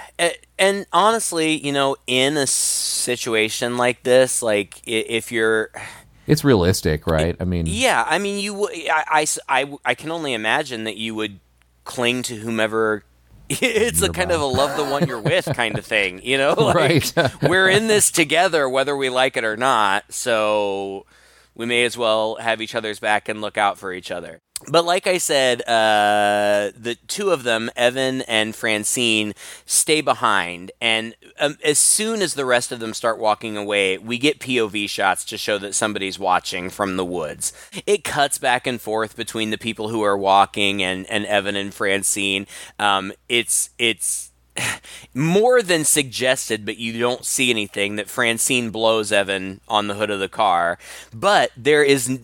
and 0.61 0.87
honestly, 0.93 1.59
you 1.59 1.73
know, 1.73 1.97
in 2.07 2.37
a 2.37 2.47
situation 2.47 3.77
like 3.77 4.05
this, 4.05 4.43
like 4.43 4.81
if 4.87 5.33
you're, 5.33 5.73
it's 6.29 6.45
realistic, 6.45 7.09
right? 7.09 7.35
I 7.41 7.45
mean, 7.45 7.67
yeah, 7.67 8.05
I 8.07 8.19
mean, 8.19 8.39
you, 8.39 8.69
I, 8.69 9.05
I, 9.09 9.27
I, 9.49 9.79
I 9.85 9.95
can 9.97 10.13
only 10.13 10.35
imagine 10.35 10.85
that 10.85 10.97
you 10.97 11.17
would 11.17 11.41
cling 11.83 12.23
to 12.23 12.37
whomever 12.37 13.03
it's 13.63 14.03
a 14.03 14.11
kind 14.11 14.33
of 14.33 14.41
a 14.41 14.47
love 14.47 14.77
the 14.77 14.85
one 14.85 15.07
you're 15.07 15.21
with 15.21 15.47
kind 15.55 15.79
of 15.79 15.85
thing, 15.85 16.21
you 16.25 16.39
know? 16.39 16.55
Like, 16.63 16.77
right. 17.17 17.43
we're 17.43 17.69
in 17.69 17.89
this 17.89 18.11
together 18.11 18.69
whether 18.69 18.97
we 18.97 19.11
like 19.11 19.37
it 19.37 19.45
or 19.45 19.57
not, 19.57 20.13
so 20.13 21.07
we 21.55 21.67
may 21.67 21.85
as 21.85 21.97
well 21.97 22.37
have 22.37 22.61
each 22.63 22.75
other's 22.75 23.01
back 23.01 23.29
and 23.29 23.41
look 23.41 23.59
out 23.59 23.79
for 23.79 23.93
each 23.93 24.11
other 24.11 24.41
but 24.69 24.85
like 24.85 25.07
I 25.07 25.19
said, 25.19 25.63
uh, 25.63 26.71
the 26.77 26.97
two 27.09 27.31
of 27.31 27.43
them, 27.43 27.71
Evan 27.77 28.23
and 28.23 28.55
Francine, 28.55 29.35
stay 29.67 30.01
behind. 30.01 30.73
And 30.81 31.15
um, 31.39 31.59
as 31.65 31.79
soon 31.79 32.23
as 32.23 32.35
the 32.35 32.45
rest 32.45 32.73
of 32.73 32.81
them 32.81 32.95
start 32.95 33.19
walking 33.19 33.57
away, 33.57 33.99
we 33.99 34.19
get 34.19 34.39
POV 34.39 34.89
shots 34.89 35.25
to 35.27 35.39
show 35.39 35.59
that 35.59 35.75
somebody's 35.75 36.19
watching 36.19 36.71
from 36.71 36.97
the 36.97 37.05
woods. 37.05 37.53
It 37.87 38.05
cuts 38.05 38.39
back 38.39 38.67
and 38.67 38.81
forth 38.81 39.17
between 39.17 39.51
the 39.51 39.59
people 39.59 39.89
who 39.89 40.03
are 40.03 40.17
walking 40.17 40.83
and, 40.83 41.07
and 41.07 41.27
Evan 41.27 41.57
and 41.57 41.75
Francine. 41.75 42.47
Um, 42.79 43.13
it's 43.29 43.71
it's 43.79 44.31
more 45.15 45.63
than 45.63 45.85
suggested, 45.85 46.65
but 46.65 46.79
you 46.79 46.99
don't 46.99 47.25
see 47.25 47.51
anything 47.51 47.97
that 47.97 48.09
Francine 48.09 48.71
blows 48.71 49.11
Evan 49.13 49.61
on 49.69 49.89
the 49.89 49.95
hood 49.95 50.11
of 50.11 50.21
the 50.21 50.29
car. 50.29 50.79
But 51.13 51.51
there 51.57 51.83
is 51.83 52.21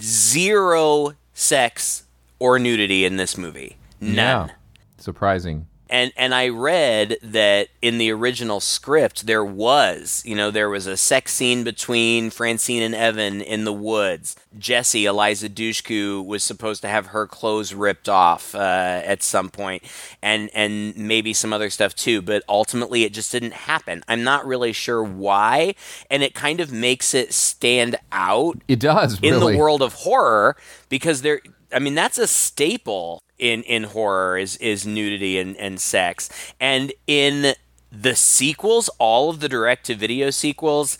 zero 0.00 1.14
sex 1.42 2.04
or 2.38 2.58
nudity 2.58 3.04
in 3.04 3.16
this 3.16 3.36
movie. 3.36 3.76
None. 4.00 4.48
Yeah. 4.48 4.54
Surprising. 4.98 5.66
And 5.92 6.10
and 6.16 6.34
I 6.34 6.48
read 6.48 7.18
that 7.22 7.68
in 7.82 7.98
the 7.98 8.10
original 8.10 8.60
script 8.60 9.26
there 9.26 9.44
was, 9.44 10.22
you 10.24 10.34
know, 10.34 10.50
there 10.50 10.70
was 10.70 10.86
a 10.86 10.96
sex 10.96 11.34
scene 11.34 11.64
between 11.64 12.30
Francine 12.30 12.82
and 12.82 12.94
Evan 12.94 13.42
in 13.42 13.64
the 13.64 13.74
woods. 13.74 14.34
Jessie, 14.58 15.04
Eliza 15.04 15.50
Dushku, 15.50 16.24
was 16.24 16.42
supposed 16.42 16.80
to 16.80 16.88
have 16.88 17.08
her 17.08 17.26
clothes 17.26 17.74
ripped 17.74 18.08
off 18.08 18.54
uh, 18.54 19.02
at 19.04 19.22
some 19.22 19.50
point, 19.50 19.82
and 20.22 20.48
and 20.54 20.96
maybe 20.96 21.34
some 21.34 21.52
other 21.52 21.68
stuff 21.68 21.94
too. 21.94 22.22
But 22.22 22.42
ultimately, 22.48 23.04
it 23.04 23.12
just 23.12 23.30
didn't 23.30 23.52
happen. 23.52 24.02
I'm 24.08 24.24
not 24.24 24.46
really 24.46 24.72
sure 24.72 25.04
why, 25.04 25.74
and 26.10 26.22
it 26.22 26.34
kind 26.34 26.60
of 26.60 26.72
makes 26.72 27.12
it 27.12 27.34
stand 27.34 27.96
out. 28.10 28.62
It 28.66 28.80
does 28.80 29.20
in 29.20 29.40
the 29.40 29.58
world 29.58 29.82
of 29.82 29.92
horror 29.92 30.56
because 30.88 31.20
there. 31.20 31.42
I 31.74 31.78
mean, 31.78 31.94
that's 31.94 32.18
a 32.18 32.26
staple 32.26 33.22
in 33.42 33.62
in 33.64 33.82
horror 33.84 34.38
is 34.38 34.56
is 34.58 34.86
nudity 34.86 35.38
and, 35.38 35.56
and 35.56 35.80
sex. 35.80 36.30
And 36.60 36.92
in 37.06 37.54
the 37.90 38.14
sequels, 38.16 38.88
all 38.98 39.28
of 39.30 39.40
the 39.40 39.48
direct 39.48 39.86
to 39.86 39.94
video 39.94 40.30
sequels, 40.30 40.96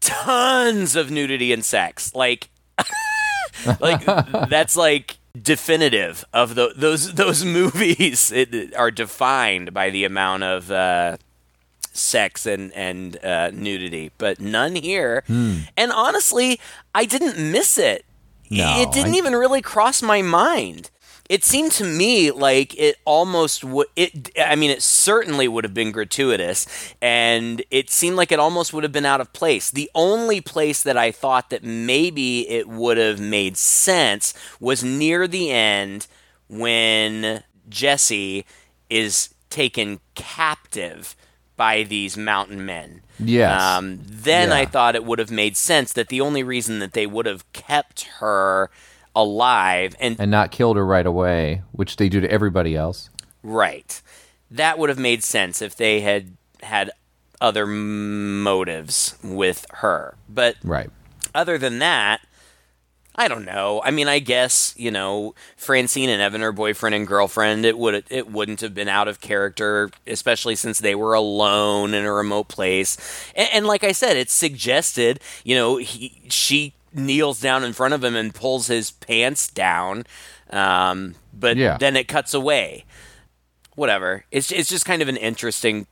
tons 0.00 0.96
of 0.96 1.10
nudity 1.10 1.52
and 1.52 1.64
sex. 1.64 2.14
Like 2.14 2.48
like 3.80 4.04
that's 4.48 4.76
like 4.76 5.16
definitive 5.40 6.24
of 6.32 6.54
the, 6.54 6.72
those 6.76 7.14
those 7.14 7.44
movies 7.58 8.30
it, 8.32 8.74
are 8.76 8.90
defined 8.90 9.74
by 9.74 9.90
the 9.90 10.04
amount 10.04 10.42
of 10.44 10.70
uh, 10.70 11.16
sex 11.92 12.46
and 12.46 12.72
and 12.74 13.22
uh, 13.24 13.50
nudity, 13.50 14.12
but 14.18 14.40
none 14.40 14.76
here. 14.76 15.24
And 15.28 15.92
honestly, 15.92 16.60
I 16.94 17.04
didn't 17.04 17.38
miss 17.52 17.76
it. 17.78 18.04
No, 18.50 18.80
it 18.82 18.92
didn't 18.92 19.14
I- 19.14 19.18
even 19.18 19.34
really 19.34 19.62
cross 19.62 20.02
my 20.02 20.22
mind. 20.22 20.90
It 21.32 21.44
seemed 21.44 21.72
to 21.72 21.84
me 21.84 22.30
like 22.30 22.78
it 22.78 22.96
almost 23.06 23.64
would. 23.64 23.86
It, 23.96 24.38
I 24.38 24.54
mean, 24.54 24.70
it 24.70 24.82
certainly 24.82 25.48
would 25.48 25.64
have 25.64 25.72
been 25.72 25.90
gratuitous, 25.90 26.66
and 27.00 27.64
it 27.70 27.88
seemed 27.88 28.16
like 28.16 28.32
it 28.32 28.38
almost 28.38 28.74
would 28.74 28.82
have 28.82 28.92
been 28.92 29.06
out 29.06 29.22
of 29.22 29.32
place. 29.32 29.70
The 29.70 29.90
only 29.94 30.42
place 30.42 30.82
that 30.82 30.98
I 30.98 31.10
thought 31.10 31.48
that 31.48 31.64
maybe 31.64 32.46
it 32.50 32.68
would 32.68 32.98
have 32.98 33.18
made 33.18 33.56
sense 33.56 34.34
was 34.60 34.84
near 34.84 35.26
the 35.26 35.50
end 35.50 36.06
when 36.48 37.42
Jessie 37.66 38.44
is 38.90 39.32
taken 39.48 40.00
captive 40.14 41.16
by 41.56 41.82
these 41.82 42.14
mountain 42.14 42.66
men. 42.66 43.00
Yes. 43.18 43.58
Um, 43.62 44.00
then 44.04 44.50
Yeah. 44.50 44.56
I 44.56 44.66
thought 44.66 44.94
it 44.96 45.04
would 45.04 45.18
have 45.18 45.30
made 45.30 45.56
sense 45.56 45.94
that 45.94 46.08
the 46.08 46.20
only 46.20 46.42
reason 46.42 46.78
that 46.80 46.92
they 46.92 47.06
would 47.06 47.24
have 47.24 47.50
kept 47.54 48.02
her 48.20 48.70
alive 49.14 49.94
and 50.00 50.16
and 50.18 50.30
not 50.30 50.50
killed 50.50 50.76
her 50.76 50.86
right 50.86 51.06
away, 51.06 51.62
which 51.72 51.96
they 51.96 52.08
do 52.08 52.20
to 52.20 52.30
everybody 52.30 52.76
else. 52.76 53.10
right, 53.42 54.00
that 54.50 54.78
would 54.78 54.88
have 54.88 54.98
made 54.98 55.22
sense 55.24 55.60
if 55.62 55.76
they 55.76 56.00
had 56.00 56.36
had 56.62 56.90
other 57.40 57.66
motives 57.66 59.16
with 59.22 59.66
her. 59.70 60.14
But 60.28 60.56
Right. 60.62 60.90
other 61.34 61.58
than 61.58 61.78
that, 61.80 62.20
I 63.14 63.28
don't 63.28 63.44
know. 63.44 63.82
I 63.84 63.90
mean, 63.90 64.08
I 64.08 64.20
guess 64.20 64.74
you 64.78 64.90
know 64.90 65.34
Francine 65.56 66.08
and 66.08 66.22
Evan 66.22 66.42
are 66.42 66.52
boyfriend 66.52 66.94
and 66.94 67.06
girlfriend. 67.06 67.66
It 67.66 67.76
would 67.76 68.04
it 68.08 68.30
wouldn't 68.30 68.62
have 68.62 68.72
been 68.74 68.88
out 68.88 69.06
of 69.08 69.20
character, 69.20 69.90
especially 70.06 70.54
since 70.56 70.78
they 70.78 70.94
were 70.94 71.12
alone 71.12 71.92
in 71.92 72.04
a 72.04 72.12
remote 72.12 72.48
place. 72.48 72.96
And, 73.36 73.48
and 73.52 73.66
like 73.66 73.84
I 73.84 73.92
said, 73.92 74.16
it's 74.16 74.32
suggested. 74.32 75.20
You 75.44 75.56
know, 75.56 75.76
he 75.76 76.22
she 76.30 76.72
kneels 76.94 77.40
down 77.40 77.64
in 77.64 77.72
front 77.72 77.94
of 77.94 78.02
him 78.04 78.14
and 78.16 78.34
pulls 78.34 78.66
his 78.66 78.90
pants 78.90 79.48
down, 79.48 80.04
um, 80.50 81.14
but 81.32 81.56
Yeah. 81.56 81.76
then 81.78 81.96
it 81.96 82.08
cuts 82.08 82.34
away. 82.34 82.84
Whatever. 83.74 84.24
It's 84.30 84.52
it's 84.52 84.68
just 84.68 84.84
kind 84.84 85.00
of 85.02 85.08
an 85.08 85.16
interesting. 85.16 85.86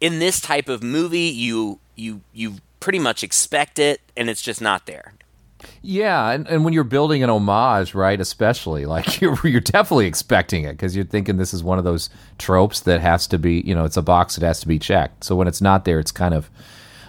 In 0.00 0.20
this 0.20 0.40
type 0.40 0.68
of 0.68 0.82
movie, 0.82 1.22
you 1.22 1.80
you 1.96 2.20
you 2.32 2.56
pretty 2.78 3.00
much 3.00 3.24
expect 3.24 3.78
it, 3.80 4.00
and 4.16 4.30
it's 4.30 4.40
just 4.42 4.60
not 4.60 4.86
there. 4.86 5.14
Yeah, 5.82 6.30
and, 6.30 6.46
and 6.46 6.64
when 6.64 6.72
you're 6.74 6.84
building 6.84 7.22
an 7.24 7.30
homage, 7.30 7.94
right, 7.94 8.20
especially 8.20 8.84
like 8.86 9.20
you're 9.20 9.36
you're 9.44 9.60
definitely 9.60 10.06
expecting 10.06 10.62
it 10.64 10.72
because 10.72 10.94
you're 10.94 11.04
thinking 11.04 11.36
this 11.36 11.52
is 11.52 11.64
one 11.64 11.78
of 11.78 11.84
those 11.84 12.10
tropes 12.38 12.80
that 12.80 13.00
has 13.00 13.26
to 13.28 13.38
be, 13.38 13.60
you 13.62 13.74
know, 13.74 13.84
it's 13.84 13.96
a 13.96 14.02
box 14.02 14.36
that 14.36 14.46
has 14.46 14.60
to 14.60 14.68
be 14.68 14.78
checked. 14.78 15.24
So 15.24 15.34
when 15.34 15.48
it's 15.48 15.60
not 15.60 15.84
there, 15.84 15.98
it's 15.98 16.12
kind 16.12 16.32
of, 16.34 16.48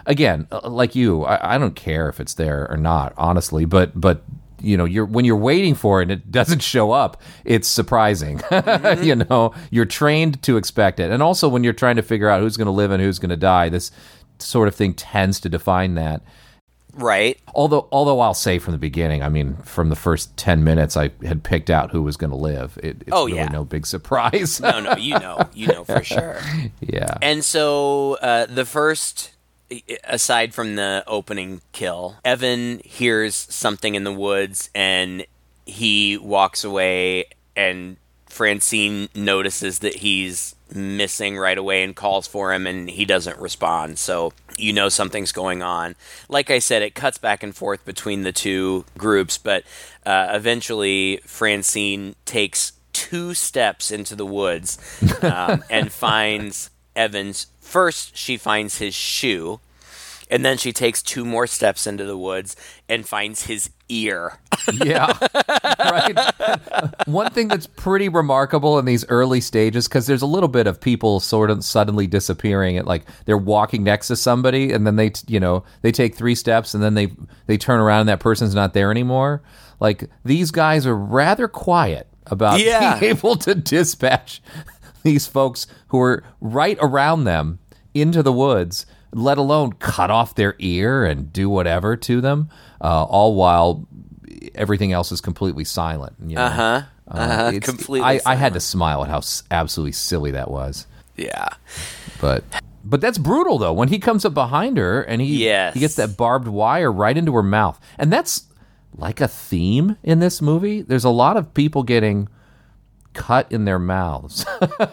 again, 0.06 0.48
uh, 0.52 0.68
like 0.70 0.96
you, 0.96 1.24
I, 1.24 1.56
I 1.56 1.58
don't 1.58 1.76
care 1.76 2.10
if 2.10 2.20
it's 2.20 2.34
there 2.36 2.68
or 2.70 2.78
not, 2.78 3.14
honestly, 3.18 3.66
but 3.66 4.00
but 4.00 4.24
you 4.62 4.78
know, 4.78 4.86
you're 4.86 5.06
when 5.06 5.26
you're 5.26 5.36
waiting 5.38 5.76
for 5.76 6.00
it 6.02 6.04
and 6.04 6.12
it 6.12 6.32
doesn't 6.40 6.62
show 6.64 6.92
up, 6.92 7.22
it's 7.44 7.68
surprising. 7.68 8.42
you 9.02 9.16
know, 9.16 9.54
you're 9.70 9.86
trained 9.86 10.42
to 10.44 10.58
expect 10.58 11.00
it, 11.00 11.12
and 11.12 11.22
also 11.22 11.48
when 11.50 11.64
you're 11.64 11.74
trying 11.74 11.96
to 11.98 12.02
figure 12.04 12.30
out 12.30 12.42
who's 12.42 12.58
going 12.58 12.66
to 12.68 12.72
live 12.72 12.92
and 12.92 13.02
who's 13.02 13.20
going 13.20 13.30
to 13.30 13.36
die, 13.38 13.70
this 13.70 13.92
sort 14.40 14.68
of 14.68 14.76
thing 14.76 14.94
tends 14.94 15.40
to 15.42 15.50
define 15.50 15.96
that. 15.96 16.22
Right. 16.98 17.38
Although, 17.54 17.90
although 17.92 18.22
I'll 18.22 18.34
say 18.34 18.58
from 18.58 18.72
the 18.72 18.78
beginning, 18.78 19.22
I 19.22 19.28
mean, 19.28 19.58
from 19.58 19.90
the 19.90 19.98
first 19.98 20.36
ten 20.38 20.64
minutes, 20.64 20.96
I 20.96 21.12
had 21.26 21.44
picked 21.44 21.70
out 21.70 21.92
who 21.92 22.02
was 22.02 22.16
going 22.16 22.30
to 22.30 22.38
live. 22.38 22.80
It, 22.82 23.02
it's 23.02 23.10
Oh, 23.12 23.26
really 23.26 23.38
yeah. 23.40 23.50
no 23.50 23.66
big 23.66 23.86
surprise. 23.86 24.62
No, 24.62 24.80
no, 24.80 24.96
you 24.96 25.20
know, 25.20 25.40
you 25.54 25.68
know 25.68 25.84
for 25.84 26.02
sure. 26.06 26.40
yeah, 26.80 27.18
And 27.22 27.44
so 27.44 28.14
uh, 28.22 28.46
the 28.46 28.64
first, 28.64 29.35
aside 30.04 30.54
from 30.54 30.76
the 30.76 31.04
opening 31.08 31.62
kill, 31.72 32.18
Evan 32.24 32.82
hears 32.84 33.36
something 33.36 33.96
in 33.96 34.04
the 34.04 34.14
woods 34.14 34.70
and 34.76 35.26
he 35.66 36.18
walks 36.18 36.64
away, 36.64 37.26
and 37.56 37.98
Francine 38.28 39.10
notices 39.16 39.80
that 39.80 39.96
he's 39.96 40.56
missing 40.74 41.38
right 41.38 41.58
away 41.58 41.84
and 41.84 41.96
calls 41.96 42.28
for 42.28 42.54
him, 42.54 42.68
and 42.68 42.90
he 42.90 43.06
doesn't 43.06 43.40
respond. 43.40 43.98
So 43.98 44.34
you 44.58 44.74
know 44.74 44.90
something's 44.90 45.32
going 45.32 45.64
on. 45.64 45.96
Like 46.30 46.50
I 46.52 46.60
said, 46.60 46.82
it 46.82 46.96
cuts 46.96 47.18
back 47.18 47.44
and 47.44 47.56
forth 47.56 47.84
between 47.86 48.24
the 48.24 48.32
two 48.32 48.86
groups, 48.98 49.38
but 49.38 49.64
uh, 50.06 50.30
eventually 50.32 51.22
Francine 51.26 52.16
takes 52.26 52.74
two 52.94 53.34
steps 53.34 53.92
into 53.92 54.16
the 54.16 54.26
woods 54.26 54.78
um, 55.22 55.64
and 55.70 55.92
finds 55.92 56.70
Evans. 56.96 57.48
First, 57.66 58.16
she 58.16 58.38
finds 58.38 58.78
his 58.78 58.94
shoe, 58.94 59.60
and 60.30 60.46
then 60.46 60.58
she 60.58 60.72
takes 60.72 61.02
two 61.02 61.26
more 61.26 61.48
steps 61.48 61.88
into 61.88 62.06
the 62.06 62.18
woods 62.18 62.56
and 62.88 63.08
finds 63.08 63.48
his 63.48 63.72
ear. 63.90 64.40
yeah, 64.74 65.12
right. 65.80 66.18
One 67.08 67.32
thing 67.32 67.48
that's 67.48 67.68
pretty 67.68 68.08
remarkable 68.08 68.78
in 68.80 68.86
these 68.86 69.04
early 69.10 69.42
stages, 69.42 69.88
because 69.88 70.06
there's 70.08 70.22
a 70.22 70.28
little 70.28 70.48
bit 70.48 70.68
of 70.68 70.80
people 70.80 71.20
sort 71.20 71.50
of 71.50 71.64
suddenly 71.64 72.08
disappearing. 72.08 72.78
At 72.78 72.86
like 72.86 73.04
they're 73.26 73.38
walking 73.38 73.84
next 73.84 74.08
to 74.08 74.16
somebody, 74.16 74.72
and 74.72 74.86
then 74.86 74.96
they, 74.96 75.12
you 75.28 75.40
know, 75.40 75.64
they 75.82 75.92
take 75.92 76.16
three 76.16 76.36
steps, 76.36 76.74
and 76.76 76.84
then 76.84 76.94
they 76.94 77.12
they 77.48 77.58
turn 77.58 77.80
around, 77.80 78.02
and 78.02 78.10
that 78.10 78.20
person's 78.20 78.56
not 78.56 78.74
there 78.74 78.92
anymore. 78.92 79.42
Like 79.80 80.06
these 80.24 80.52
guys 80.52 80.86
are 80.88 80.96
rather 80.96 81.48
quiet 81.48 82.08
about 82.28 82.60
Yeah. 82.60 83.00
being 83.00 83.12
able 83.12 83.36
to 83.36 83.54
dispatch 83.54 84.42
these 85.06 85.28
folks 85.28 85.68
who 85.90 86.02
are 86.02 86.24
right 86.42 86.78
around 86.82 87.24
them 87.24 87.60
into 87.94 88.22
the 88.22 88.34
woods, 88.34 88.86
let 89.14 89.38
alone 89.38 89.72
cut 89.74 90.10
off 90.12 90.36
their 90.36 90.56
ear 90.60 91.06
and 91.06 91.32
do 91.32 91.50
whatever 91.50 91.96
to 91.96 92.20
them, 92.20 92.50
uh, 92.82 93.04
all 93.06 93.36
while 93.36 93.88
everything 94.56 94.92
else 94.92 95.12
is 95.14 95.22
completely 95.22 95.64
silent. 95.64 96.16
You 96.26 96.36
know? 96.36 96.42
Uh-huh. 96.44 96.82
Uh-huh. 97.08 97.48
it's- 97.54 97.70
Completely 97.70 98.02
I, 98.06 98.20
I 98.26 98.36
had 98.36 98.54
to 98.56 98.60
smile 98.60 99.04
at 99.04 99.10
how 99.10 99.20
s- 99.20 99.44
absolutely 99.52 99.92
silly 99.94 100.32
that 100.32 100.52
was, 100.52 100.88
Yeah. 101.16 101.48
but. 102.20 102.44
But 102.88 103.02
that's 103.02 103.18
brutal 103.18 103.58
though. 103.58 103.74
When 103.74 103.88
he 103.88 103.98
comes 103.98 104.26
up 104.26 104.36
behind 104.36 104.78
her 104.78 105.02
and 105.02 105.20
he 105.20 105.44
Yes. 105.44 105.74
he 105.74 105.80
gets 105.80 105.96
that 105.96 106.18
barbed 106.18 106.48
wire 106.48 106.92
right 106.92 107.18
into 107.18 107.34
her 107.34 107.42
mouth, 107.42 107.80
and 107.98 108.14
that's 108.14 108.44
like 108.96 109.20
a 109.22 109.28
theme 109.28 109.98
in 110.04 110.20
this 110.20 110.40
movie. 110.40 110.84
There's 110.84 111.04
a 111.04 111.10
lot 111.10 111.36
of 111.36 111.52
people 111.56 111.82
getting 111.82 112.28
cut 113.16 113.52
in 113.52 113.66
their 113.66 113.80
mouths. 113.80 114.46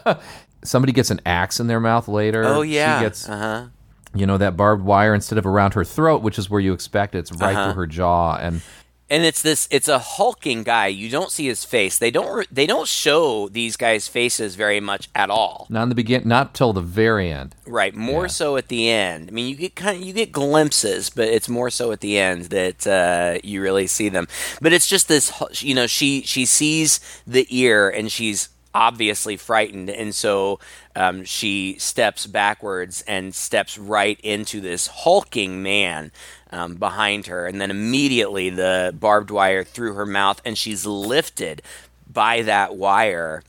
Somebody 0.65 0.93
gets 0.93 1.11
an 1.11 1.21
axe 1.27 1.59
in 1.61 1.67
their 1.67 1.81
mouth 1.81 2.07
later. 2.09 2.45
Oh 2.45 2.63
yeah. 2.63 2.99
she 2.99 3.05
gets 3.05 3.29
uh-huh. 3.29 3.67
you 4.15 4.27
know 4.27 4.39
that 4.39 4.57
barbed 4.57 4.85
wire 4.85 5.15
instead 5.15 5.37
of 5.39 5.45
around 5.47 5.75
her 5.75 5.85
throat, 5.85 6.23
which 6.23 6.39
is 6.39 6.49
where 6.49 6.61
you 6.61 6.73
expect 6.73 7.15
it. 7.15 7.19
It's 7.19 7.33
right 7.33 7.55
Uh-huh. 7.57 7.73
through 7.73 7.81
her 7.83 7.87
jaw, 7.87 8.37
and 8.37 8.63
and 9.11 9.25
it's 9.25 9.43
this 9.43 9.69
it's 9.71 9.89
a 9.89 9.99
hulking 9.99 10.63
guy. 10.63 10.87
You 10.87 11.11
don't 11.11 11.31
see 11.31 11.47
his 11.47 11.65
face. 11.65 11.99
They 11.99 12.11
don't 12.11 12.47
they 12.55 12.67
don't 12.67 12.89
show 12.89 13.49
these 13.49 13.77
guys 13.77 14.09
faces 14.09 14.55
very 14.55 14.81
much 14.81 15.09
at 15.15 15.29
all. 15.31 15.67
Not 15.69 15.85
in 15.85 15.89
the 15.91 15.95
begin, 15.95 16.23
not 16.27 16.55
till 16.55 16.73
the 16.73 16.81
very 16.81 17.31
end. 17.31 17.55
right 17.67 17.95
more 17.95 18.23
Yeah. 18.23 18.29
so 18.29 18.57
at 18.57 18.69
the 18.69 18.89
end. 18.91 19.29
I 19.29 19.33
mean 19.33 19.49
you 19.49 19.57
get 19.57 19.75
kind 19.75 19.97
of 19.99 20.03
you 20.03 20.13
get 20.13 20.33
glimpses 20.33 21.11
but 21.11 21.29
it's 21.29 21.49
more 21.49 21.71
so 21.71 21.93
at 21.93 22.01
the 22.01 22.19
end 22.19 22.47
that 22.47 22.87
uh, 22.87 23.39
you 23.45 23.61
really 23.61 23.87
see 23.87 24.09
them. 24.09 24.27
But 24.61 24.73
it's 24.73 24.87
just 24.87 25.09
this 25.09 25.31
you 25.63 25.75
know 25.75 25.87
she 25.87 26.23
she 26.23 26.47
sees 26.47 27.01
the 27.27 27.47
ear 27.51 27.89
and 27.91 28.11
she's 28.11 28.49
obviously 28.75 29.37
frightened 29.37 29.91
and 29.91 30.15
so 30.15 30.59
um, 30.97 31.25
she 31.25 31.77
steps 31.79 32.27
backwards 32.27 33.03
and 33.07 33.35
steps 33.35 33.77
right 33.77 34.19
into 34.23 34.61
this 34.61 34.87
hulking 34.87 35.63
man 35.63 36.11
um, 36.51 36.77
behind 36.77 37.27
her 37.27 37.47
and 37.47 37.61
then 37.61 37.71
immediately 37.71 38.51
the 38.51 38.95
barbed 38.99 39.31
wire 39.31 39.65
through 39.65 39.95
her 39.95 40.07
mouth 40.07 40.41
and 40.45 40.57
she's 40.57 40.87
lifted 40.87 41.61
by 42.11 42.43
that 42.43 42.77
wire 42.77 43.43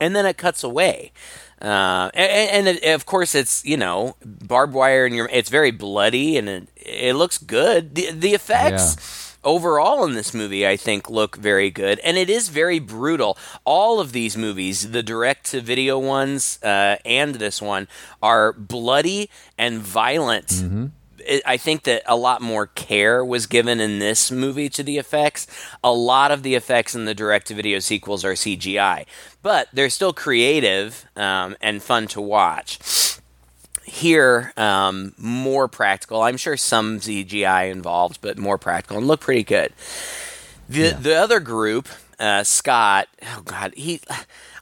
and 0.00 0.14
then 0.14 0.26
it 0.26 0.36
cuts 0.36 0.62
away. 0.62 1.12
Uh, 1.60 2.10
and, 2.14 2.68
and 2.68 2.84
of 2.84 3.06
course, 3.06 3.34
it's 3.34 3.64
you 3.64 3.76
know 3.76 4.16
barbed 4.22 4.74
wire, 4.74 5.06
and 5.06 5.14
your 5.14 5.28
it's 5.32 5.48
very 5.48 5.70
bloody, 5.70 6.36
and 6.36 6.48
it, 6.48 6.68
it 6.76 7.14
looks 7.14 7.38
good. 7.38 7.94
The 7.94 8.10
the 8.10 8.34
effects 8.34 9.23
overall 9.44 10.04
in 10.04 10.14
this 10.14 10.32
movie, 10.34 10.66
I 10.66 10.76
think, 10.76 11.08
look 11.10 11.36
very 11.36 11.70
good, 11.70 11.98
and 12.00 12.16
it 12.16 12.28
is 12.30 12.48
very 12.48 12.78
brutal. 12.78 13.36
All 13.64 14.00
of 14.00 14.12
these 14.12 14.36
movies, 14.36 14.90
the 14.90 15.02
direct 15.02 15.46
to 15.52 15.60
video 15.60 15.98
ones 15.98 16.58
uh, 16.62 16.96
and 17.04 17.36
this 17.36 17.60
one, 17.62 17.88
are 18.22 18.52
bloody 18.52 19.30
and 19.58 19.80
violent 19.80 20.50
it- 21.26 21.42
I 21.46 21.56
think 21.56 21.84
that 21.84 22.02
a 22.06 22.16
lot 22.16 22.42
more 22.42 22.66
care 22.66 23.24
was 23.24 23.46
given 23.46 23.80
in 23.80 23.98
this 23.98 24.30
movie 24.30 24.68
to 24.70 24.82
the 24.82 24.98
effects. 24.98 25.46
A 25.82 25.90
lot 25.92 26.30
of 26.30 26.42
the 26.42 26.54
effects 26.54 26.94
in 26.94 27.06
the 27.06 27.14
direct 27.14 27.46
to 27.46 27.54
video 27.54 27.78
sequels 27.78 28.24
are 28.26 28.34
CGI, 28.34 29.06
but 29.42 29.68
they're 29.72 29.88
still 29.88 30.12
creative 30.12 31.06
um, 31.16 31.56
and 31.62 31.82
fun 31.82 32.08
to 32.08 32.20
watch. 32.20 33.13
Here, 33.84 34.52
um, 34.56 35.14
more 35.18 35.68
practical. 35.68 36.22
I'm 36.22 36.36
sure 36.36 36.56
some 36.56 37.00
CGI 37.00 37.70
involved, 37.70 38.20
but 38.20 38.38
more 38.38 38.58
practical 38.58 38.98
and 38.98 39.06
look 39.06 39.20
pretty 39.20 39.44
good. 39.44 39.72
The 40.68 40.90
the 40.90 41.14
other 41.14 41.40
group 41.40 41.88
uh, 42.18 42.44
Scott. 42.44 43.08
Oh 43.22 43.42
God, 43.44 43.74
he. 43.76 44.00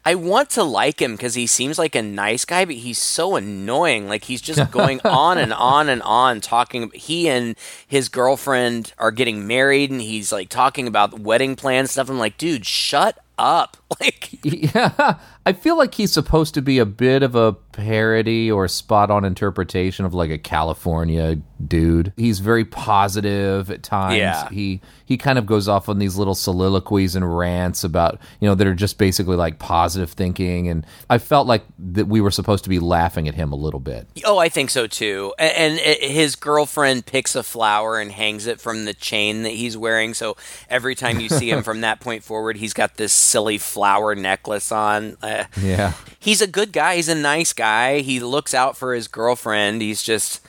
I 0.05 0.17
want 0.17 0.51
to 0.51 0.65
like 0.65 1.01
him 1.01 1.13
because 1.13 1.35
he 1.35 1.47
seems 1.47 1.79
like 1.79 1.95
a 1.95 2.03
nice 2.03 2.45
guy, 2.45 2.65
but 2.65 2.75
he's 2.75 2.99
so 2.99 3.37
annoying. 3.37 4.09
Like 4.09 4.25
he's 4.25 4.43
just 4.43 4.71
going 4.73 5.01
on 5.05 5.39
and 5.39 5.53
on 5.53 5.89
and 5.89 6.03
on 6.03 6.41
talking. 6.41 6.91
He 6.93 7.29
and 7.29 7.57
his 7.87 8.09
girlfriend 8.09 8.93
are 8.99 9.13
getting 9.13 9.47
married, 9.47 9.91
and 9.91 10.01
he's 10.01 10.33
like 10.33 10.49
talking 10.49 10.89
about 10.89 11.21
wedding 11.21 11.57
plans 11.57 11.93
stuff. 11.93 12.11
I'm 12.11 12.19
like, 12.19 12.37
dude, 12.37 12.67
shut 12.67 13.19
up. 13.39 13.77
Like, 14.01 14.31
Yeah, 14.43 15.19
I 15.47 15.53
feel 15.53 15.77
like 15.77 15.95
he's 15.95 16.13
supposed 16.13 16.55
to 16.55 16.63
be 16.63 16.79
a 16.79 16.87
bit 16.87 17.23
of 17.23 17.35
a 17.35 17.53
parody 17.53 18.51
or 18.51 18.67
spot 18.69 19.11
on 19.11 19.25
interpretation 19.25 20.05
of 20.05 20.13
like 20.15 20.31
a 20.31 20.39
California 20.39 21.37
dude. 21.67 22.13
He's 22.17 22.41
very 22.41 22.65
positive 22.65 23.71
at 23.71 23.83
times. 23.83 24.17
Yeah. 24.19 24.49
He 24.51 24.81
he 25.05 25.17
kind 25.17 25.39
of 25.39 25.47
goes 25.47 25.69
off 25.69 25.89
on 25.89 25.99
these 25.99 26.17
little 26.17 26.35
soliloquies 26.35 27.15
and 27.15 27.37
rants 27.39 27.85
about, 27.85 28.19
you 28.41 28.49
know, 28.49 28.55
that 28.55 28.67
are 28.67 28.75
just 28.75 28.99
basically 28.99 29.37
like 29.37 29.59
positive 29.59 30.11
thinking 30.13 30.69
and 30.69 30.87
I 31.11 31.19
felt 31.19 31.47
like 31.47 31.65
that 31.79 32.07
we 32.09 32.21
were 32.21 32.31
supposed 32.31 32.65
to 32.65 32.71
be 32.71 32.79
laughing 32.79 33.29
at 33.29 33.35
him 33.35 33.53
a 33.53 33.57
little 33.57 33.81
bit. 33.81 34.09
oh, 34.25 34.39
I 34.39 34.49
think 34.49 34.71
so 34.71 34.87
too. 34.87 35.33
A- 35.39 35.59
And, 35.59 35.79
uh 35.79 36.07
his 36.13 36.35
girlfriend 36.37 37.07
picks 37.07 37.35
a 37.37 37.43
flower 37.43 37.99
and 38.01 38.11
hangs 38.13 38.47
it 38.47 38.61
from 38.61 38.85
the 38.85 38.95
chain 38.95 39.43
that 39.45 39.51
he's 39.53 39.77
wearing. 39.77 40.15
So 40.15 40.37
every 40.69 40.95
time 40.95 41.21
you 41.21 41.29
see 41.29 41.51
him 41.51 41.63
from 41.63 41.81
that 41.83 42.01
point 42.01 42.23
forward, 42.25 42.57
he's 42.57 42.73
got 42.73 42.97
this 42.97 43.13
silly 43.13 43.59
flower 43.59 43.82
necklace 44.15 44.71
on. 44.73 45.17
Uh, 45.23 45.45
Yeah. 45.61 45.93
he's 46.19 46.41
a 46.41 46.47
good 46.47 46.73
guy. 46.73 46.97
He's 46.97 47.09
a 47.09 47.15
nice 47.15 47.53
guy. 47.53 48.01
He 48.01 48.21
looks 48.21 48.55
out 48.55 48.77
for 48.77 48.95
his 48.95 49.09
girlfriend. 49.09 49.83
He's 49.83 50.03
just 50.03 50.41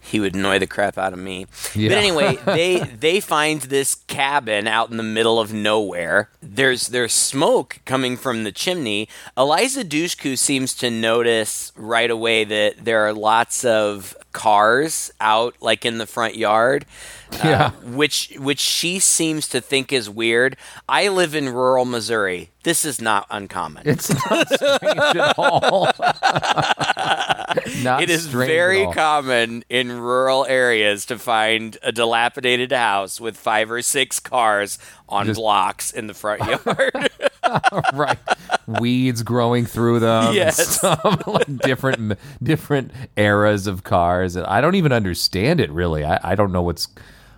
he 0.00 0.20
would 0.20 0.34
annoy 0.34 0.58
the 0.58 0.66
crap 0.66 0.96
out 0.96 1.12
of 1.12 1.18
me. 1.18 1.46
Yeah. 1.74 1.90
But 1.90 1.98
anyway, 1.98 2.38
they 2.46 2.78
they 2.78 3.20
find 3.20 3.60
this 3.62 3.94
cabin 4.06 4.66
out 4.66 4.90
in 4.90 4.96
the 4.96 5.02
middle 5.02 5.38
of 5.38 5.52
nowhere. 5.52 6.30
There's 6.42 6.88
there's 6.88 7.12
smoke 7.12 7.80
coming 7.84 8.16
from 8.16 8.44
the 8.44 8.52
chimney. 8.52 9.08
Eliza 9.36 9.84
Dushku 9.84 10.38
seems 10.38 10.72
to 10.74 10.90
notice 10.90 11.72
right 11.76 12.10
away 12.10 12.44
that 12.44 12.84
there 12.84 13.06
are 13.06 13.12
lots 13.12 13.64
of 13.66 14.16
cars 14.32 15.10
out 15.20 15.54
like 15.60 15.84
in 15.84 15.98
the 15.98 16.06
front 16.06 16.36
yard. 16.36 16.86
Yeah. 17.44 17.66
Uh, 17.66 17.70
which 17.90 18.34
which 18.38 18.58
she 18.58 18.98
seems 18.98 19.48
to 19.48 19.60
think 19.60 19.92
is 19.92 20.08
weird. 20.08 20.56
I 20.88 21.08
live 21.08 21.34
in 21.34 21.50
rural 21.50 21.84
Missouri. 21.84 22.50
This 22.62 22.84
is 22.84 23.00
not 23.00 23.26
uncommon. 23.30 23.82
It's 23.86 24.10
not 24.10 24.48
strange 24.48 25.16
at 25.16 25.34
all. 25.38 25.90
not 27.82 28.02
It 28.02 28.10
is 28.10 28.26
very 28.26 28.86
common 28.92 29.64
in 29.68 30.00
rural 30.00 30.46
areas 30.46 31.06
to 31.06 31.18
find 31.18 31.76
a 31.82 31.92
dilapidated 31.92 32.72
house 32.72 33.20
with 33.20 33.36
five 33.36 33.70
or 33.70 33.82
six 33.82 34.20
cars 34.20 34.78
on 35.08 35.26
Just- 35.26 35.38
blocks 35.38 35.90
in 35.92 36.06
the 36.06 36.14
front 36.14 36.40
yard. 36.44 37.10
right 37.94 38.18
weeds 38.66 39.22
growing 39.22 39.64
through 39.64 40.00
them 40.00 40.34
Yes. 40.34 40.76
stuff, 40.76 41.22
like 41.26 41.46
different 41.58 42.18
different 42.42 42.90
eras 43.16 43.66
of 43.66 43.84
cars 43.84 44.36
and 44.36 44.44
i 44.46 44.60
don't 44.60 44.74
even 44.74 44.92
understand 44.92 45.58
it 45.60 45.70
really 45.70 46.04
i, 46.04 46.20
I 46.22 46.34
don't 46.34 46.52
know 46.52 46.62
what's 46.62 46.88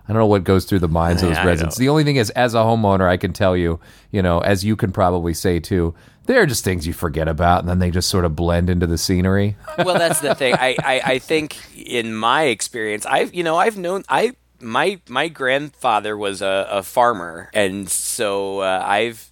I 0.08 0.12
don't 0.12 0.18
know 0.22 0.26
what 0.26 0.42
goes 0.42 0.64
through 0.64 0.80
the 0.80 0.88
minds 0.88 1.22
of 1.22 1.28
those 1.28 1.38
residents. 1.44 1.76
The 1.76 1.88
only 1.88 2.02
thing 2.02 2.16
is, 2.16 2.30
as 2.30 2.54
a 2.54 2.58
homeowner, 2.58 3.08
I 3.08 3.16
can 3.16 3.32
tell 3.32 3.56
you, 3.56 3.78
you 4.10 4.22
know, 4.22 4.40
as 4.40 4.64
you 4.64 4.74
can 4.74 4.90
probably 4.90 5.32
say 5.34 5.60
too, 5.60 5.94
there 6.26 6.42
are 6.42 6.46
just 6.46 6.64
things 6.64 6.84
you 6.84 6.92
forget 6.92 7.28
about, 7.28 7.60
and 7.60 7.68
then 7.68 7.78
they 7.78 7.92
just 7.92 8.08
sort 8.08 8.24
of 8.24 8.34
blend 8.34 8.68
into 8.68 8.88
the 8.88 8.98
scenery. 8.98 9.56
well, 9.78 9.96
that's 9.96 10.18
the 10.18 10.34
thing. 10.34 10.54
I, 10.54 10.74
I, 10.82 11.00
I 11.04 11.18
think 11.20 11.56
in 11.78 12.12
my 12.12 12.44
experience, 12.44 13.06
I've 13.06 13.32
you 13.32 13.44
know 13.44 13.56
I've 13.56 13.76
known 13.78 14.02
I 14.08 14.32
my 14.60 15.00
my 15.08 15.28
grandfather 15.28 16.16
was 16.16 16.42
a, 16.42 16.66
a 16.70 16.82
farmer, 16.82 17.50
and 17.54 17.88
so 17.88 18.60
uh, 18.60 18.82
I've 18.86 19.30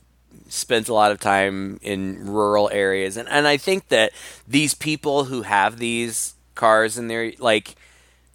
spent 0.49 0.89
a 0.89 0.95
lot 0.95 1.13
of 1.13 1.21
time 1.21 1.79
in 1.83 2.27
rural 2.27 2.71
areas, 2.73 3.17
and 3.17 3.29
and 3.29 3.47
I 3.47 3.57
think 3.57 3.89
that 3.89 4.13
these 4.47 4.75
people 4.75 5.25
who 5.25 5.43
have 5.43 5.79
these 5.79 6.35
cars 6.55 6.99
and 6.99 7.09
they're 7.09 7.33
like 7.39 7.77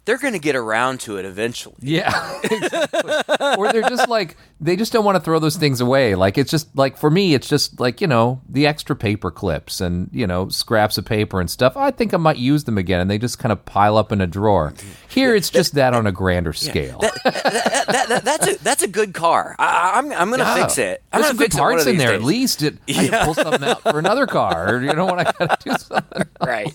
they're 0.04 0.18
going 0.18 0.34
to 0.34 0.38
get 0.38 0.54
around 0.54 1.00
to 1.00 1.16
it 1.16 1.24
eventually. 1.24 1.76
Yeah. 1.80 2.40
exactly. 2.44 3.36
or 3.56 3.72
they're 3.72 3.82
just 3.88 4.08
like 4.08 4.36
they 4.60 4.76
just 4.76 4.92
don't 4.92 5.04
want 5.04 5.16
to 5.16 5.20
throw 5.20 5.38
those 5.38 5.56
things 5.56 5.80
away. 5.80 6.14
Like 6.14 6.36
it's 6.36 6.50
just 6.50 6.76
like 6.76 6.96
for 6.96 7.10
me 7.10 7.34
it's 7.34 7.48
just 7.48 7.80
like, 7.80 8.00
you 8.00 8.06
know, 8.06 8.40
the 8.48 8.66
extra 8.66 8.94
paper 8.94 9.30
clips 9.30 9.80
and, 9.80 10.10
you 10.12 10.26
know, 10.26 10.48
scraps 10.48 10.98
of 10.98 11.04
paper 11.04 11.40
and 11.40 11.50
stuff. 11.50 11.76
I 11.76 11.90
think 11.90 12.12
I 12.12 12.18
might 12.18 12.36
use 12.36 12.64
them 12.64 12.76
again 12.76 13.00
and 13.00 13.10
they 13.10 13.18
just 13.18 13.38
kind 13.38 13.52
of 13.52 13.64
pile 13.64 13.96
up 13.96 14.12
in 14.12 14.20
a 14.20 14.26
drawer. 14.26 14.74
Here 15.08 15.34
it's 15.34 15.48
just 15.50 15.74
that 15.74 15.94
on 15.94 16.06
a 16.06 16.12
grander 16.12 16.52
scale. 16.52 16.98
that, 17.00 17.84
that, 18.08 18.24
that's 18.24 18.46
a 18.46 18.62
that's 18.62 18.82
a 18.82 18.88
good 18.88 19.14
car. 19.14 19.56
I, 19.58 19.92
I'm 19.94 20.12
I'm 20.12 20.30
gonna 20.30 20.44
Yeah. 20.44 20.54
fix 20.62 20.78
it. 20.78 21.02
I'm 21.12 21.20
There's 21.22 21.28
some 21.28 21.36
good 21.38 21.50
parts 21.52 21.86
in 21.86 21.96
there. 21.96 22.12
At 22.12 22.22
least 22.22 22.62
it, 22.62 22.76
I 22.88 23.22
pull 23.24 23.34
something 23.34 23.64
out 23.64 23.82
for 23.82 23.98
another 23.98 24.26
car. 24.26 24.74
Or, 24.74 24.82
you 24.82 24.92
know 24.92 25.06
when 25.06 25.20
I 25.20 25.24
gotta 25.32 25.56
do 25.64 25.70
something. 25.78 26.22
right. 26.46 26.74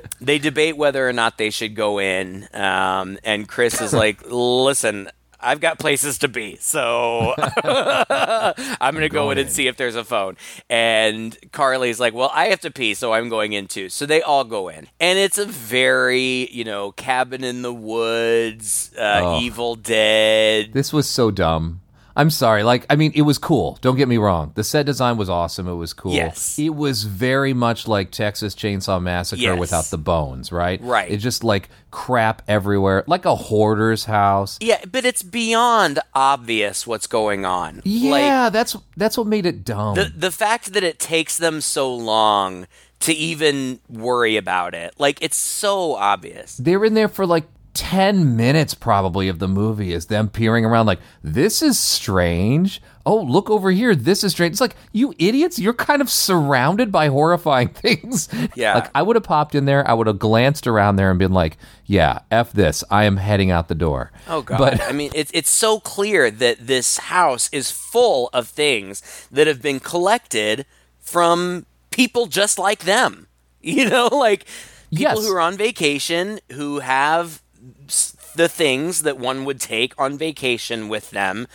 they 0.20 0.38
debate 0.38 0.76
whether 0.76 1.08
or 1.08 1.12
not 1.12 1.38
they 1.38 1.50
should 1.50 1.74
go 1.74 1.98
in, 1.98 2.48
um, 2.54 3.18
and 3.24 3.48
Chris 3.48 3.80
is 3.80 3.92
like, 3.92 4.22
"Listen, 4.28 5.08
I've 5.44 5.60
got 5.60 5.78
places 5.78 6.18
to 6.18 6.28
be, 6.28 6.56
so 6.60 7.34
I'm 7.38 8.94
going 8.94 9.02
to 9.02 9.08
go 9.08 9.30
in 9.30 9.38
and 9.38 9.50
see 9.50 9.66
if 9.66 9.76
there's 9.76 9.96
a 9.96 10.04
phone." 10.04 10.36
And 10.70 11.36
Carly's 11.52 11.98
like, 12.00 12.14
"Well, 12.14 12.30
I 12.32 12.46
have 12.46 12.60
to 12.60 12.70
pee, 12.70 12.94
so 12.94 13.12
I'm 13.12 13.28
going 13.28 13.52
in 13.52 13.66
too." 13.66 13.88
So 13.88 14.06
they 14.06 14.22
all 14.22 14.44
go 14.44 14.68
in, 14.68 14.88
and 15.00 15.18
it's 15.18 15.38
a 15.38 15.46
very, 15.46 16.48
you 16.50 16.64
know, 16.64 16.92
cabin 16.92 17.44
in 17.44 17.62
the 17.62 17.72
woods, 17.74 18.92
uh, 18.96 19.20
Oh. 19.22 19.40
Evil 19.40 19.74
Dead. 19.76 20.72
This 20.72 20.92
was 20.92 21.08
so 21.08 21.30
dumb. 21.30 21.80
I'm 22.14 22.30
sorry. 22.30 22.62
Like, 22.62 22.84
I 22.90 22.96
mean, 22.96 23.12
it 23.14 23.22
was 23.22 23.38
cool. 23.38 23.78
Don't 23.80 23.96
get 23.96 24.06
me 24.08 24.18
wrong. 24.18 24.52
The 24.54 24.64
set 24.64 24.86
design 24.86 25.16
was 25.16 25.30
awesome. 25.30 25.66
It 25.66 25.74
was 25.74 25.92
cool. 25.92 26.12
Yes. 26.12 26.58
It 26.58 26.74
was 26.74 27.04
very 27.04 27.54
much 27.54 27.88
like 27.88 28.10
Texas 28.10 28.54
Chainsaw 28.54 29.00
Massacre 29.02 29.40
Yes. 29.42 29.58
without 29.58 29.86
the 29.86 29.98
bones, 29.98 30.52
right? 30.52 30.80
Right. 30.82 31.10
It's 31.10 31.22
just 31.22 31.42
like 31.42 31.68
crap 31.90 32.42
everywhere, 32.48 33.04
like 33.06 33.24
a 33.24 33.34
hoarder's 33.34 34.04
house. 34.04 34.58
Yeah, 34.60 34.84
but 34.90 35.04
it's 35.04 35.22
beyond 35.22 36.00
obvious 36.14 36.86
what's 36.86 37.06
going 37.06 37.44
on. 37.44 37.76
Like, 37.76 37.82
Yeah, 37.84 38.50
that's 38.50 38.76
that's 38.96 39.16
what 39.16 39.26
made 39.26 39.46
it 39.46 39.64
dumb. 39.64 39.94
the 39.94 40.12
the 40.14 40.30
fact 40.30 40.72
that 40.74 40.82
it 40.82 40.98
takes 40.98 41.36
them 41.38 41.60
so 41.60 41.94
long 41.94 42.66
to 43.00 43.12
even 43.12 43.80
worry 43.88 44.36
about 44.36 44.74
it 44.74 44.94
like 44.96 45.20
it's 45.20 45.36
so 45.36 45.94
obvious 45.96 46.56
They're 46.58 46.84
in 46.84 46.94
there 46.94 47.08
for 47.08 47.26
like 47.26 47.44
10 47.74 48.36
minutes 48.36 48.74
probably 48.74 49.28
of 49.28 49.38
the 49.38 49.48
movie 49.48 49.92
is 49.94 50.06
them 50.06 50.28
peering 50.28 50.64
around 50.64 50.84
like 50.86 51.00
this 51.22 51.62
is 51.62 51.78
strange. 51.78 52.82
Oh 53.06 53.16
look 53.22 53.48
over 53.48 53.70
here. 53.70 53.94
This 53.94 54.22
is 54.22 54.32
strange. 54.32 54.52
It's 54.52 54.60
like 54.60 54.76
you 54.92 55.14
idiots 55.18 55.58
you're 55.58 55.72
kind 55.72 56.02
of 56.02 56.10
surrounded 56.10 56.92
by 56.92 57.08
horrifying 57.08 57.68
things. 57.84 58.28
Yeah. 58.54 58.74
like 58.74 58.90
i 58.94 59.00
would 59.02 59.16
have 59.16 59.22
popped 59.24 59.54
in 59.54 59.64
there. 59.64 59.88
I 59.88 59.94
would 59.94 60.06
have 60.06 60.18
glanced 60.18 60.66
around 60.66 60.96
there 60.96 61.08
and 61.10 61.18
been 61.18 61.32
like 61.32 61.56
yeah 61.86 62.20
f 62.30 62.52
this. 62.52 62.84
I 62.90 63.04
am 63.04 63.16
heading 63.16 63.50
out 63.50 63.68
the 63.68 63.74
door. 63.74 64.12
Oh 64.28 64.42
god. 64.42 64.58
But 64.58 64.82
i 64.82 64.92
mean 64.92 65.10
it's 65.14 65.30
it's 65.32 65.50
so 65.50 65.80
clear 65.80 66.30
that 66.30 66.66
this 66.66 66.98
house 66.98 67.48
is 67.52 67.70
full 67.70 68.28
of 68.34 68.48
things 68.48 69.26
that 69.32 69.46
have 69.46 69.62
been 69.62 69.80
collected 69.80 70.66
from 71.00 71.64
people 71.90 72.26
just 72.26 72.58
like 72.58 72.80
them. 72.84 73.28
You 73.64 73.88
know 73.88 74.08
like 74.08 74.44
people 74.90 75.02
Yes. 75.04 75.18
who 75.26 75.32
are 75.34 75.40
on 75.40 75.56
vacation 75.56 76.40
who 76.52 76.80
have 76.80 77.40
the 78.34 78.48
things 78.48 79.02
that 79.02 79.18
one 79.18 79.44
would 79.44 79.60
take 79.60 79.98
on 80.00 80.16
vacation 80.16 80.88
with 80.88 81.10
them 81.10 81.46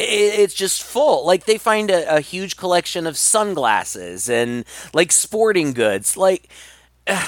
it's 0.00 0.54
just 0.54 0.82
full. 0.82 1.26
Like 1.26 1.44
they 1.44 1.58
find 1.58 1.90
a, 1.90 2.16
a 2.16 2.20
huge 2.20 2.56
collection 2.56 3.06
of 3.06 3.16
sunglasses 3.16 4.28
and 4.28 4.64
like 4.94 5.10
sporting 5.10 5.72
goods. 5.72 6.16
Like 6.16 6.48
it's 7.06 7.26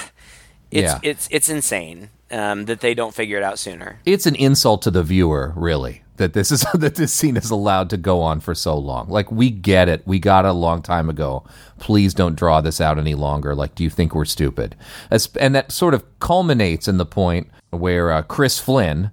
Yeah. 0.71 0.99
it's 1.03 1.27
it's 1.31 1.49
insane 1.49 2.09
um, 2.31 2.65
that 2.65 2.79
they 2.79 2.93
don't 2.93 3.13
figure 3.13 3.37
it 3.37 3.43
out 3.43 3.59
sooner. 3.59 3.99
It's 4.05 4.25
an 4.25 4.35
insult 4.35 4.81
to 4.83 4.91
the 4.91 5.03
viewer 5.03 5.53
really 5.55 6.03
that 6.15 6.33
this 6.33 6.51
is 6.51 6.65
that 6.73 6.95
this 6.95 7.11
scene 7.13 7.35
is 7.35 7.49
allowed 7.49 7.89
to 7.89 7.97
go 7.97 8.21
on 8.21 8.39
for 8.39 8.55
so 8.55 8.77
long. 8.77 9.09
Like 9.09 9.31
we 9.31 9.49
get 9.49 9.89
it. 9.89 10.03
We 10.05 10.19
got 10.19 10.45
it 10.45 10.49
a 10.49 10.53
long 10.53 10.81
time 10.81 11.09
ago. 11.09 11.43
Please 11.79 12.13
don't 12.13 12.35
draw 12.35 12.61
this 12.61 12.79
out 12.79 12.97
any 12.97 13.15
longer. 13.15 13.53
Like 13.53 13.75
do 13.75 13.83
you 13.83 13.89
think 13.89 14.15
we're 14.15 14.23
stupid? 14.23 14.77
As, 15.09 15.29
and 15.39 15.53
that 15.55 15.73
sort 15.73 15.93
of 15.93 16.05
culminates 16.19 16.87
in 16.87 16.97
the 16.97 17.05
point 17.05 17.49
where 17.71 18.11
uh, 18.11 18.21
chris 18.21 18.59
flynn 18.59 19.09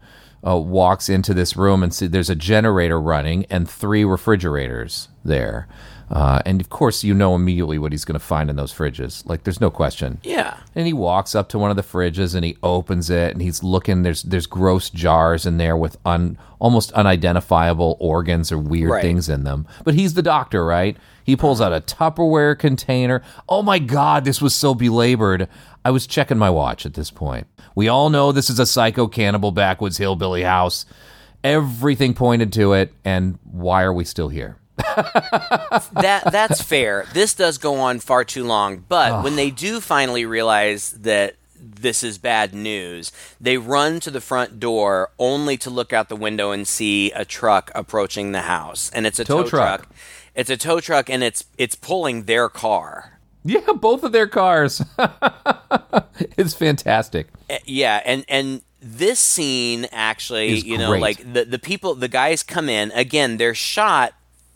uh, 0.47 0.57
walks 0.57 1.09
into 1.09 1.33
this 1.35 1.57
room 1.57 1.83
and 1.83 1.93
see 1.95 2.07
there's 2.07 2.31
a 2.31 2.35
generator 2.37 3.01
running 3.01 3.45
and 3.51 3.69
three 3.69 4.05
refrigerators 4.05 5.09
there 5.25 5.67
uh, 6.11 6.41
and 6.47 6.61
of 6.61 6.71
course 6.71 7.03
you 7.05 7.13
know 7.13 7.35
immediately 7.35 7.79
what 7.79 7.93
he's 7.93 8.05
going 8.05 8.19
to 8.19 8.25
find 8.25 8.49
in 8.49 8.57
those 8.57 8.73
fridges 8.73 9.27
like 9.27 9.45
there's 9.45 9.61
no 9.61 9.71
question 9.71 10.19
yeah 10.23 10.57
and 10.75 10.87
he 10.87 10.93
walks 10.93 11.35
up 11.35 11.49
to 11.49 11.59
one 11.59 11.71
of 11.71 11.77
the 11.77 11.83
fridges 11.83 12.35
and 12.35 12.45
he 12.45 12.57
opens 12.63 13.11
it 13.11 13.33
and 13.33 13.43
he's 13.43 13.65
looking. 13.65 14.03
There's 14.05 14.23
there's 14.23 14.47
gross 14.47 14.91
jars 14.91 15.45
in 15.45 15.57
there 15.57 15.77
with 15.77 15.97
un, 16.07 16.39
almost 16.61 16.93
unidentifiable 16.93 17.97
organs 17.99 18.53
or 18.53 18.59
weird 18.59 18.91
Right. 18.93 19.03
things 19.03 19.29
in 19.29 19.43
them. 19.43 19.67
But 19.85 19.95
he's 19.95 20.15
the 20.15 20.23
doctor, 20.23 20.65
right? 20.65 20.97
He 21.25 21.35
pulls 21.37 21.61
out 21.61 21.73
a 21.73 21.81
Tupperware 21.81 22.57
container. 22.57 23.23
Oh 23.49 23.63
my 23.63 23.81
God, 23.81 24.25
this 24.25 24.41
was 24.41 24.55
so 24.55 24.73
belabored. 24.75 25.49
I 25.89 25.91
was 25.91 26.07
checking 26.07 26.37
my 26.37 26.51
watch 26.51 26.85
at 26.85 26.93
this 26.93 27.11
point. 27.11 27.47
We 27.75 27.89
all 27.89 28.11
know 28.11 28.31
this 28.31 28.51
is 28.51 28.59
a 28.59 28.67
psycho 28.67 29.07
cannibal 29.09 29.53
backwoods 29.53 29.97
hillbilly 29.97 30.43
house. 30.43 30.85
Everything 31.43 32.13
pointed 32.13 32.53
to 32.53 32.75
it. 32.75 32.93
And 33.07 33.39
why 33.51 33.85
are 33.85 33.93
we 33.95 34.05
still 34.05 34.29
here? 34.29 34.59
that 34.77 36.25
that's 36.31 36.61
fair. 36.61 37.07
This 37.15 37.33
does 37.33 37.57
go 37.57 37.77
on 37.77 38.01
far 38.01 38.23
too 38.23 38.45
long, 38.45 38.85
but 38.87 39.25
when 39.25 39.37
they 39.37 39.51
do 39.51 39.81
finally 39.81 40.27
realize 40.27 40.91
that 40.91 41.37
this 41.59 42.05
is 42.05 42.19
bad 42.19 42.53
news, 42.53 43.11
they 43.41 43.57
run 43.57 43.99
to 44.01 44.11
the 44.11 44.21
front 44.21 44.61
door 44.61 45.11
only 45.19 45.57
to 45.57 45.71
look 45.71 45.95
out 45.95 46.11
the 46.11 46.17
window 46.17 46.51
and 46.51 46.69
see 46.69 47.11
a 47.13 47.25
truck 47.25 47.71
approaching 47.75 48.33
the 48.33 48.43
house, 48.43 48.91
and 48.91 49.07
it's 49.07 49.19
a 49.19 49.25
Tow 49.25 49.43
tow, 49.43 49.49
truck. 49.49 49.81
truck. 49.81 49.95
It's 50.35 50.51
a 50.51 50.57
tow 50.59 50.81
truck, 50.81 51.09
and 51.09 51.23
it's 51.23 51.47
it's 51.57 51.75
pulling 51.75 52.25
their 52.25 52.51
car. 52.51 53.18
Yeah, 53.45 53.73
both 53.73 54.03
of 54.03 54.13
their 54.13 54.27
cars. 54.27 54.83
it's 56.37 56.55
fantastic. 56.55 57.29
Uh, 57.51 57.57
yeah 57.65 58.03
and 58.05 58.25
and 58.29 58.63
this 58.81 59.19
scene 59.19 59.87
actually 59.91 60.51
Is 60.51 60.65
you 60.65 60.79
know 60.79 60.91
great. 60.91 61.03
like 61.03 61.33
the 61.33 61.45
the 61.45 61.59
people 61.59 61.95
the 61.95 62.09
guys 62.09 62.43
come 62.43 62.69
in 62.69 62.91
again 62.93 63.37
they're 63.37 63.55
shot 63.55 64.13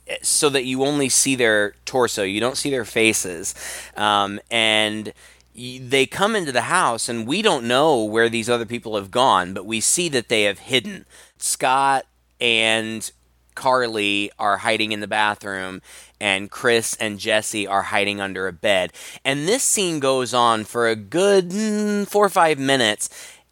eh, 0.06 0.18
so 0.22 0.48
that 0.50 0.64
you 0.64 0.84
only 0.84 1.08
see 1.08 1.34
their 1.34 1.74
torso 1.84 2.22
you 2.22 2.38
don't 2.40 2.56
see 2.56 2.70
their 2.70 2.84
faces 2.84 3.54
um, 3.96 4.38
and 4.50 5.12
they 5.54 6.06
come 6.06 6.36
into 6.36 6.52
the 6.52 6.62
house 6.62 7.08
and 7.08 7.26
we 7.26 7.42
don't 7.42 7.64
know 7.66 8.04
where 8.04 8.28
these 8.28 8.48
other 8.48 8.66
people 8.66 8.94
have 8.96 9.10
gone 9.10 9.54
but 9.54 9.66
we 9.66 9.80
see 9.80 10.08
that 10.08 10.28
they 10.28 10.44
have 10.44 10.60
hidden 10.60 11.04
scott 11.38 12.06
and 12.40 13.10
Carly 13.54 14.30
are 14.38 14.58
hiding 14.58 14.92
in 14.92 15.00
the 15.00 15.06
bathroom, 15.06 15.82
and 16.20 16.50
Chris 16.50 16.96
and 17.00 17.18
Jessie 17.18 17.66
are 17.66 17.82
hiding 17.82 18.20
under 18.20 18.46
a 18.46 18.52
bed. 18.52 18.92
And 19.24 19.46
this 19.48 19.62
scene 19.62 20.00
goes 20.00 20.32
on 20.34 20.64
for 20.64 20.88
a 20.88 20.96
good 20.96 21.50
mm, 21.50 22.06
four 22.06 22.24
or 22.26 22.30
five 22.30 22.58
minutes, 22.58 23.08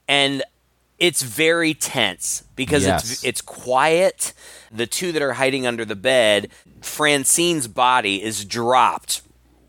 and 0.09 0.43
it's 0.99 1.23
very 1.23 1.73
tense 1.75 2.45
because 2.57 2.85
Yes. 2.85 3.11
it's 3.13 3.25
it's 3.25 3.41
quiet. 3.41 4.33
The 4.71 4.87
two 4.87 5.13
that 5.13 5.23
are 5.23 5.33
hiding 5.35 5.67
under 5.67 5.85
the 5.85 5.97
bed, 5.97 6.49
Francine's 6.83 7.67
body 7.69 8.23
is 8.23 8.45
dropped 8.45 9.23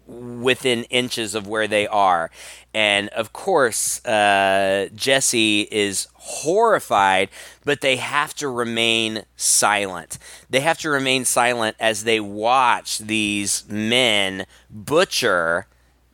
within 0.08 0.84
inches 0.86 1.34
of 1.36 1.48
where 1.48 1.68
they 1.68 1.88
are. 1.88 2.30
And 2.74 3.10
of 3.10 3.32
course, 3.34 4.04
uh, 4.06 4.90
Jessie 4.94 5.62
is 5.72 6.08
horrified, 6.24 7.30
but 7.66 7.82
they 7.82 7.96
have 7.98 8.34
to 8.36 8.48
remain 8.48 9.24
silent. 9.36 10.18
They 10.50 10.60
have 10.62 10.78
to 10.80 10.90
remain 10.90 11.26
silent 11.26 11.76
as 11.80 12.04
they 12.04 12.20
watch 12.20 13.00
these 13.00 13.66
men 13.68 14.46
butcher 14.70 15.66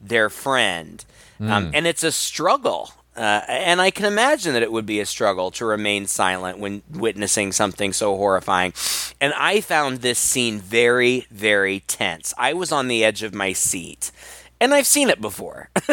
their 0.01 0.30
friend. 0.30 1.03
Um, 1.39 1.72
and 1.74 1.86
it's 1.86 2.03
a 2.03 2.12
struggle. 2.12 2.91
Uh, 3.16 3.41
and 3.47 3.82
I 3.82 3.91
can 3.91 4.05
imagine 4.05 4.53
that 4.53 4.64
it 4.64 4.72
would 4.72 4.86
be 4.86 4.99
a 4.99 5.05
struggle 5.05 5.51
to 5.51 5.66
remain 5.66 6.08
silent 6.08 6.58
when 6.60 6.82
witnessing 6.91 7.51
something 7.51 7.93
so 7.93 8.16
horrifying. 8.16 8.74
And 9.22 9.34
I 9.36 9.62
found 9.62 9.99
this 10.01 10.18
scene 10.20 10.60
very, 10.60 11.28
very 11.30 11.82
tense. 11.82 12.34
I 12.38 12.53
was 12.53 12.72
on 12.72 12.88
the 12.88 13.03
edge 13.03 13.24
of 13.24 13.34
my 13.34 13.53
seat. 13.53 14.12
And 14.60 14.74
I've 14.74 14.88
seen 14.88 15.10
it 15.10 15.22
before. 15.22 15.70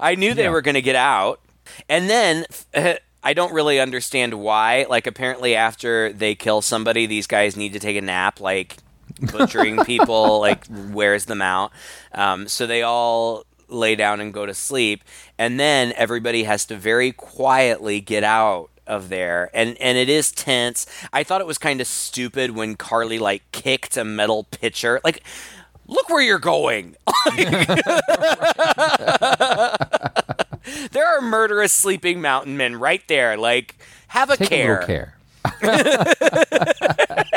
I 0.00 0.14
knew 0.16 0.34
they 0.34 0.44
Yeah. 0.44 0.50
were 0.50 0.62
going 0.62 0.74
to 0.74 0.82
get 0.82 0.96
out. 0.96 1.40
And 1.88 2.08
then 2.08 2.46
I 3.22 3.34
don't 3.34 3.52
really 3.52 3.80
understand 3.80 4.34
why. 4.34 4.86
Like, 4.88 5.06
apparently, 5.06 5.54
after 5.54 6.12
they 6.12 6.34
kill 6.34 6.62
somebody, 6.62 7.06
these 7.06 7.26
guys 7.26 7.56
need 7.56 7.72
to 7.72 7.78
take 7.78 7.96
a 7.96 8.02
nap. 8.02 8.40
Like, 8.40 8.78
butchering 9.20 9.78
people 9.84 10.40
like 10.40 10.64
wears 10.70 11.26
them 11.26 11.42
out. 11.42 11.72
Um, 12.12 12.48
so 12.48 12.66
they 12.66 12.82
all 12.82 13.44
lay 13.68 13.96
down 13.96 14.20
and 14.20 14.32
go 14.32 14.46
to 14.46 14.54
sleep, 14.54 15.04
and 15.38 15.58
then 15.58 15.92
everybody 15.96 16.44
has 16.44 16.64
to 16.66 16.76
very 16.76 17.12
quietly 17.12 18.00
get 18.00 18.24
out 18.24 18.70
of 18.86 19.10
there 19.10 19.50
and 19.52 19.76
and 19.82 19.98
it 19.98 20.08
is 20.08 20.32
tense 20.32 20.86
i 21.12 21.22
thought 21.22 21.42
it 21.42 21.46
was 21.46 21.58
kind 21.58 21.78
of 21.78 21.86
stupid 21.86 22.52
when 22.52 22.74
carly 22.74 23.18
like 23.18 23.42
kicked 23.52 23.98
a 23.98 24.04
metal 24.04 24.44
pitcher 24.44 24.98
like 25.04 25.22
look 25.86 26.08
where 26.08 26.22
you're 26.22 26.38
going 26.38 26.96
there 30.90 31.06
are 31.06 31.20
murderous 31.20 31.72
sleeping 31.72 32.20
mountain 32.20 32.56
men 32.56 32.76
right 32.76 33.02
there 33.08 33.36
like 33.36 33.76
have 34.08 34.30
a 34.30 34.36
Take 34.36 34.48
care 34.48 34.80
a 34.80 34.80
little 34.80 34.86
care. 34.86 35.14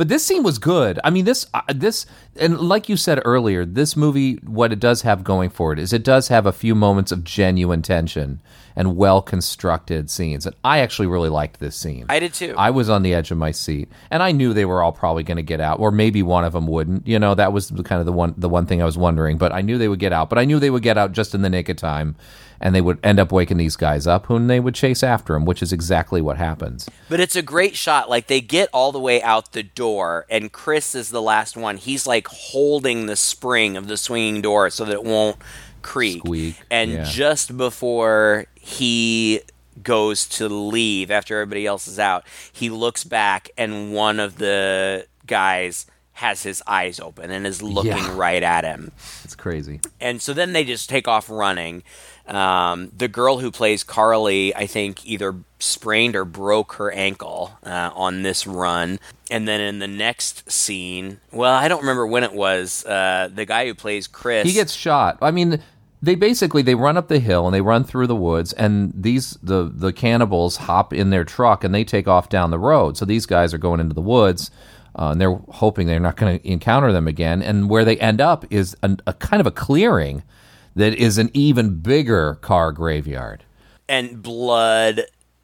but 0.00 0.08
this 0.08 0.24
scene 0.24 0.42
was 0.42 0.58
good. 0.58 0.98
I 1.04 1.10
mean, 1.10 1.26
this 1.26 1.46
uh, 1.52 1.60
this 1.68 2.06
and 2.36 2.58
like 2.58 2.88
you 2.88 2.96
said 2.96 3.20
earlier, 3.22 3.66
this 3.66 3.98
movie 3.98 4.36
what 4.36 4.72
it 4.72 4.80
does 4.80 5.02
have 5.02 5.22
going 5.22 5.50
for 5.50 5.74
it 5.74 5.78
is 5.78 5.92
it 5.92 6.02
does 6.02 6.28
have 6.28 6.46
a 6.46 6.52
few 6.52 6.74
moments 6.74 7.12
of 7.12 7.22
genuine 7.22 7.82
tension 7.82 8.40
and 8.74 8.96
well 8.96 9.20
constructed 9.20 10.08
scenes. 10.08 10.46
And 10.46 10.56
I 10.64 10.78
actually 10.78 11.06
really 11.06 11.28
liked 11.28 11.60
this 11.60 11.76
scene. 11.76 12.06
i 12.08 12.18
did 12.18 12.32
too 12.32 12.54
I 12.56 12.70
was 12.70 12.88
on 12.88 13.02
the 13.02 13.12
edge 13.12 13.30
of 13.30 13.36
my 13.36 13.50
seat, 13.50 13.90
and 14.10 14.22
I 14.22 14.32
knew 14.32 14.54
they 14.54 14.64
were 14.64 14.82
all 14.82 14.92
probably 14.92 15.22
going 15.22 15.36
to 15.36 15.42
get 15.42 15.60
out, 15.60 15.80
or 15.80 15.90
maybe 15.90 16.22
one 16.22 16.44
of 16.44 16.54
them 16.54 16.66
wouldn't. 16.66 17.06
You 17.06 17.18
know, 17.18 17.34
that 17.34 17.52
was 17.52 17.68
the- 17.68 17.82
kind 17.82 18.00
of 18.00 18.06
the 18.06 18.12
one 18.12 18.32
the 18.38 18.48
one 18.48 18.64
thing 18.64 18.80
I 18.80 18.86
was 18.86 18.96
wondering. 18.96 19.36
But 19.36 19.52
I 19.52 19.60
knew 19.60 19.76
they 19.76 19.88
would 19.88 19.98
get 19.98 20.14
out. 20.14 20.30
But 20.30 20.38
I 20.38 20.46
knew 20.46 20.58
they 20.58 20.70
would 20.70 20.82
get 20.82 20.96
out 20.96 21.12
just 21.12 21.34
in 21.34 21.42
the 21.42 21.50
nick 21.50 21.68
of 21.68 21.76
time, 21.76 22.16
and 22.60 22.74
they 22.74 22.80
would 22.80 22.98
end 23.02 23.18
up 23.18 23.32
waking 23.32 23.56
these 23.56 23.76
guys 23.76 24.06
up, 24.06 24.26
whom 24.26 24.46
they 24.46 24.60
would 24.60 24.74
chase 24.74 25.02
after 25.02 25.32
them, 25.32 25.44
which 25.44 25.62
is 25.62 25.72
exactly 25.72 26.20
what 26.20 26.36
happens. 26.36 26.88
But 27.08 27.20
it's 27.20 27.36
a 27.36 27.42
great 27.42 27.74
shot. 27.76 28.10
Like 28.10 28.26
they 28.26 28.40
get 28.40 28.68
all 28.72 28.92
the 28.92 29.00
way 29.00 29.22
out 29.22 29.52
the 29.52 29.62
door, 29.62 30.26
and 30.28 30.52
Chris 30.52 30.94
is 30.94 31.08
the 31.10 31.22
last 31.22 31.56
one. 31.56 31.76
He's 31.78 32.06
like 32.06 32.26
holding 32.28 33.06
the 33.06 33.16
spring 33.16 33.76
of 33.76 33.88
the 33.88 33.96
swinging 33.96 34.42
door 34.42 34.70
so 34.70 34.84
that 34.84 34.92
it 34.92 35.04
won't 35.04 35.36
creak. 35.82 36.18
Squeak, 36.18 36.56
And 36.70 36.90
yeah. 36.92 37.04
just 37.04 37.56
before 37.56 38.46
he 38.54 39.40
goes 39.82 40.26
to 40.28 40.48
leave, 40.48 41.10
after 41.10 41.40
everybody 41.40 41.66
else 41.66 41.88
is 41.88 41.98
out, 41.98 42.26
he 42.52 42.68
looks 42.68 43.04
back, 43.04 43.48
and 43.56 43.94
one 43.94 44.20
of 44.20 44.36
the 44.36 45.06
guys 45.26 45.86
has 46.12 46.42
his 46.42 46.62
eyes 46.66 47.00
open 47.00 47.30
and 47.30 47.46
is 47.46 47.62
looking 47.62 47.92
Yeah. 47.92 48.14
right 48.14 48.42
at 48.42 48.62
him 48.64 48.92
It's 49.24 49.34
crazy. 49.34 49.80
and 50.02 50.20
so 50.20 50.34
then 50.34 50.52
they 50.52 50.64
just 50.64 50.90
take 50.90 51.08
off 51.08 51.30
running. 51.30 51.82
Um, 52.26 52.92
the 52.96 53.08
girl 53.08 53.38
who 53.38 53.50
plays 53.50 53.82
Carly, 53.82 54.54
I 54.54 54.66
think, 54.66 55.04
either 55.06 55.34
sprained 55.58 56.16
or 56.16 56.24
broke 56.24 56.74
her 56.74 56.90
ankle 56.90 57.58
uh, 57.64 57.90
on 57.94 58.22
this 58.22 58.46
run. 58.46 58.98
And 59.30 59.46
then 59.46 59.60
in 59.60 59.78
the 59.78 59.88
next 59.88 60.50
scene, 60.50 61.20
well, 61.32 61.52
I 61.52 61.68
don't 61.68 61.80
remember 61.80 62.06
when 62.06 62.24
it 62.24 62.32
was. 62.32 62.84
Uh, 62.84 63.28
the 63.32 63.44
guy 63.44 63.66
who 63.66 63.74
plays 63.74 64.06
Chris, 64.06 64.46
He 64.46 64.52
gets 64.52 64.72
shot. 64.72 65.18
I 65.20 65.30
mean, 65.30 65.62
they 66.02 66.14
basically 66.14 66.62
they 66.62 66.74
run 66.74 66.96
up 66.96 67.08
the 67.08 67.18
hill 67.18 67.46
and 67.46 67.54
they 67.54 67.60
run 67.60 67.84
through 67.84 68.06
the 68.06 68.16
woods, 68.16 68.52
and 68.54 68.92
these 68.96 69.32
the 69.42 69.70
the 69.72 69.92
cannibals 69.92 70.56
hop 70.56 70.92
in 70.92 71.10
their 71.10 71.24
truck 71.24 71.62
and 71.62 71.74
they 71.74 71.84
take 71.84 72.08
off 72.08 72.28
down 72.28 72.50
the 72.50 72.58
road. 72.58 72.96
So 72.96 73.04
these 73.04 73.26
guys 73.26 73.52
are 73.52 73.58
going 73.58 73.80
into 73.80 73.94
the 73.94 74.00
woods. 74.00 74.50
Uh, 74.98 75.10
and 75.12 75.20
they're 75.20 75.38
hoping 75.50 75.86
they're 75.86 76.00
not 76.00 76.16
going 76.16 76.36
to 76.36 76.48
encounter 76.48 76.90
them 76.90 77.06
again. 77.06 77.42
And 77.42 77.70
where 77.70 77.84
they 77.84 77.96
end 77.98 78.20
up 78.20 78.44
is 78.50 78.76
a, 78.82 78.96
a 79.06 79.12
kind 79.12 79.40
of 79.40 79.46
a 79.46 79.52
clearing 79.52 80.24
that 80.76 80.94
is 80.94 81.18
an 81.18 81.30
even 81.34 81.80
bigger 81.80 82.36
car 82.36 82.72
graveyard. 82.72 83.44
and 83.88 84.22
blood 84.22 85.02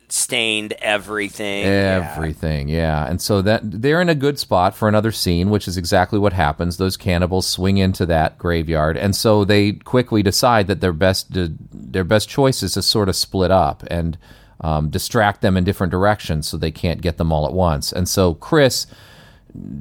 stained 0.08 0.72
everything. 0.80 1.64
Everything, 1.64 2.68
yeah. 2.68 3.08
And 3.08 3.20
so 3.20 3.42
that 3.42 3.60
they're 3.64 4.00
in 4.00 4.08
a 4.08 4.14
good 4.14 4.38
spot 4.38 4.76
for 4.76 4.88
another 4.88 5.10
scene, 5.10 5.50
which 5.50 5.66
is 5.66 5.76
exactly 5.76 6.16
what 6.20 6.32
happens. 6.32 6.76
Those 6.76 6.96
cannibals 6.96 7.44
swing 7.46 7.78
into 7.78 8.06
that 8.06 8.38
graveyard, 8.38 8.96
and 8.96 9.16
so 9.16 9.44
they 9.44 9.72
quickly 9.72 10.22
decide 10.22 10.68
that 10.68 10.80
their 10.80 10.92
best 10.92 11.26
their 11.72 12.04
best 12.04 12.28
choice 12.28 12.62
is 12.62 12.74
to 12.74 12.82
sort 12.82 13.08
of 13.08 13.16
split 13.16 13.50
up 13.50 13.82
and 13.90 14.16
um, 14.60 14.90
distract 14.90 15.42
them 15.42 15.56
in 15.56 15.64
different 15.64 15.90
directions, 15.90 16.46
so 16.46 16.56
they 16.56 16.70
can't 16.70 17.02
get 17.02 17.16
them 17.16 17.32
all 17.32 17.44
at 17.44 17.52
once. 17.52 17.90
And 17.92 18.08
so 18.08 18.34
Chris 18.34 18.86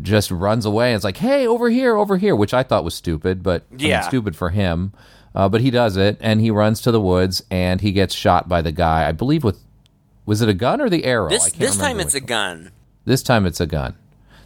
just 0.02 0.32
runs 0.32 0.66
away 0.66 0.92
and 0.92 0.98
is 0.98 1.04
like, 1.04 1.18
"Hey, 1.18 1.46
over 1.46 1.70
here, 1.70 1.96
over 1.96 2.18
here," 2.18 2.36
which 2.36 2.54
I 2.54 2.64
thought 2.64 2.84
was 2.84 2.96
stupid, 2.96 3.44
but 3.44 3.64
I 3.72 3.76
mean, 3.76 3.88
Yeah. 3.90 4.02
stupid 4.02 4.36
for 4.36 4.50
him. 4.50 4.92
Uh, 5.36 5.50
but 5.50 5.60
he 5.62 5.70
does 5.70 5.98
it, 5.98 6.18
and 6.22 6.40
he 6.40 6.50
runs 6.50 6.80
to 6.82 6.92
the 6.92 7.02
woods, 7.02 7.44
and 7.52 7.82
he 7.82 7.92
gets 7.92 8.16
shot 8.16 8.48
by 8.48 8.62
the 8.62 8.72
guy. 8.72 9.08
I 9.08 9.12
believe 9.12 9.44
with 9.44 9.60
was 10.26 10.42
it 10.42 10.50
a 10.50 10.54
gun 10.54 10.82
or 10.82 10.90
the 10.90 11.04
arrow? 11.06 11.28
I 11.28 11.30
This 11.30 11.44
can't 11.50 11.60
this 11.60 11.78
time 11.78 12.00
it's 12.00 12.16
a 12.16 12.22
gun. 12.22 12.72
this 13.04 13.22
time 13.22 13.46
it's 13.46 13.60
a 13.60 13.68
gun. 13.68 13.96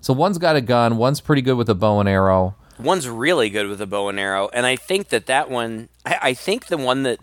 So 0.01 0.13
one's 0.13 0.37
got 0.37 0.55
a 0.55 0.61
gun, 0.61 0.97
one's 0.97 1.21
pretty 1.21 1.41
good 1.41 1.55
with 1.57 1.69
a 1.69 1.75
bow 1.75 1.99
and 1.99 2.09
arrow. 2.09 2.55
One's 2.79 3.07
really 3.09 3.49
good 3.49 3.67
with 3.67 3.81
a 3.81 3.85
bow 3.85 4.07
and 4.07 4.17
arrow, 4.17 4.49
and 4.53 4.65
I 4.65 4.77
think 4.77 5.09
that 5.09 5.25
that 5.27 5.49
one. 5.49 5.89
I, 6.05 6.19
I 6.21 6.33
think 6.33 6.67
the 6.67 6.77
one 6.77 7.03
that 7.03 7.19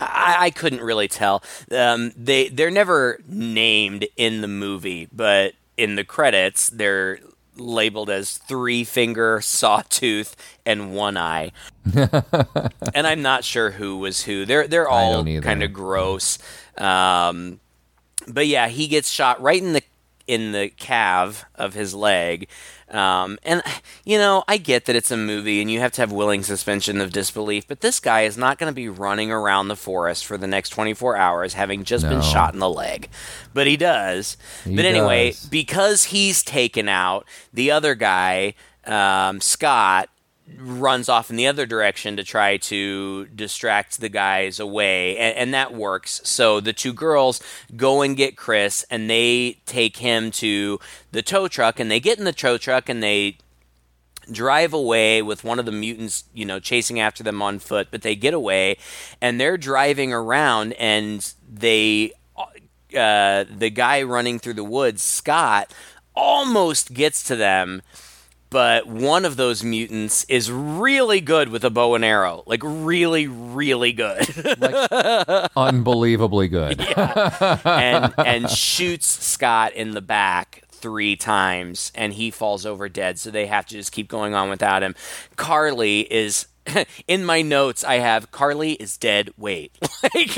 I, 0.00 0.36
I 0.40 0.50
couldn't 0.50 0.80
really 0.80 1.06
tell. 1.06 1.42
Um, 1.70 2.12
they 2.16 2.48
they're 2.48 2.70
never 2.70 3.20
named 3.28 4.06
in 4.16 4.40
the 4.40 4.48
movie, 4.48 5.08
but 5.12 5.52
in 5.76 5.96
the 5.96 6.04
credits 6.04 6.70
they're 6.70 7.18
labeled 7.56 8.10
as 8.10 8.38
three 8.38 8.84
finger, 8.84 9.40
sawtooth, 9.40 10.36
and 10.64 10.94
one 10.94 11.16
eye. 11.16 11.52
and 11.94 13.06
I'm 13.06 13.22
not 13.22 13.44
sure 13.44 13.72
who 13.72 13.98
was 13.98 14.22
who. 14.24 14.44
They're 14.44 14.66
they're 14.66 14.88
all 14.88 15.24
kind 15.40 15.62
of 15.62 15.72
gross. 15.72 16.38
Um, 16.78 17.60
but 18.28 18.46
yeah, 18.46 18.68
he 18.68 18.88
gets 18.88 19.10
shot 19.10 19.40
right 19.40 19.62
in 19.62 19.72
the 19.72 19.82
in 20.26 20.52
the 20.52 20.68
calf 20.70 21.44
of 21.54 21.74
his 21.74 21.94
leg. 21.94 22.48
Um, 22.90 23.38
and 23.42 23.62
you 24.04 24.16
know, 24.18 24.44
I 24.46 24.58
get 24.58 24.84
that 24.84 24.96
it's 24.96 25.10
a 25.10 25.16
movie 25.16 25.60
and 25.60 25.70
you 25.70 25.80
have 25.80 25.92
to 25.92 26.02
have 26.02 26.12
willing 26.12 26.42
suspension 26.42 27.00
of 27.00 27.12
disbelief, 27.12 27.66
but 27.66 27.80
this 27.80 27.98
guy 27.98 28.22
is 28.22 28.38
not 28.38 28.58
going 28.58 28.70
to 28.70 28.74
be 28.74 28.88
running 28.88 29.32
around 29.32 29.68
the 29.68 29.76
forest 29.76 30.24
for 30.24 30.38
the 30.38 30.46
next 30.46 30.70
24 30.70 31.16
hours 31.16 31.54
having 31.54 31.84
just 31.84 32.08
been 32.08 32.22
shot 32.22 32.54
in 32.54 32.60
the 32.60 32.70
leg. 32.70 33.08
But 33.52 33.66
he 33.66 33.76
does. 33.76 34.36
He 34.64 34.76
but 34.76 34.84
anyway, 34.84 35.30
does. 35.32 35.46
because 35.46 36.04
he's 36.04 36.42
taken 36.42 36.88
out, 36.88 37.26
the 37.52 37.70
other 37.72 37.94
guy, 37.94 38.54
um, 38.84 39.40
Scott, 39.40 40.08
runs 40.58 41.08
off 41.08 41.30
in 41.30 41.36
the 41.36 41.46
other 41.46 41.66
direction 41.66 42.16
to 42.16 42.24
try 42.24 42.56
to 42.56 43.26
distract 43.26 44.00
the 44.00 44.08
guys 44.08 44.60
away, 44.60 45.16
and, 45.18 45.36
and 45.36 45.54
that 45.54 45.74
works. 45.74 46.20
So 46.24 46.60
the 46.60 46.72
two 46.72 46.92
girls 46.92 47.42
go 47.74 48.02
and 48.02 48.16
get 48.16 48.36
Chris, 48.36 48.84
and 48.90 49.10
they 49.10 49.58
take 49.66 49.98
him 49.98 50.30
to 50.32 50.78
the 51.12 51.22
tow 51.22 51.48
truck, 51.48 51.80
and 51.80 51.90
they 51.90 52.00
get 52.00 52.18
in 52.18 52.24
the 52.24 52.32
tow 52.32 52.58
truck, 52.58 52.88
and 52.88 53.02
they 53.02 53.38
drive 54.30 54.72
away 54.72 55.22
with 55.22 55.44
one 55.44 55.58
of 55.58 55.66
the 55.66 55.72
mutants, 55.72 56.24
you 56.34 56.44
know, 56.44 56.58
chasing 56.58 56.98
after 56.98 57.22
them 57.22 57.40
on 57.42 57.58
foot, 57.58 57.88
but 57.90 58.02
they 58.02 58.16
get 58.16 58.34
away 58.34 58.76
and 59.20 59.40
they're 59.40 59.56
driving 59.56 60.12
around 60.12 60.72
and 60.74 61.32
they 61.48 62.12
uh, 62.96 63.44
the 63.50 63.70
guy 63.70 64.02
running 64.02 64.38
through 64.38 64.54
the 64.54 64.64
woods, 64.64 65.02
Scott, 65.02 65.72
almost 66.14 66.94
gets 66.94 67.22
to 67.24 67.36
them, 67.36 67.82
but 68.56 68.86
one 68.86 69.26
of 69.26 69.36
those 69.36 69.62
mutants 69.62 70.24
is 70.30 70.50
really 70.50 71.20
good 71.20 71.50
with 71.50 71.62
a 71.62 71.68
bow 71.68 71.94
and 71.94 72.02
arrow. 72.02 72.42
Like 72.46 72.62
really, 72.64 73.26
really 73.26 73.92
good. 73.92 74.26
Unbelievably 75.56 76.48
good. 76.48 76.80
and 76.80 78.14
and 78.16 78.48
shoots 78.48 79.08
Scott 79.08 79.74
in 79.74 79.90
the 79.90 80.00
back 80.00 80.62
three 80.70 81.16
times 81.16 81.92
and 81.94 82.14
he 82.14 82.30
falls 82.30 82.64
over 82.64 82.88
dead 82.88 83.18
so 83.18 83.30
they 83.30 83.44
have 83.44 83.66
to 83.66 83.74
just 83.74 83.92
keep 83.92 84.08
going 84.08 84.32
on 84.32 84.48
without 84.48 84.82
him 84.82 84.94
carly 85.36 86.00
is 86.12 86.46
in 87.08 87.24
my 87.24 87.40
notes 87.40 87.82
i 87.82 87.94
have 87.94 88.30
carly 88.30 88.72
is 88.72 88.98
dead 88.98 89.30
wait 89.38 89.72
like 90.02 90.34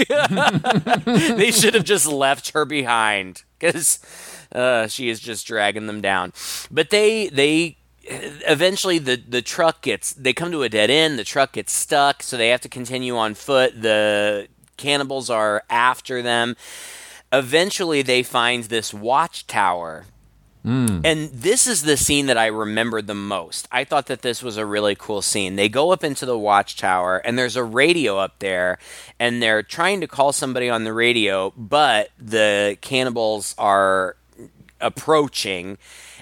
they 1.04 1.50
should 1.50 1.74
have 1.74 1.82
just 1.82 2.06
left 2.06 2.50
her 2.50 2.64
behind 2.64 3.42
because 3.58 3.98
uh, 4.52 4.86
she 4.86 5.08
is 5.08 5.18
just 5.18 5.44
dragging 5.44 5.88
them 5.88 6.00
down 6.00 6.32
but 6.70 6.90
they 6.90 7.26
they 7.30 7.76
eventually 8.09 8.98
the 8.98 9.16
the 9.16 9.42
truck 9.42 9.82
gets 9.82 10.12
they 10.12 10.32
come 10.32 10.50
to 10.50 10.62
a 10.62 10.68
dead 10.68 10.90
end 10.90 11.18
the 11.18 11.24
truck 11.24 11.52
gets 11.52 11.72
stuck 11.72 12.22
so 12.22 12.36
they 12.36 12.48
have 12.48 12.61
to 12.61 12.68
continue 12.68 13.16
on 13.16 13.34
foot 13.34 13.80
the 13.80 14.48
cannibals 14.76 15.28
are 15.28 15.62
after 15.68 16.22
them 16.22 16.56
eventually 17.32 18.02
they 18.02 18.22
find 18.22 18.64
this 18.64 18.94
watchtower 18.94 20.06
hmm. 20.62 21.00
and 21.04 21.28
this 21.30 21.66
is 21.66 21.82
the 21.82 21.96
scene 21.96 22.26
that 22.26 22.38
I 22.38 22.46
remembered 22.46 23.06
the 23.06 23.14
most. 23.14 23.68
I 23.70 23.84
thought 23.84 24.06
that 24.06 24.22
this 24.22 24.42
was 24.42 24.56
a 24.56 24.64
really 24.64 24.94
cool 24.94 25.20
scene. 25.20 25.56
They 25.56 25.68
go 25.68 25.92
up 25.92 26.02
into 26.02 26.24
the 26.24 26.38
watchtower, 26.38 27.18
and 27.18 27.38
there's 27.38 27.56
a 27.56 27.64
radio 27.64 28.18
up 28.18 28.38
there, 28.38 28.78
and 29.18 29.42
they're 29.42 29.62
trying 29.62 30.00
to 30.00 30.06
call 30.06 30.32
somebody 30.32 30.70
on 30.70 30.84
the 30.84 30.92
radio, 30.92 31.52
but 31.56 32.11
the 32.18 32.78
cannibals 32.80 33.54
are 33.59 34.16
approaching. 34.80 35.78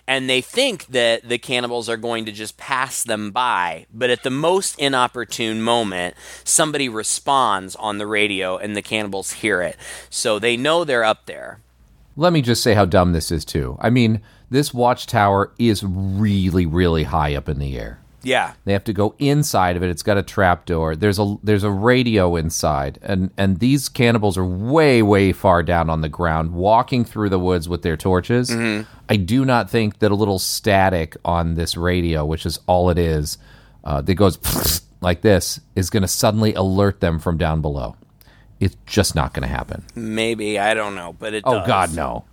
And 0.09 0.31
they 0.31 0.41
think 0.41 0.87
that 0.87 1.29
the 1.29 1.39
cannibals 1.39 1.89
are 1.89 1.97
going 1.97 2.27
to 2.27 2.33
just 2.33 2.57
pass 2.57 3.03
them 3.03 3.33
by. 3.33 3.87
But 3.93 4.11
at 4.11 4.23
the 4.23 4.31
most 4.31 4.79
inopportune 4.79 5.63
moment, 5.63 6.15
somebody 6.45 6.89
responds 6.89 7.75
on 7.77 7.99
the 7.99 8.07
radio 8.07 8.57
and 8.57 8.77
the 8.77 8.83
cannibals 8.83 9.33
hear 9.33 9.63
it. 9.63 9.77
So 10.09 10.39
they 10.39 10.57
know 10.57 10.85
they're 10.85 11.05
up 11.05 11.27
there. 11.27 11.61
Let 12.17 12.33
me 12.33 12.41
just 12.41 12.63
say 12.63 12.75
how 12.75 12.85
dumb 12.85 13.13
this 13.13 13.31
is 13.33 13.45
too. 13.45 13.77
I 13.81 13.91
mean, 13.91 14.23
this 14.49 14.73
watchtower 14.73 15.53
is 15.59 15.83
really, 15.85 16.67
really 16.67 17.03
high 17.03 17.35
up 17.35 17.49
in 17.49 17.59
the 17.59 17.77
air. 17.79 17.99
Yeah. 18.27 18.55
They 18.65 18.73
have 18.73 18.85
to 18.85 18.93
go 18.93 19.15
inside 19.19 19.77
of 19.77 19.83
it. 19.85 19.91
It's 19.91 20.03
got 20.03 20.19
a 20.19 20.23
trapdoor. 20.23 20.97
There's 20.97 21.19
a 21.19 21.37
there's 21.45 21.63
a 21.63 21.71
radio 21.71 22.35
inside, 22.35 22.99
and 23.03 23.31
and 23.37 23.61
these 23.61 23.89
cannibals 23.89 24.37
are 24.37 24.45
way 24.45 25.01
way 25.01 25.33
far 25.33 25.63
down 25.63 25.89
on 25.89 26.01
the 26.01 26.09
ground, 26.09 26.53
walking 26.53 27.05
through 27.05 27.29
the 27.29 27.39
woods 27.39 27.69
with 27.69 27.83
their 27.83 27.97
torches. 27.97 28.51
I 29.09 29.17
do 29.17 29.45
not 29.45 29.71
think 29.71 30.01
that 30.01 30.11
a 30.11 30.17
little 30.17 30.41
static 30.41 31.17
on 31.25 31.55
this 31.55 31.77
radio, 31.77 32.25
which 32.25 32.45
is 32.45 32.59
all 32.67 32.91
it 32.91 32.99
is, 32.99 33.39
uh, 33.85 34.01
that 34.03 34.15
goes 34.15 34.83
like 35.01 35.21
this, 35.21 35.61
is 35.77 35.89
going 35.89 36.03
to 36.03 36.09
suddenly 36.09 36.53
alert 36.55 37.01
them 37.01 37.21
from 37.21 37.39
down 37.39 37.61
below. 37.63 37.95
It's 38.59 38.77
just 38.87 39.15
not 39.15 39.35
going 39.35 39.43
to 39.43 39.55
happen. 39.55 39.85
Maybe 39.95 40.59
I 40.59 40.75
don't 40.75 40.97
know, 40.97 41.15
but 41.17 41.33
it. 41.33 41.45
Oh 41.47 41.59
does. 41.59 41.67
God, 41.67 41.95
no. 41.95 42.25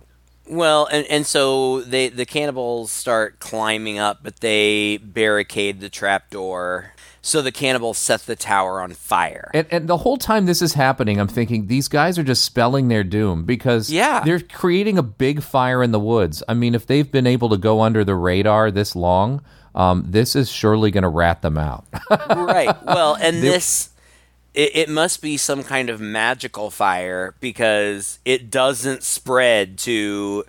Well, 0.48 0.86
and 0.92 1.06
and 1.06 1.26
so 1.26 1.80
they 1.82 2.08
the 2.08 2.26
cannibals 2.26 2.90
start 2.90 3.38
climbing 3.40 3.98
up, 3.98 4.20
but 4.22 4.40
they 4.40 4.98
barricade 4.98 5.80
the 5.80 5.88
trapdoor. 5.88 6.92
So 7.22 7.40
the 7.40 7.52
cannibals 7.52 7.96
set 7.96 8.26
the 8.26 8.36
tower 8.36 8.82
on 8.82 8.92
fire. 8.92 9.50
And, 9.54 9.66
and 9.70 9.88
the 9.88 9.96
whole 9.96 10.18
time 10.18 10.44
this 10.44 10.60
is 10.60 10.74
happening, 10.74 11.18
I'm 11.18 11.26
thinking 11.26 11.68
these 11.68 11.88
guys 11.88 12.18
are 12.18 12.22
just 12.22 12.44
spelling 12.44 12.88
their 12.88 13.02
doom 13.02 13.44
because 13.44 13.88
Yeah. 13.90 14.22
they're 14.26 14.40
creating 14.40 14.98
a 14.98 15.02
big 15.02 15.42
fire 15.42 15.82
in 15.82 15.90
the 15.90 15.98
woods. 15.98 16.42
I 16.46 16.52
mean, 16.52 16.74
if 16.74 16.86
they've 16.86 17.10
been 17.10 17.26
able 17.26 17.48
to 17.48 17.56
go 17.56 17.80
under 17.80 18.04
the 18.04 18.14
radar 18.14 18.70
this 18.70 18.94
long, 18.94 19.40
um, 19.74 20.04
this 20.06 20.36
is 20.36 20.50
surely 20.52 20.90
going 20.90 21.00
to 21.02 21.08
rat 21.08 21.40
them 21.40 21.56
out. 21.56 21.86
right. 22.28 22.76
Well, 22.84 23.16
and 23.18 23.42
this 23.42 23.88
it, 24.54 24.76
it 24.76 24.88
must 24.88 25.20
be 25.20 25.36
some 25.36 25.62
kind 25.62 25.90
of 25.90 26.00
magical 26.00 26.70
fire 26.70 27.34
because 27.40 28.18
it 28.24 28.50
doesn't 28.50 29.02
spread 29.02 29.76
to 29.78 30.44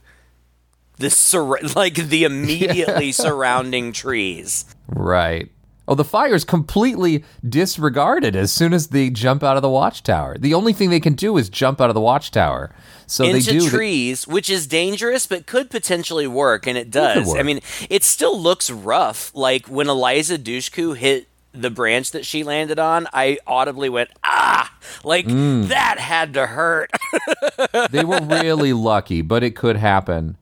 the 0.97 1.09
sur- 1.09 1.59
like 1.75 1.95
the 1.95 2.23
immediately 2.23 3.11
surrounding 3.11 3.91
trees. 3.91 4.65
right. 4.87 5.49
Oh, 5.87 5.93
the 5.93 6.03
fire 6.03 6.33
is 6.33 6.43
completely 6.43 7.23
disregarded 7.47 8.35
as 8.35 8.51
soon 8.51 8.73
as 8.73 8.87
they 8.87 9.11
jump 9.11 9.43
out 9.43 9.55
of 9.55 9.61
the 9.61 9.69
watchtower. 9.69 10.35
The 10.35 10.55
only 10.55 10.73
thing 10.73 10.89
they 10.89 10.99
can 10.99 11.13
do 11.13 11.37
is 11.37 11.47
jump 11.47 11.79
out 11.79 11.91
of 11.91 11.93
the 11.93 12.01
watchtower. 12.01 12.73
So 13.05 13.23
into 13.23 13.53
they 13.53 13.59
do. 13.59 13.69
trees, 13.69 14.27
which 14.27 14.49
is 14.49 14.65
dangerous, 14.65 15.27
but 15.27 15.45
could 15.45 15.69
potentially 15.69 16.25
work, 16.25 16.65
and 16.65 16.75
it 16.75 16.89
does. 16.89 17.27
work. 17.27 17.39
I 17.39 17.43
mean, 17.43 17.59
it 17.87 18.03
still 18.03 18.39
looks 18.39 18.71
rough. 18.71 19.31
Like 19.35 19.67
when 19.67 19.87
Eliza 19.87 20.39
Dushku 20.39 20.97
hit 20.97 21.27
the 21.61 21.69
branch 21.69 22.11
that 22.11 22.25
she 22.25 22.43
landed 22.43 22.79
on, 22.79 23.07
I 23.13 23.37
audibly 23.47 23.89
went, 23.89 24.09
"Ah!" 24.23 24.71
Like 25.03 25.25
Mm. 25.27 25.67
that 25.69 25.99
had 25.99 26.33
to 26.35 26.45
hurt. 26.47 26.91
they 27.91 28.03
were 28.03 28.19
really 28.21 28.73
lucky, 28.73 29.21
but 29.21 29.43
it 29.43 29.55
could 29.55 29.75
happen. 29.77 30.37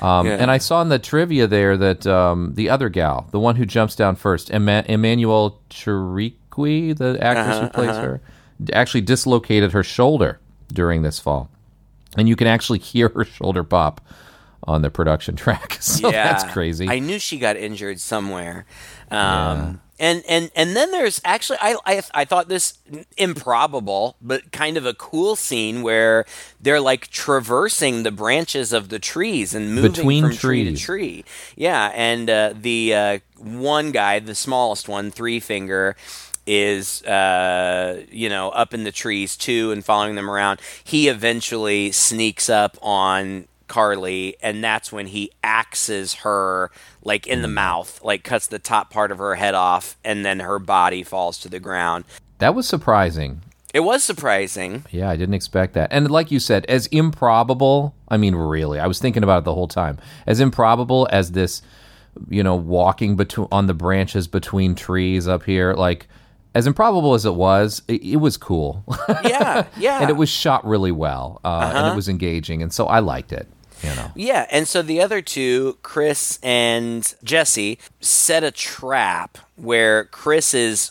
Um, 0.00 0.26
Yeah. 0.26 0.36
And 0.36 0.50
I 0.50 0.58
saw 0.58 0.80
in 0.82 0.88
the 0.88 0.98
trivia 0.98 1.46
there 1.46 1.76
that 1.76 2.06
um, 2.06 2.54
the 2.54 2.70
other 2.70 2.88
gal, 2.88 3.26
the 3.32 3.40
one 3.40 3.56
who 3.56 3.66
jumps 3.66 3.96
down 3.96 4.14
first, 4.16 4.52
Emma- 4.54 4.84
Emmanuelle 4.88 5.56
Chriqui, 5.70 6.96
the 6.96 7.18
actress 7.20 7.56
Uh-huh, 7.56 7.60
who 7.64 7.68
plays 7.70 7.96
her, 7.96 8.20
actually 8.72 9.00
dislocated 9.00 9.72
her 9.72 9.82
shoulder 9.82 10.38
during 10.72 11.02
this 11.02 11.18
fall. 11.18 11.50
And 12.16 12.28
you 12.28 12.36
can 12.36 12.46
actually 12.46 12.78
hear 12.78 13.08
her 13.10 13.24
shoulder 13.24 13.64
pop 13.64 14.00
on 14.64 14.82
the 14.82 14.90
production 14.90 15.34
track. 15.36 15.78
So 15.80 16.10
yeah, 16.10 16.32
that's 16.32 16.44
crazy. 16.52 16.88
I 16.88 16.98
knew 17.00 17.18
she 17.18 17.38
got 17.38 17.56
injured 17.56 18.00
somewhere. 18.00 18.66
Um, 19.10 19.80
And 19.98 20.22
and 20.28 20.50
and 20.54 20.76
then 20.76 20.92
there's 20.92 21.20
actually 21.24 21.58
I, 21.60 21.76
I 21.84 22.02
I 22.14 22.24
thought 22.24 22.48
this 22.48 22.78
improbable 23.16 24.16
but 24.22 24.52
kind 24.52 24.76
of 24.76 24.86
a 24.86 24.94
cool 24.94 25.34
scene 25.34 25.82
where 25.82 26.24
they're 26.60 26.80
like 26.80 27.08
traversing 27.08 28.04
the 28.04 28.12
branches 28.12 28.72
of 28.72 28.90
the 28.90 28.98
trees 28.98 29.54
and 29.54 29.74
moving 29.74 29.92
Between 29.92 30.24
from 30.24 30.36
tree 30.36 30.64
to 30.64 30.76
tree. 30.76 31.24
Yeah, 31.56 31.90
and 31.94 32.30
uh, 32.30 32.54
the 32.60 32.94
uh, 32.94 33.18
one 33.38 33.90
guy, 33.90 34.20
the 34.20 34.34
smallest 34.34 34.88
one, 34.88 35.10
Three 35.10 35.40
Finger, 35.40 35.96
is 36.46 37.02
uh, 37.02 38.04
you 38.10 38.28
know 38.28 38.50
up 38.50 38.72
in 38.72 38.84
the 38.84 38.92
trees 38.92 39.36
too 39.36 39.72
and 39.72 39.84
following 39.84 40.14
them 40.14 40.30
around. 40.30 40.60
He 40.84 41.08
eventually 41.08 41.92
sneaks 41.92 42.48
up 42.48 42.78
on 42.80 43.48
Carly, 43.68 44.36
and 44.42 44.64
that's 44.64 44.90
when 44.90 45.06
he 45.08 45.30
axes 45.44 46.14
her 46.14 46.70
like 47.02 47.26
in 47.26 47.42
the 47.42 47.48
mouth, 47.48 48.00
like 48.02 48.24
cuts 48.24 48.46
the 48.46 48.58
top 48.58 48.90
part 48.90 49.12
of 49.12 49.18
her 49.18 49.34
head 49.36 49.54
off, 49.54 49.96
and 50.04 50.24
then 50.24 50.40
her 50.40 50.58
body 50.58 51.02
falls 51.02 51.38
to 51.38 51.48
the 51.48 51.60
ground. 51.60 52.04
that 52.38 52.54
was 52.54 52.66
surprising. 52.66 53.42
It 53.74 53.80
was 53.80 54.02
surprising. 54.02 54.84
Yeah, 54.90 55.10
I 55.10 55.16
didn't 55.16 55.34
expect 55.34 55.74
that. 55.74 55.92
And 55.92 56.10
like 56.10 56.30
you 56.30 56.40
said, 56.40 56.64
as 56.66 56.86
improbable, 56.86 57.94
I 58.08 58.16
mean, 58.16 58.34
really, 58.34 58.80
I 58.80 58.86
was 58.86 58.98
thinking 58.98 59.22
about 59.22 59.40
it 59.40 59.44
the 59.44 59.54
whole 59.54 59.68
time. 59.68 59.98
As 60.26 60.40
improbable 60.40 61.06
as 61.12 61.32
this, 61.32 61.60
you 62.30 62.42
know, 62.42 62.56
walking 62.56 63.14
between 63.14 63.46
on 63.52 63.66
the 63.66 63.74
branches 63.74 64.26
between 64.26 64.74
trees 64.74 65.28
up 65.28 65.42
here, 65.44 65.74
like 65.74 66.08
as 66.54 66.66
improbable 66.66 67.12
as 67.12 67.26
it 67.26 67.34
was, 67.34 67.82
it, 67.88 68.02
it 68.02 68.16
was 68.16 68.38
cool, 68.38 68.82
Yeah, 69.22 69.66
yeah. 69.76 70.00
and 70.00 70.08
it 70.08 70.14
was 70.16 70.30
shot 70.30 70.64
really 70.66 70.90
well, 70.90 71.38
uh, 71.44 71.72
and 71.76 71.92
it 71.92 71.94
was 71.94 72.08
engaging, 72.08 72.62
and 72.62 72.72
so 72.72 72.86
I 72.86 73.00
liked 73.00 73.32
it. 73.32 73.46
You 73.82 73.90
know, 73.94 74.12
Yeah, 74.14 74.46
and 74.50 74.66
so 74.66 74.82
the 74.82 75.00
other 75.00 75.20
two, 75.22 75.78
Chris 75.82 76.38
and 76.42 77.14
Jessie, 77.22 77.78
set 78.00 78.42
a 78.44 78.50
trap 78.50 79.38
where 79.56 80.04
Chris 80.06 80.52
is 80.54 80.90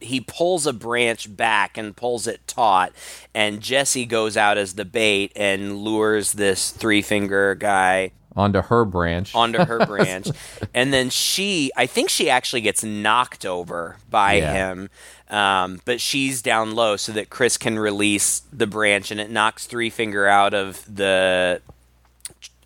he 0.00 0.20
pulls 0.20 0.66
a 0.66 0.72
branch 0.72 1.34
back 1.36 1.78
and 1.78 1.94
pulls 1.96 2.26
it 2.26 2.40
taut, 2.48 2.92
and 3.34 3.60
Jessie 3.60 4.04
goes 4.06 4.36
out 4.36 4.58
as 4.58 4.74
the 4.74 4.84
bait 4.84 5.30
and 5.36 5.76
lures 5.78 6.32
this 6.32 6.70
three 6.70 7.02
finger 7.02 7.54
guy 7.54 8.10
onto 8.34 8.62
her 8.62 8.84
branch. 8.84 9.32
onto 9.34 9.64
her 9.64 9.86
branch, 9.86 10.28
and 10.74 10.92
then 10.92 11.08
she, 11.10 11.70
I 11.76 11.86
think 11.86 12.08
she 12.10 12.28
actually 12.28 12.62
gets 12.62 12.82
knocked 12.82 13.46
over 13.46 13.96
by 14.10 14.34
Yeah. 14.34 14.52
him, 14.72 14.90
um, 15.30 15.80
but 15.84 16.00
she's 16.00 16.42
down 16.42 16.74
low 16.74 16.96
so 16.96 17.12
that 17.12 17.30
Chris 17.30 17.56
can 17.56 17.78
release 17.78 18.42
the 18.52 18.66
branch, 18.66 19.10
and 19.12 19.20
it 19.20 19.30
knocks 19.30 19.66
three 19.66 19.90
finger 19.90 20.26
out 20.26 20.52
of 20.52 20.82
the 20.92 21.60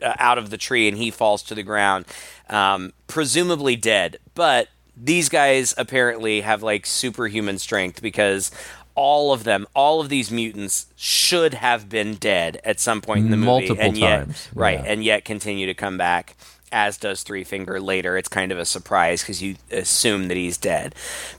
uh, 0.02 0.14
out 0.18 0.38
of 0.38 0.50
the 0.50 0.58
tree, 0.58 0.88
and 0.88 0.96
he 0.96 1.10
falls 1.10 1.42
to 1.44 1.54
the 1.54 1.62
ground, 1.62 2.04
um, 2.48 2.92
presumably 3.06 3.76
dead. 3.76 4.18
But 4.34 4.68
these 4.96 5.28
guys 5.28 5.74
apparently 5.76 6.40
have 6.40 6.62
like 6.62 6.86
superhuman 6.86 7.58
strength 7.58 8.02
because. 8.02 8.50
All 8.98 9.30
of 9.30 9.44
them, 9.44 9.66
all 9.74 10.00
of 10.00 10.08
these 10.08 10.30
mutants 10.30 10.86
should 10.96 11.52
have 11.52 11.86
been 11.90 12.14
dead 12.14 12.62
at 12.64 12.80
some 12.80 13.02
point 13.02 13.26
in 13.26 13.30
the 13.30 13.36
movie, 13.36 13.68
Multiple 13.68 13.84
and 13.84 13.98
yet, 13.98 14.24
times, 14.24 14.48
right, 14.54 14.78
yeah. 14.82 14.90
and 14.90 15.04
yet 15.04 15.26
continue 15.26 15.66
to 15.66 15.74
come 15.74 15.98
back. 15.98 16.34
As 16.72 16.96
does 16.96 17.22
Three 17.22 17.44
Finger 17.44 17.78
later. 17.78 18.16
It's 18.16 18.30
kind 18.30 18.50
of 18.52 18.58
a 18.58 18.64
surprise 18.64 19.20
because 19.20 19.42
you 19.42 19.56
assume 19.70 20.28
that 20.28 20.38
he's 20.38 20.56
dead. 20.56 20.94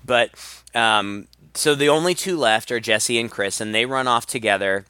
But 0.06 0.30
um, 0.76 1.28
so 1.56 1.74
the 1.74 1.90
only 1.90 2.14
two 2.14 2.38
left 2.38 2.72
are 2.72 2.80
Jessie 2.80 3.20
and 3.20 3.32
Chris, 3.32 3.60
and 3.60 3.74
they 3.74 3.88
run 3.88 4.08
off 4.08 4.28
together, 4.28 4.86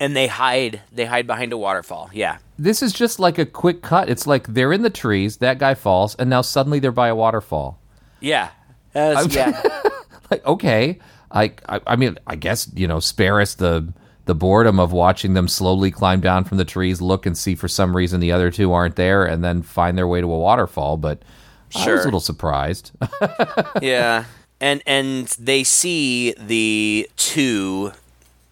and 0.00 0.16
they 0.16 0.26
hide. 0.26 0.80
They 0.92 1.04
hide 1.04 1.26
behind 1.26 1.52
a 1.52 1.58
waterfall. 1.58 2.10
Yeah, 2.12 2.38
this 2.58 2.82
is 2.82 2.92
just 2.92 3.18
like 3.18 3.38
a 3.38 3.46
quick 3.46 3.82
cut. 3.82 4.08
It's 4.08 4.26
like 4.26 4.46
they're 4.48 4.72
in 4.72 4.82
the 4.82 4.90
trees, 4.90 5.38
that 5.38 5.58
guy 5.58 5.74
falls, 5.74 6.14
and 6.16 6.28
now 6.30 6.42
suddenly 6.42 6.78
they're 6.78 6.92
by 6.92 7.08
a 7.08 7.14
waterfall. 7.14 7.78
yeah, 8.20 8.50
That's- 8.92 9.34
yeah. 9.34 9.60
Like, 10.30 10.46
okay, 10.46 10.98
I, 11.30 11.52
I, 11.68 11.80
I 11.86 11.96
mean, 11.96 12.16
I 12.26 12.36
guess 12.36 12.66
you 12.74 12.88
know, 12.88 13.00
spare 13.00 13.38
us 13.38 13.52
the 13.54 13.92
the 14.24 14.34
boredom 14.34 14.80
of 14.80 14.90
watching 14.90 15.34
them 15.34 15.46
slowly 15.46 15.90
climb 15.90 16.22
down 16.22 16.44
from 16.44 16.56
the 16.56 16.64
trees, 16.64 17.02
look 17.02 17.26
and 17.26 17.36
see 17.36 17.54
for 17.54 17.68
some 17.68 17.94
reason 17.94 18.18
the 18.20 18.32
other 18.32 18.50
two 18.50 18.72
aren't 18.72 18.96
there, 18.96 19.26
and 19.26 19.44
then 19.44 19.60
find 19.60 19.98
their 19.98 20.08
way 20.08 20.22
to 20.22 20.32
a 20.32 20.38
waterfall. 20.38 20.96
But 20.96 21.22
sure. 21.68 21.82
I 21.82 21.92
was 21.96 22.02
a 22.02 22.06
little 22.06 22.20
surprised. 22.20 22.92
yeah 23.82 24.24
and 24.62 24.80
and 24.86 25.26
they 25.40 25.64
see 25.64 26.32
the 26.38 27.10
two 27.16 27.92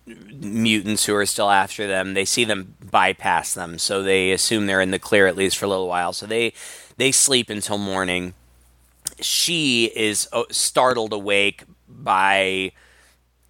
mutants 0.07 1.05
who 1.05 1.15
are 1.15 1.27
still 1.27 1.51
after 1.51 1.87
them 1.87 2.15
they 2.15 2.25
see 2.25 2.45
them 2.45 2.75
bypass 2.91 3.55
them. 3.55 3.79
So 3.79 4.03
they 4.03 4.33
assume 4.33 4.67
they're 4.67 4.81
in 4.81 4.91
the 4.91 4.99
clear 4.99 5.27
at 5.27 5.37
least 5.37 5.59
for 5.59 5.67
a 5.67 5.69
little 5.69 5.89
while. 5.89 6.13
So 6.13 6.27
they 6.27 6.53
they 6.97 7.13
sleep 7.13 7.51
until 7.51 7.79
morning. 7.79 8.35
She 9.21 9.87
is 9.95 10.29
uh, 10.33 10.45
startled 10.51 11.13
awake 11.13 11.65
by 11.89 12.73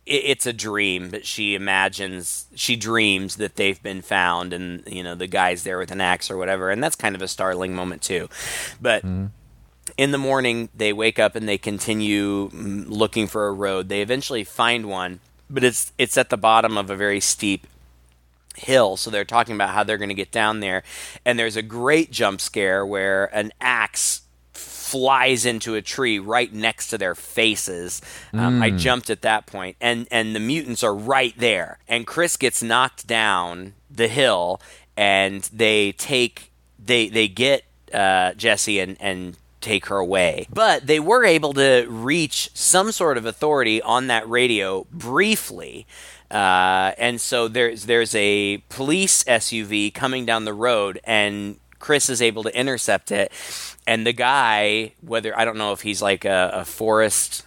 it's 0.07 0.47
a 0.47 0.53
dream 0.53 1.09
but 1.09 1.25
she 1.25 1.55
imagines 1.55 2.47
she 2.55 2.75
dreams 2.75 3.37
that 3.37 3.55
they've 3.55 3.81
been 3.83 4.03
found 4.03 4.53
and 4.53 4.83
you 4.89 5.05
know 5.05 5.15
the 5.15 5.29
guy's 5.29 5.63
there 5.63 5.79
with 5.79 5.91
an 5.91 6.01
axe 6.01 6.31
or 6.31 6.37
whatever. 6.37 6.71
And 6.71 6.83
that's 6.83 6.97
kind 6.97 7.15
of 7.15 7.23
a 7.23 7.29
startling 7.29 7.75
moment 7.75 8.03
too. 8.03 8.29
But 8.81 9.05
in 9.97 10.11
the 10.11 10.19
morning 10.19 10.69
they 10.75 10.93
wake 10.93 11.19
up 11.19 11.37
and 11.37 11.49
they 11.49 11.59
continue 11.59 12.51
mm, 12.51 12.87
looking 12.89 13.27
for 13.27 13.47
a 13.47 13.53
road. 13.53 13.89
They 13.89 14.03
eventually 14.03 14.45
find 14.45 14.87
one 14.87 15.21
but 15.51 15.65
it's 15.65 15.93
it's 15.99 16.17
at 16.17 16.31
the 16.31 16.37
bottom 16.37 16.79
of 16.79 16.91
a 16.91 16.97
very 16.97 17.21
steep 17.21 17.67
hill. 18.57 18.97
So 18.97 19.11
they're 19.11 19.25
talking 19.25 19.55
about 19.55 19.71
how 19.71 19.85
they're 19.85 19.99
going 19.99 20.09
to 20.09 20.15
get 20.15 20.33
down 20.33 20.61
there. 20.61 20.83
And 21.25 21.39
there's 21.39 21.57
a 21.57 21.63
great 21.63 22.11
jump 22.11 22.41
scare 22.41 22.85
where 22.85 23.27
an 23.35 23.53
axe 23.61 24.23
flies 24.53 25.47
into 25.47 25.77
a 25.77 25.83
tree 25.83 26.19
right 26.19 26.53
next 26.53 26.89
to 26.89 26.99
their 26.99 27.15
faces. 27.15 28.03
Um, 28.33 28.61
i 28.61 28.71
jumped 28.71 29.09
at 29.09 29.23
that 29.23 29.47
point. 29.47 29.77
And 29.81 30.07
and 30.11 30.35
the 30.35 30.41
mutants 30.41 30.83
are 30.83 30.95
right 30.95 31.35
there. 31.37 31.79
And 31.89 32.07
chris 32.07 32.37
gets 32.37 32.63
knocked 32.63 33.07
down 33.07 33.75
the 33.91 34.09
hill 34.09 34.61
and 34.97 35.43
they 35.53 35.93
take 35.93 36.51
they 36.79 37.09
they 37.09 37.29
get 37.29 37.65
uh, 37.93 38.35
Jessie 38.35 38.81
and 38.81 38.97
and 39.01 39.37
take 39.61 39.87
her 39.87 39.97
away. 39.97 40.47
But 40.53 40.87
they 40.87 41.01
were 41.01 41.25
able 41.25 41.53
to 41.55 41.87
reach 41.89 42.51
some 42.55 42.93
sort 42.93 43.17
of 43.17 43.27
authority 43.27 43.81
on 43.83 44.07
that 44.09 44.29
radio 44.29 44.87
briefly. 44.91 45.87
Uh, 46.31 46.93
and 46.97 47.21
so 47.21 47.49
there's 47.49 47.87
there's 47.87 48.15
a 48.15 48.59
police 48.69 49.25
SUV 49.25 49.93
coming 49.93 50.25
down 50.25 50.45
the 50.45 50.55
road, 50.55 51.01
and 51.05 51.59
Chris 51.81 52.09
is 52.09 52.23
able 52.23 52.45
to 52.45 52.57
intercept 52.57 53.11
it. 53.11 53.33
And 53.87 54.07
the 54.07 54.13
guy, 54.13 54.93
whether 55.01 55.37
I 55.37 55.45
don't 55.45 55.57
know 55.57 55.73
if 55.73 55.81
he's 55.81 56.01
like 56.01 56.25
a, 56.25 56.51
a 56.55 56.65
forest 56.65 57.45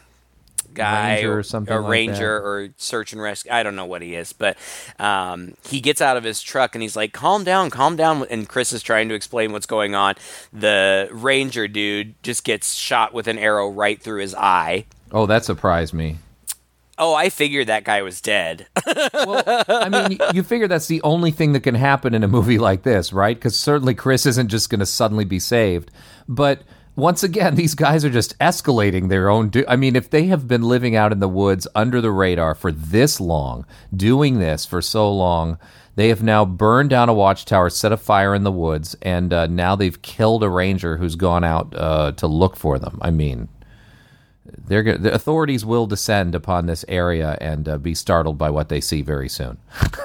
guy 0.74 1.16
Ranger 1.16 1.38
or 1.40 1.44
something 1.44 1.74
a 1.76 1.82
like 1.82 1.90
ranger 1.90 2.40
that. 2.40 2.46
or 2.46 2.70
search 2.78 3.14
and 3.14 3.22
rescue. 3.22 3.52
I 3.52 3.64
don't 3.64 3.76
know 3.76 3.86
what 3.86 4.02
he 4.02 4.16
is, 4.16 4.34
but 4.34 4.58
um, 5.00 5.54
he 5.68 5.80
gets 5.80 6.02
out 6.02 6.18
of 6.18 6.24
his 6.24 6.42
truck 6.42 6.76
and 6.76 6.82
he's 6.82 6.96
like, 6.96 7.14
"Calm 7.14 7.44
down, 7.44 7.70
calm 7.70 7.96
down." 7.96 8.26
And 8.30 8.48
Chris 8.48 8.74
is 8.74 8.84
trying 8.84 9.10
to 9.10 9.16
explain 9.16 9.52
what's 9.52 9.66
going 9.66 9.96
on. 9.96 10.16
The 10.52 11.10
ranger 11.12 11.68
dude 11.68 12.16
just 12.24 12.44
gets 12.44 12.74
shot 12.74 13.14
with 13.14 13.28
an 13.28 13.38
arrow 13.38 13.70
right 13.70 14.02
through 14.02 14.22
his 14.22 14.36
eye. 14.36 14.86
oh, 15.12 15.26
that 15.26 15.46
surprised 15.46 15.94
me. 15.94 16.18
Oh, 17.00 17.16
I 17.16 17.30
figured 17.30 17.68
that 17.68 17.86
guy 17.86 18.04
was 18.04 18.22
dead. 18.22 18.68
well, 19.16 19.44
I 19.68 19.90
mean, 19.90 20.12
you- 20.12 20.18
you 20.36 20.44
figure 20.44 20.68
that's 20.68 20.86
the 20.88 21.02
only 21.02 21.32
thing 21.32 21.54
that 21.54 21.62
can 21.62 21.74
happen 21.74 22.14
in 22.14 22.24
a 22.24 22.28
movie 22.28 22.60
like 22.60 22.84
this, 22.84 23.12
right? 23.12 23.36
Because 23.36 23.58
certainly 23.58 23.96
Chris 23.96 24.28
isn't 24.28 24.50
just 24.50 24.70
going 24.70 24.80
to 24.80 24.86
suddenly 24.86 25.26
be 25.26 25.40
saved. 25.40 25.90
But 26.30 26.62
once 26.96 27.24
again, 27.24 27.56
these 27.56 27.76
guys 27.76 28.04
are 28.06 28.10
just 28.10 28.38
escalating 28.40 29.10
their 29.10 29.30
own. 29.30 29.50
Do- 29.50 29.66
I 29.68 29.76
mean, 29.76 29.96
if 29.96 30.10
they 30.10 30.26
have 30.26 30.48
been 30.48 30.64
living 30.64 30.96
out 30.96 31.12
in 31.12 31.20
the 31.20 31.28
woods 31.28 31.68
under 31.76 32.02
the 32.02 32.12
radar 32.12 32.56
for 32.56 32.72
this 32.72 33.20
long, 33.20 33.66
doing 33.96 34.40
this 34.40 34.66
for 34.66 34.82
so 34.82 35.12
long, 35.12 35.58
they 35.96 36.10
have 36.10 36.24
now 36.24 36.44
burned 36.44 36.90
down 36.90 37.10
a 37.10 37.14
watchtower, 37.14 37.70
set 37.70 37.92
a 37.92 37.98
fire 37.98 38.34
in 38.34 38.44
the 38.44 38.52
woods, 38.52 38.96
and 39.02 39.32
uh, 39.32 39.46
now 39.48 39.76
they've 39.76 40.02
killed 40.02 40.44
a 40.44 40.50
ranger 40.50 40.98
who's 40.98 41.16
gone 41.16 41.44
out 41.44 41.74
uh, 41.76 42.12
to 42.14 42.28
look 42.28 42.56
for 42.56 42.80
them. 42.80 42.98
I 43.02 43.12
mean, 43.12 43.48
they're 44.46 44.84
go- 44.84 44.98
the 44.98 45.14
authorities 45.14 45.64
will 45.64 45.86
descend 45.86 46.36
upon 46.36 46.66
this 46.66 46.84
area 46.88 47.38
and 47.40 47.68
uh, 47.70 47.78
be 47.78 47.94
startled 47.94 48.38
by 48.38 48.50
what 48.50 48.70
they 48.70 48.82
see 48.82 49.02
very 49.02 49.30
soon. 49.30 49.58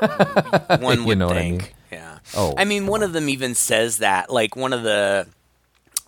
one 0.81 1.05
would 1.05 1.19
know 1.19 1.29
what 1.29 1.37
I 1.39 1.41
think. 1.41 1.63
mean? 1.63 1.71
Yeah. 1.93 2.19
Oh, 2.37 2.55
I 2.57 2.65
mean, 2.67 2.87
one 2.87 3.03
of 3.03 3.13
them 3.15 3.29
even 3.29 3.55
says 3.55 3.99
that. 3.99 4.31
Like 4.31 4.57
one 4.57 4.73
of 4.73 4.83
the. 4.83 5.27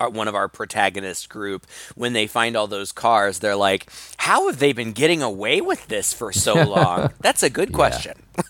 One 0.09 0.27
of 0.27 0.35
our 0.35 0.47
protagonist 0.47 1.29
group, 1.29 1.67
when 1.95 2.13
they 2.13 2.27
find 2.27 2.55
all 2.55 2.67
those 2.67 2.91
cars, 2.91 3.39
they're 3.39 3.55
like, 3.55 3.89
"How 4.17 4.47
have 4.47 4.59
they 4.59 4.73
been 4.73 4.91
getting 4.93 5.21
away 5.21 5.61
with 5.61 5.87
this 5.87 6.13
for 6.13 6.31
so 6.31 6.53
long?" 6.67 7.11
That's 7.21 7.43
a 7.43 7.49
good 7.49 7.73
question. 7.73 8.13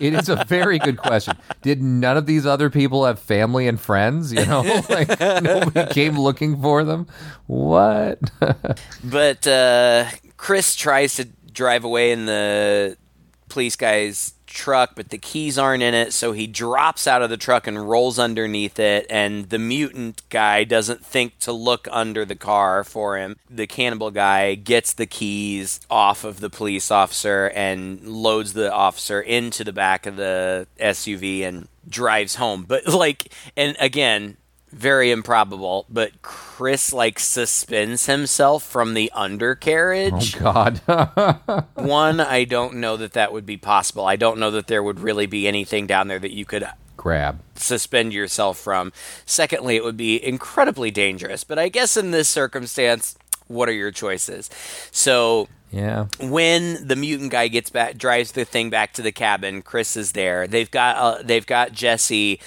it 0.00 0.14
is 0.14 0.28
a 0.28 0.44
very 0.46 0.78
good 0.78 0.96
question. 0.98 1.36
Did 1.62 1.82
none 1.82 2.16
of 2.16 2.26
these 2.26 2.46
other 2.46 2.70
people 2.70 3.04
have 3.04 3.18
family 3.18 3.68
and 3.68 3.80
friends? 3.80 4.32
You 4.32 4.46
know, 4.46 4.62
like 4.88 5.20
nobody 5.20 5.92
came 5.92 6.18
looking 6.18 6.60
for 6.60 6.84
them. 6.84 7.06
What? 7.46 8.18
But 9.04 9.46
uh, 9.46 10.06
Chris 10.36 10.74
tries 10.76 11.14
to 11.16 11.28
drive 11.52 11.84
away 11.84 12.12
in 12.12 12.26
the 12.26 12.96
police 13.48 13.76
guy's 13.76 14.34
truck, 14.56 14.96
but 14.96 15.10
the 15.10 15.18
keys 15.18 15.58
aren't 15.58 15.82
in 15.82 15.94
it, 15.94 16.12
so 16.12 16.32
he 16.32 16.46
drops 16.46 17.06
out 17.06 17.22
of 17.22 17.30
the 17.30 17.36
truck 17.36 17.66
and 17.66 17.88
rolls 17.88 18.18
underneath 18.18 18.80
it. 18.80 19.06
And 19.08 19.50
the 19.50 19.58
mutant 19.58 20.22
guy 20.30 20.64
doesn't 20.64 21.04
think 21.04 21.38
to 21.40 21.52
look 21.52 21.86
under 21.92 22.24
the 22.24 22.34
car 22.34 22.82
for 22.82 23.16
him. 23.18 23.36
The 23.48 23.66
cannibal 23.66 24.10
guy 24.10 24.54
gets 24.54 24.92
the 24.94 25.06
keys 25.06 25.80
off 25.90 26.24
of 26.24 26.40
the 26.40 26.50
police 26.50 26.90
officer 26.90 27.52
and 27.54 28.02
loads 28.02 28.54
the 28.54 28.72
officer 28.72 29.20
into 29.20 29.62
the 29.62 29.72
back 29.72 30.06
of 30.06 30.16
the 30.16 30.66
SUV 30.80 31.42
and 31.42 31.68
drives 31.88 32.36
home. 32.36 32.64
But, 32.66 32.88
like, 32.88 33.32
and 33.56 33.76
again, 33.78 34.38
very 34.76 35.10
improbable, 35.10 35.86
but 35.88 36.20
Chris 36.22 36.92
like 36.92 37.18
suspends 37.18 38.06
himself 38.06 38.62
from 38.62 38.94
the 38.94 39.10
undercarriage. 39.14 40.36
Oh 40.40 40.78
God. 40.86 41.64
One, 41.74 42.20
I 42.20 42.44
don't 42.44 42.74
know 42.74 42.96
that 42.96 43.12
that 43.14 43.32
would 43.32 43.46
be 43.46 43.56
possible. 43.56 44.04
I 44.06 44.16
don't 44.16 44.38
know 44.38 44.50
that 44.50 44.66
there 44.66 44.82
would 44.82 45.00
really 45.00 45.26
be 45.26 45.48
anything 45.48 45.86
down 45.86 46.08
there 46.08 46.18
that 46.18 46.32
you 46.32 46.44
could 46.44 46.64
Grab. 46.96 47.40
suspend 47.54 48.12
yourself 48.12 48.58
from. 48.58 48.92
Secondly, 49.24 49.76
it 49.76 49.84
would 49.84 49.96
be 49.96 50.22
incredibly 50.24 50.90
dangerous. 50.90 51.44
But 51.44 51.58
I 51.58 51.68
guess 51.68 51.96
in 51.96 52.10
this 52.10 52.28
circumstance, 52.28 53.16
what 53.48 53.68
are 53.68 53.72
your 53.72 53.90
choices? 53.92 54.50
So 54.90 55.48
Yeah. 55.70 56.06
when 56.20 56.86
the 56.86 56.96
mutant 56.96 57.30
guy 57.32 57.48
gets 57.48 57.70
back 57.70 57.96
drives 57.98 58.32
the 58.32 58.44
thing 58.44 58.70
back 58.70 58.92
to 58.94 59.02
the 59.02 59.10
cabin 59.12 59.62
chris 59.62 59.96
is 59.96 60.12
there 60.12 60.46
they've 60.46 60.70
got 60.70 60.96
uh, 60.96 61.22
they've 61.22 61.44
got 61.46 61.72
jessie 61.72 62.38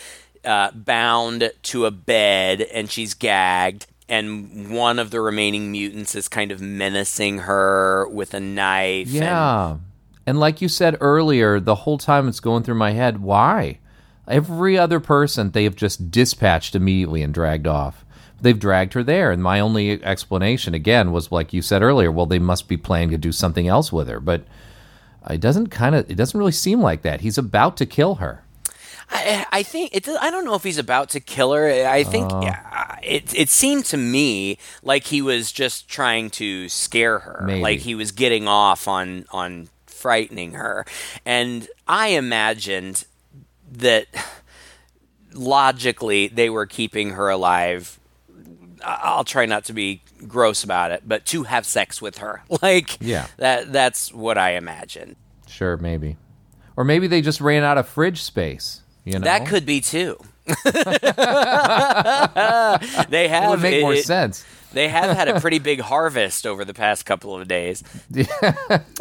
uh, 0.46 0.72
bound 0.72 1.52
to 1.64 1.86
a 1.86 1.92
bed 1.92 2.62
and 2.62 2.90
she's 2.90 3.14
gagged 3.14 3.86
and 4.08 4.72
one 4.72 4.98
of 4.98 5.12
the 5.12 5.22
remaining 5.22 5.72
mutants 5.72 6.16
is 6.16 6.28
kind 6.28 6.52
of 6.52 6.60
menacing 6.60 7.40
her 7.40 8.08
with 8.10 8.34
a 8.34 8.40
knife 8.40 9.08
and- 9.08 9.16
Yeah. 9.16 9.78
And 10.26 10.40
like 10.40 10.62
you 10.62 10.68
said 10.68 10.98
earlier, 11.02 11.60
the 11.60 11.76
whole 11.76 11.98
time 11.98 12.28
it's 12.28 12.40
going 12.40 12.64
through 12.64 12.76
my 12.76 12.92
head, 12.92 13.22
why? 13.22 13.80
Every 14.28 14.78
other 14.78 15.00
person 15.00 15.52
they 15.52 15.64
have 15.64 15.76
just 15.76 16.12
dispatched 16.12 16.76
immediately 16.76 17.22
and 17.24 17.34
dragged 17.34 17.68
off. 17.68 18.06
they've 18.42 18.58
dragged 18.60 18.94
her 18.94 19.04
there. 19.04 19.32
And 19.32 19.44
my 19.44 19.60
only 19.60 20.02
explanation, 20.04 20.74
again, 20.74 21.12
was 21.12 21.30
like 21.30 21.52
you 21.52 21.62
said 21.62 21.82
earlier, 21.82 22.10
well, 22.10 22.26
they 22.26 22.40
must 22.40 22.70
be 22.70 22.78
planning 22.78 23.10
to 23.10 23.18
do 23.18 23.34
something 23.34 23.68
else 23.68 23.92
with 23.92 24.08
her. 24.08 24.22
But 24.22 24.44
it 25.30 25.42
doesn't 25.42 25.68
kind 25.68 25.94
of, 25.94 26.10
it 26.10 26.16
doesn't 26.16 26.38
really 26.40 26.54
seem 26.54 26.80
like 26.82 27.02
that. 27.02 27.20
He's 27.20 27.38
about 27.38 27.76
to 27.78 27.86
kill 27.86 28.16
her. 28.16 28.44
I, 29.12 29.46
I 29.52 29.64
think 29.64 29.96
it. 29.96 30.08
I 30.08 30.30
don't 30.32 30.46
know 30.46 30.54
if 30.56 30.64
he's 30.64 30.78
about 30.78 31.10
to 31.12 31.20
kill 31.20 31.54
her. 31.54 31.68
I 31.88 32.04
think 32.04 32.32
Oh. 32.32 32.42
yeah, 32.44 33.00
it. 33.02 33.34
It 33.36 33.50
seemed 33.50 33.86
to 33.86 33.98
me 33.98 34.58
like 34.84 35.06
he 35.06 35.22
was 35.22 35.52
just 35.52 35.88
trying 35.90 36.30
to 36.32 36.70
scare 36.70 37.20
her. 37.20 37.44
Maybe. 37.46 37.62
Like 37.62 37.80
he 37.80 37.96
was 37.96 38.12
getting 38.12 38.48
off 38.48 38.88
on 38.88 39.26
on 39.32 39.70
frightening 39.88 40.54
her, 40.54 40.86
and 41.26 41.68
I 41.88 42.10
imagined 42.10 43.06
that 43.72 44.08
logically 45.34 46.28
they 46.28 46.50
were 46.50 46.66
keeping 46.66 47.12
her 47.12 47.30
alive. 47.30 48.00
I'll 48.84 49.24
try 49.26 49.46
not 49.46 49.66
to 49.66 49.74
be 49.74 50.02
gross 50.28 50.64
about 50.64 50.92
it, 50.92 51.04
but 51.06 51.26
to 51.28 51.44
have 51.44 51.66
sex 51.66 52.02
with 52.02 52.20
her, 52.20 52.44
like 52.62 52.98
Yeah. 53.02 53.28
that. 53.38 53.72
That's 53.74 54.14
what 54.14 54.38
I 54.38 54.52
imagined. 54.52 55.16
Sure, 55.48 55.76
maybe. 55.78 56.18
Or 56.78 56.84
maybe 56.86 57.08
they 57.08 57.22
just 57.22 57.42
ran 57.42 57.64
out 57.64 57.78
of 57.78 57.88
fridge 57.90 58.22
space. 58.22 58.82
You 59.10 59.20
know? 59.20 59.26
That 59.26 59.48
could 59.48 59.66
be 59.66 59.82
too. 59.82 60.18
they 60.46 60.54
It 63.26 63.30
have 63.30 63.50
would 63.52 63.62
make 63.62 63.76
it- 63.76 63.82
more 63.82 63.94
it- 63.94 64.06
sense. 64.06 64.44
They 64.72 64.88
have 64.88 65.18
had 65.18 65.28
a 65.28 65.40
pretty 65.42 65.58
big 65.58 65.82
harvest 65.82 66.46
over 66.46 66.64
the 66.64 66.76
past 66.76 67.04
couple 67.04 67.34
of 67.34 67.48
days. 67.48 67.84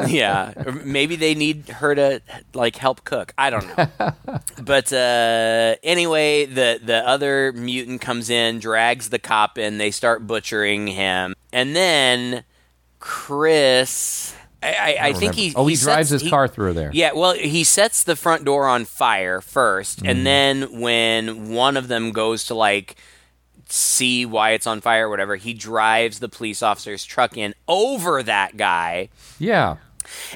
yeah, 0.07 0.55
Or 0.65 0.73
maybe 0.73 1.15
they 1.15 1.35
need 1.35 1.69
her 1.69 1.95
to 1.95 2.23
like 2.55 2.77
help 2.77 3.05
cook. 3.05 3.35
I 3.37 3.51
don't 3.51 3.67
know. 3.77 3.87
but 4.63 4.91
uh, 4.95 5.75
anyway, 5.83 6.47
the 6.47 6.81
the 6.83 7.07
other 7.07 7.53
mutant 7.53 8.01
comes 8.01 8.31
in, 8.31 8.61
drags 8.61 9.11
the 9.11 9.19
cop 9.19 9.59
in. 9.59 9.77
They 9.77 9.91
start 9.91 10.27
butchering 10.27 10.87
him, 10.87 11.35
and 11.53 11.77
then 11.77 12.45
Chris. 12.99 14.35
I, 14.63 14.97
I, 15.01 15.07
I 15.09 15.13
think 15.13 15.35
he. 15.35 15.53
Oh, 15.55 15.67
he, 15.67 15.77
drives 15.77 16.09
sets- 16.09 16.23
his 16.23 16.31
car 16.31 16.49
through 16.49 16.73
there. 16.75 16.91
yeah, 16.93 17.13
well, 17.15 17.35
he 17.35 17.63
sets 17.65 18.03
the 18.03 18.17
front 18.17 18.45
door 18.45 18.67
on 18.67 18.85
fire 18.85 19.41
first, 19.41 19.99
Mm-hmm. 19.99 20.09
and 20.09 20.27
then 20.27 20.81
when 20.81 21.51
one 21.51 21.77
of 21.77 21.89
them 21.89 22.11
goes 22.13 22.45
to 22.47 22.55
like 22.55 22.97
see 23.69 24.25
why 24.27 24.51
it's 24.53 24.67
on 24.67 24.81
fire 24.81 25.07
or 25.07 25.11
whatever, 25.11 25.37
he 25.37 25.53
drives 25.55 26.19
the 26.21 26.29
police 26.29 26.63
officer's 26.63 27.05
truck 27.05 27.37
in 27.37 27.55
over 27.69 28.23
that 28.23 28.57
guy. 28.57 29.09
Yeah. 29.39 29.77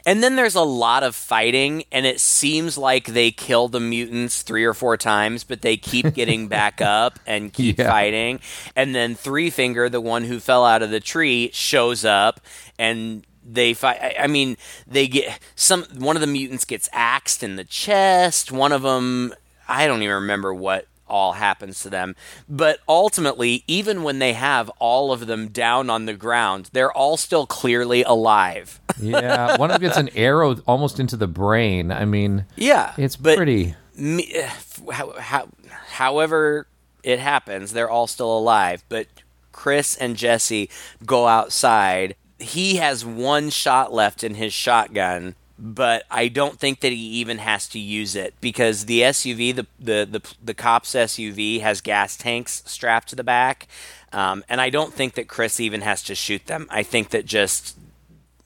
And 0.05 0.23
then 0.23 0.37
there's 0.37 0.55
a 0.55 0.61
lot 0.63 1.03
of 1.03 1.17
fighting, 1.17 1.85
and 1.91 2.05
it 2.05 2.21
seems 2.21 2.77
like 2.77 3.07
they 3.07 3.31
kill 3.31 3.69
the 3.69 3.81
mutants 3.81 4.43
three 4.43 4.65
or 4.65 4.75
four 4.75 4.99
times, 4.99 5.45
but 5.45 5.63
they 5.63 5.79
keep 5.79 6.13
getting 6.15 6.47
back 6.47 6.83
up 6.83 7.19
and 7.27 7.51
keep 7.53 7.79
Yeah. 7.79 7.89
fighting. 7.89 8.41
And 8.77 8.95
then 8.95 9.15
Three 9.15 9.49
Finger, 9.49 9.89
the 9.89 10.01
one 10.01 10.25
who 10.25 10.41
fell 10.41 10.67
out 10.67 10.83
of 10.83 10.91
the 10.91 11.01
tree, 11.01 11.49
shows 11.55 12.05
up 12.05 12.39
and 12.79 13.25
they 13.45 13.75
fight. 13.75 13.99
I- 14.19 14.27
mean, 14.27 14.57
they 14.87 15.07
get 15.09 15.39
some. 15.57 15.85
One 15.99 16.17
of 16.17 16.21
the 16.21 16.27
mutants 16.27 16.65
gets 16.65 16.89
axed 16.93 17.43
in 17.43 17.57
the 17.57 17.65
chest. 17.65 18.51
One 18.53 18.73
of 18.73 18.83
them, 18.83 19.35
I 19.69 19.87
don't 19.87 20.03
even 20.03 20.15
remember 20.15 20.53
what 20.55 20.87
all 21.09 21.33
happens 21.33 21.83
to 21.83 21.91
them. 21.91 22.17
But 22.49 22.79
ultimately, 22.89 23.65
even 23.67 24.03
when 24.03 24.19
they 24.19 24.33
have 24.33 24.71
all 24.79 25.13
of 25.13 25.27
them 25.27 25.49
down 25.49 25.91
on 25.91 26.07
the 26.07 26.15
ground, 26.15 26.71
they're 26.73 26.93
all 26.93 27.17
still 27.19 27.47
clearly 27.47 28.03
alive. 28.03 28.81
Yeah. 29.01 29.57
One 29.57 29.71
of 29.71 29.75
them 29.81 29.89
gets 29.89 29.97
an 29.99 30.11
arrow 30.15 30.57
almost 30.67 31.01
into 31.01 31.17
the 31.17 31.27
brain. 31.27 31.91
I 31.91 32.05
mean, 32.05 32.45
Yeah, 32.57 32.93
it's 32.97 33.17
pretty. 33.17 33.75
me, 33.97 34.31
eh, 34.35 34.49
how, 34.93 35.13
how, 35.19 35.49
however 35.89 36.67
it 37.03 37.19
happens, 37.19 37.73
they're 37.73 37.91
all 37.91 38.07
still 38.07 38.37
alive. 38.37 38.85
But 38.89 39.07
Chris 39.51 39.97
and 39.97 40.15
Jessie 40.17 40.71
go 41.05 41.27
outside. 41.27 42.15
He 42.43 42.77
has 42.77 43.05
one 43.05 43.51
shot 43.51 43.93
left 43.93 44.25
in 44.25 44.35
his 44.35 44.53
shotgun, 44.53 45.35
but 45.59 46.05
I 46.11 46.29
don't 46.29 46.59
think 46.59 46.81
that 46.81 46.93
he 46.93 46.99
even 46.99 47.39
has 47.39 47.69
to 47.69 47.79
use 47.79 48.17
it 48.17 48.35
because 48.41 48.87
the 48.87 49.03
SUV, 49.03 49.55
the 49.55 49.67
the 49.79 50.09
the, 50.11 50.35
the 50.45 50.55
cops 50.55 50.95
SUV, 50.95 51.61
has 51.61 51.81
gas 51.81 52.17
tanks 52.17 52.63
strapped 52.67 53.09
to 53.09 53.17
the 53.17 53.25
back, 53.25 53.69
um, 54.13 54.45
and 54.49 54.61
I 54.61 54.71
don't 54.71 54.93
think 54.93 55.15
that 55.15 55.29
Chris 55.29 55.61
even 55.61 55.83
has 55.83 56.03
to 56.05 56.15
shoot 56.15 56.47
them. 56.47 56.67
I 56.71 56.83
think 56.83 57.11
that 57.11 57.27
just 57.27 57.79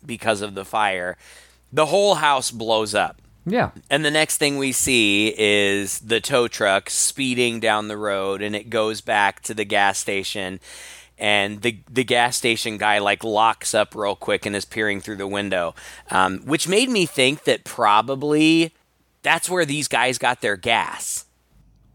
because 0.05 0.42
of 0.42 0.55
the 0.55 0.64
fire, 0.64 1.16
the 1.72 1.86
whole 1.86 2.16
house 2.16 2.51
blows 2.51 2.94
up. 2.94 3.20
Yeah. 3.47 3.70
And 3.88 4.05
the 4.05 4.11
next 4.11 4.38
thing 4.38 4.59
we 4.59 4.72
see 4.72 5.32
is 5.36 6.01
the 6.01 6.20
tow 6.20 6.49
truck 6.49 6.90
speeding 6.90 7.61
down 7.61 7.86
the 7.86 7.97
road, 7.97 8.42
and 8.42 8.57
it 8.57 8.70
goes 8.70 9.01
back 9.01 9.40
to 9.44 9.55
the 9.55 9.64
gas 9.64 9.99
station. 9.99 10.59
And 11.18 11.62
the 11.62 11.78
the 11.90 12.04
gas 12.04 12.36
station 12.36 12.76
guy 12.76 12.98
like 12.98 13.24
locks 13.24 13.74
up 13.74 13.94
real 13.94 14.14
quick 14.16 14.44
and 14.44 14.54
is 14.54 14.64
peering 14.66 15.00
through 15.00 15.16
the 15.16 15.26
window, 15.26 15.74
um, 16.10 16.38
which 16.40 16.68
made 16.68 16.90
me 16.90 17.06
think 17.06 17.44
that 17.44 17.64
probably 17.64 18.74
that's 19.22 19.48
where 19.48 19.64
these 19.64 19.88
guys 19.88 20.18
got 20.18 20.40
their 20.42 20.56
gas 20.56 21.24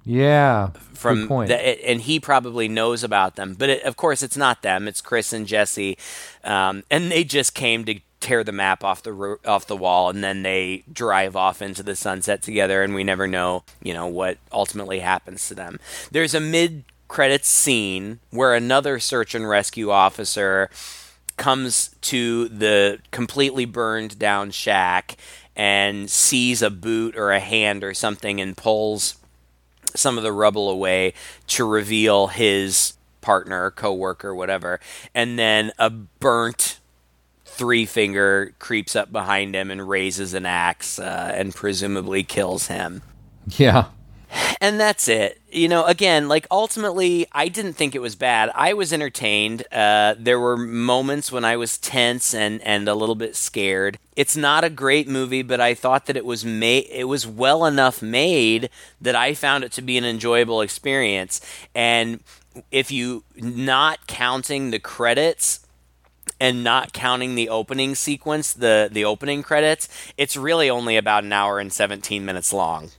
Yeah. 0.03 0.69
from 0.93 1.27
the- 1.27 1.87
and 1.87 2.01
he 2.01 2.19
probably 2.19 2.67
knows 2.67 3.03
about 3.03 3.35
them. 3.35 3.55
But 3.57 3.69
it, 3.69 3.83
of 3.83 3.95
course, 3.95 4.23
it's 4.23 4.35
not 4.37 4.63
them. 4.63 4.87
It's 4.87 5.01
Chris 5.01 5.31
and 5.33 5.45
Jessie, 5.47 5.97
um, 6.43 6.83
and 6.89 7.11
they 7.11 7.23
just 7.23 7.53
came 7.53 7.85
to 7.85 7.99
tear 8.19 8.43
the 8.43 8.51
map 8.51 8.83
off 8.83 9.01
the 9.03 9.13
ro- 9.13 9.37
off 9.45 9.65
the 9.67 9.77
wall, 9.77 10.09
and 10.09 10.23
then 10.23 10.43
they 10.43 10.83
drive 10.91 11.35
off 11.35 11.61
into 11.61 11.83
the 11.83 11.95
sunset 11.95 12.41
together, 12.41 12.83
and 12.83 12.93
we 12.95 13.03
never 13.03 13.27
know, 13.27 13.63
you 13.81 13.93
know, 13.93 14.07
what 14.07 14.37
ultimately 14.51 14.99
happens 14.99 15.47
to 15.47 15.55
them. 15.55 15.79
There's 16.11 16.33
a 16.35 16.39
mid 16.39 16.83
credits 17.11 17.49
scene 17.49 18.21
where 18.29 18.55
another 18.55 18.97
search 18.97 19.35
and 19.35 19.49
rescue 19.49 19.89
officer 19.89 20.69
comes 21.35 21.93
to 21.99 22.47
the 22.47 22.99
completely 23.11 23.65
burned 23.65 24.17
down 24.17 24.49
shack 24.49 25.17
and 25.53 26.09
sees 26.09 26.61
a 26.61 26.69
boot 26.69 27.13
or 27.17 27.33
a 27.33 27.39
hand 27.41 27.83
or 27.83 27.93
something 27.93 28.39
and 28.39 28.55
pulls 28.55 29.17
some 29.93 30.17
of 30.17 30.23
the 30.23 30.31
rubble 30.31 30.69
away 30.69 31.13
to 31.47 31.65
reveal 31.65 32.27
his 32.27 32.93
partner, 33.19 33.69
coworker, 33.71 34.33
whatever, 34.33 34.79
and 35.13 35.37
then 35.37 35.69
a 35.77 35.89
burnt 35.89 36.79
three 37.43 37.85
finger 37.85 38.53
creeps 38.57 38.95
up 38.95 39.11
behind 39.11 39.53
him 39.53 39.69
and 39.69 39.89
raises 39.89 40.33
an 40.33 40.45
axe 40.45 40.97
uh, 40.97 41.29
and 41.35 41.53
presumably 41.53 42.23
kills 42.23 42.67
him. 42.67 43.01
yeah. 43.47 43.87
And 44.61 44.79
that's 44.79 45.07
it. 45.07 45.41
You 45.51 45.67
know, 45.67 45.85
again, 45.85 46.27
like 46.27 46.47
ultimately, 46.51 47.25
I 47.31 47.47
didn't 47.47 47.73
think 47.73 47.95
it 47.95 48.01
was 48.01 48.15
bad. 48.15 48.51
I 48.55 48.73
was 48.73 48.93
entertained. 48.93 49.63
Uh, 49.71 50.15
there 50.17 50.39
were 50.39 50.55
moments 50.55 51.31
when 51.31 51.43
I 51.43 51.57
was 51.57 51.77
tense 51.77 52.33
and, 52.33 52.61
and 52.61 52.87
a 52.87 52.95
little 52.95 53.15
bit 53.15 53.35
scared. 53.35 53.97
It's 54.15 54.37
not 54.37 54.63
a 54.63 54.69
great 54.69 55.07
movie, 55.07 55.41
but 55.41 55.59
I 55.59 55.73
thought 55.73 56.05
that 56.05 56.15
it 56.15 56.25
was 56.25 56.45
made. 56.45 56.87
It 56.91 57.05
was 57.05 57.25
well 57.27 57.65
enough 57.65 58.01
made 58.01 58.69
that 59.01 59.15
I 59.15 59.33
found 59.33 59.63
it 59.63 59.71
to 59.73 59.81
be 59.81 59.97
an 59.97 60.05
enjoyable 60.05 60.61
experience. 60.61 61.41
And 61.73 62.23
if 62.71 62.91
you 62.91 63.23
not 63.35 64.07
counting 64.07 64.71
the 64.71 64.79
credits, 64.79 65.65
and 66.39 66.63
not 66.63 66.91
counting 66.91 67.35
the 67.35 67.49
opening 67.49 67.93
sequence, 67.93 68.53
the 68.53 68.89
the 68.91 69.05
opening 69.05 69.43
credits, 69.43 69.87
it's 70.17 70.35
really 70.35 70.69
only 70.69 70.97
about 70.97 71.23
an 71.23 71.33
hour 71.33 71.59
and 71.59 71.71
17 71.71 72.25
minutes 72.25 72.51
long. 72.51 72.91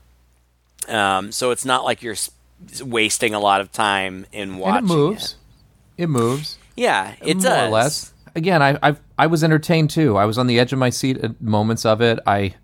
Um, 0.89 1.33
so 1.33 1.51
it's 1.51 1.65
not 1.65 1.85
like 1.85 2.03
you're 2.03 2.17
wasting 2.83 3.35
a 3.35 3.41
lot 3.41 3.61
of 3.61 3.73
time 3.73 4.27
in 4.33 4.59
watching. 4.59 4.79
And 4.79 4.91
it 4.91 4.95
moves. 4.95 5.37
It 5.97 6.07
moves. 6.09 6.59
Yeah, 6.77 7.15
it 7.21 7.37
more 7.37 7.45
does. 7.45 7.69
or 7.69 7.71
less. 7.71 8.13
Again, 8.35 8.63
I, 8.63 8.79
I 8.83 8.97
I 9.19 9.27
was 9.27 9.45
entertained 9.45 9.91
too. 9.91 10.17
I 10.17 10.25
was 10.25 10.39
on 10.39 10.47
the 10.47 10.59
edge 10.59 10.73
of 10.73 10.79
my 10.79 10.91
seat 10.91 11.19
at 11.19 11.41
moments 11.41 11.85
of 11.85 12.01
it. 12.01 12.19
I 12.27 12.55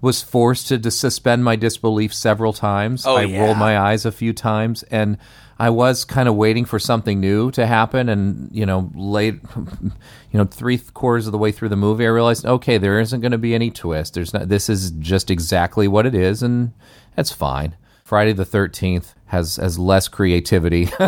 was 0.00 0.22
forced 0.22 0.68
to 0.68 0.78
dis- 0.78 0.98
suspend 0.98 1.44
my 1.44 1.56
disbelief 1.56 2.14
several 2.14 2.52
times. 2.52 3.06
Oh, 3.06 3.16
I 3.16 3.24
yeah. 3.24 3.44
rolled 3.44 3.58
my 3.58 3.78
eyes 3.78 4.06
a 4.06 4.12
few 4.12 4.32
times, 4.32 4.82
and 4.84 5.18
I 5.58 5.68
was 5.68 6.06
kind 6.06 6.26
of 6.26 6.36
waiting 6.36 6.64
for 6.64 6.78
something 6.78 7.20
new 7.20 7.50
to 7.50 7.66
happen. 7.66 8.08
And 8.08 8.48
you 8.50 8.64
know, 8.64 8.90
late, 8.94 9.34
you 9.56 9.92
know, 10.38 10.44
three 10.44 10.78
quarters 10.78 11.26
of 11.26 11.32
the 11.32 11.38
way 11.38 11.52
through 11.52 11.68
the 11.68 11.76
movie, 11.76 12.06
I 12.06 12.08
realized, 12.08 12.46
okay, 12.46 12.78
there 12.78 12.98
isn't 12.98 13.20
going 13.20 13.32
to 13.32 13.38
be 13.38 13.54
any 13.54 13.70
twist. 13.70 14.14
There's 14.14 14.32
not. 14.32 14.48
This 14.48 14.70
is 14.70 14.92
just 14.92 15.30
exactly 15.30 15.86
what 15.86 16.06
it 16.06 16.14
is, 16.14 16.42
and 16.42 16.72
that's 17.16 17.32
fine. 17.32 17.76
Friday 18.04 18.32
the 18.32 18.44
Thirteenth 18.44 19.14
has 19.26 19.56
has 19.56 19.78
less 19.78 20.08
creativity 20.08 20.84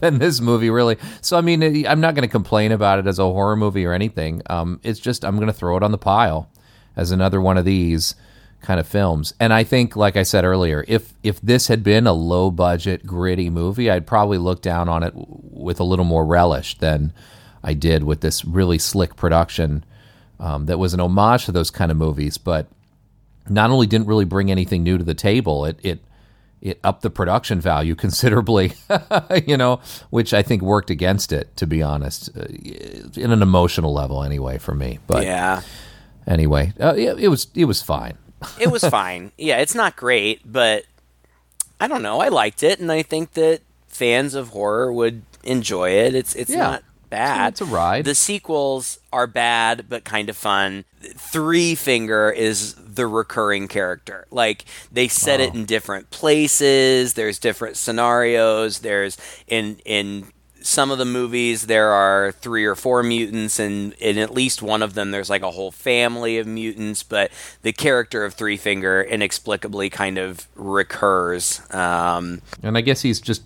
than 0.00 0.18
this 0.18 0.40
movie, 0.40 0.70
really. 0.70 0.96
So 1.20 1.36
I 1.36 1.42
mean, 1.42 1.86
I'm 1.86 2.00
not 2.00 2.14
going 2.14 2.26
to 2.26 2.32
complain 2.32 2.72
about 2.72 2.98
it 2.98 3.06
as 3.06 3.18
a 3.18 3.24
horror 3.24 3.56
movie 3.56 3.84
or 3.84 3.92
anything. 3.92 4.42
Um, 4.48 4.80
it's 4.82 5.00
just 5.00 5.24
I'm 5.24 5.36
going 5.36 5.48
to 5.48 5.52
throw 5.52 5.76
it 5.76 5.82
on 5.82 5.92
the 5.92 5.98
pile 5.98 6.50
as 6.96 7.10
another 7.10 7.40
one 7.40 7.58
of 7.58 7.64
these 7.64 8.14
kind 8.62 8.80
of 8.80 8.88
films. 8.88 9.34
And 9.38 9.52
I 9.52 9.64
think, 9.64 9.94
like 9.94 10.16
I 10.16 10.22
said 10.22 10.44
earlier, 10.44 10.84
if 10.88 11.12
if 11.22 11.40
this 11.40 11.68
had 11.68 11.82
been 11.82 12.06
a 12.06 12.12
low 12.12 12.50
budget, 12.50 13.06
gritty 13.06 13.50
movie, 13.50 13.90
I'd 13.90 14.06
probably 14.06 14.38
look 14.38 14.62
down 14.62 14.88
on 14.88 15.02
it 15.02 15.12
with 15.14 15.80
a 15.80 15.84
little 15.84 16.04
more 16.04 16.24
relish 16.24 16.78
than 16.78 17.12
I 17.62 17.74
did 17.74 18.04
with 18.04 18.20
this 18.20 18.44
really 18.44 18.78
slick 18.78 19.16
production 19.16 19.84
um, 20.40 20.66
that 20.66 20.78
was 20.78 20.94
an 20.94 21.00
homage 21.00 21.44
to 21.46 21.52
those 21.52 21.70
kind 21.70 21.90
of 21.90 21.96
movies, 21.96 22.38
but 22.38 22.68
not 23.50 23.70
only 23.70 23.86
didn't 23.86 24.06
really 24.06 24.24
bring 24.24 24.50
anything 24.50 24.82
new 24.82 24.98
to 24.98 25.04
the 25.04 25.14
table, 25.14 25.64
it 25.64 25.78
it 25.82 26.00
it 26.60 26.80
upped 26.82 27.02
the 27.02 27.10
production 27.10 27.60
value 27.60 27.94
considerably, 28.04 28.72
you 29.46 29.56
know, 29.56 29.80
which 30.10 30.34
I 30.34 30.42
think 30.42 30.62
worked 30.62 30.90
against 30.90 31.32
it, 31.32 31.56
to 31.56 31.66
be 31.66 31.82
honest, 31.82 32.30
uh, 32.36 32.46
in 33.16 33.30
an 33.30 33.42
emotional 33.42 33.92
level, 33.92 34.22
anyway, 34.24 34.58
for 34.58 34.74
me. 34.74 34.98
But 35.06 35.24
yeah. 35.24 35.62
anyway, 36.26 36.72
uh, 36.80 36.94
it, 36.96 37.18
it 37.20 37.28
was 37.28 37.46
it 37.54 37.66
was 37.66 37.80
fine. 37.82 38.18
it 38.60 38.70
was 38.70 38.82
fine. 38.84 39.32
Yeah, 39.38 39.58
it's 39.58 39.74
not 39.74 39.96
great, 39.96 40.40
but 40.44 40.84
I 41.80 41.86
don't 41.88 42.02
know. 42.02 42.20
I 42.20 42.28
liked 42.28 42.62
it, 42.62 42.80
and 42.80 42.90
I 42.90 43.02
think 43.02 43.32
that 43.34 43.60
fans 43.86 44.34
of 44.34 44.48
horror 44.50 44.92
would 44.92 45.22
enjoy 45.44 45.90
it. 45.90 46.14
It's 46.14 46.34
it's 46.34 46.50
Yeah. 46.50 46.58
not 46.58 46.82
bad. 47.10 47.52
It's 47.54 47.60
a 47.60 47.64
ride. 47.64 48.04
The 48.04 48.14
sequels 48.14 48.98
are 49.12 49.26
bad, 49.26 49.86
but 49.88 50.04
kind 50.04 50.28
of 50.28 50.36
fun. 50.36 50.84
Three 51.00 51.74
Finger 51.74 52.30
is 52.30 52.74
the 52.74 53.06
recurring 53.06 53.68
character. 53.68 54.26
Like 54.30 54.64
they 54.92 55.08
set 55.08 55.40
Oh. 55.40 55.44
it 55.44 55.54
in 55.54 55.64
different 55.64 56.10
places. 56.10 57.14
There's 57.14 57.38
different 57.38 57.76
scenarios. 57.76 58.80
There's 58.80 59.16
in 59.46 59.78
in 59.84 60.32
some 60.60 60.90
of 60.90 60.98
the 60.98 61.04
movies 61.04 61.66
there 61.66 61.90
are 61.90 62.32
three 62.32 62.64
or 62.64 62.74
four 62.74 63.02
mutants 63.04 63.60
and 63.60 63.92
in 63.94 64.18
at 64.18 64.34
least 64.34 64.60
one 64.60 64.82
of 64.82 64.94
them 64.94 65.12
there's 65.12 65.30
like 65.30 65.40
a 65.42 65.52
whole 65.52 65.70
family 65.70 66.36
of 66.36 66.48
mutants 66.48 67.04
but 67.04 67.30
the 67.62 67.72
character 67.72 68.24
of 68.24 68.34
three 68.34 68.56
finger 68.56 69.00
inexplicably 69.00 69.88
kind 69.88 70.18
of 70.18 70.48
recurs 70.56 71.62
um, 71.72 72.42
And 72.62 72.76
I 72.76 72.80
guess 72.80 73.02
he's 73.02 73.20
just 73.20 73.42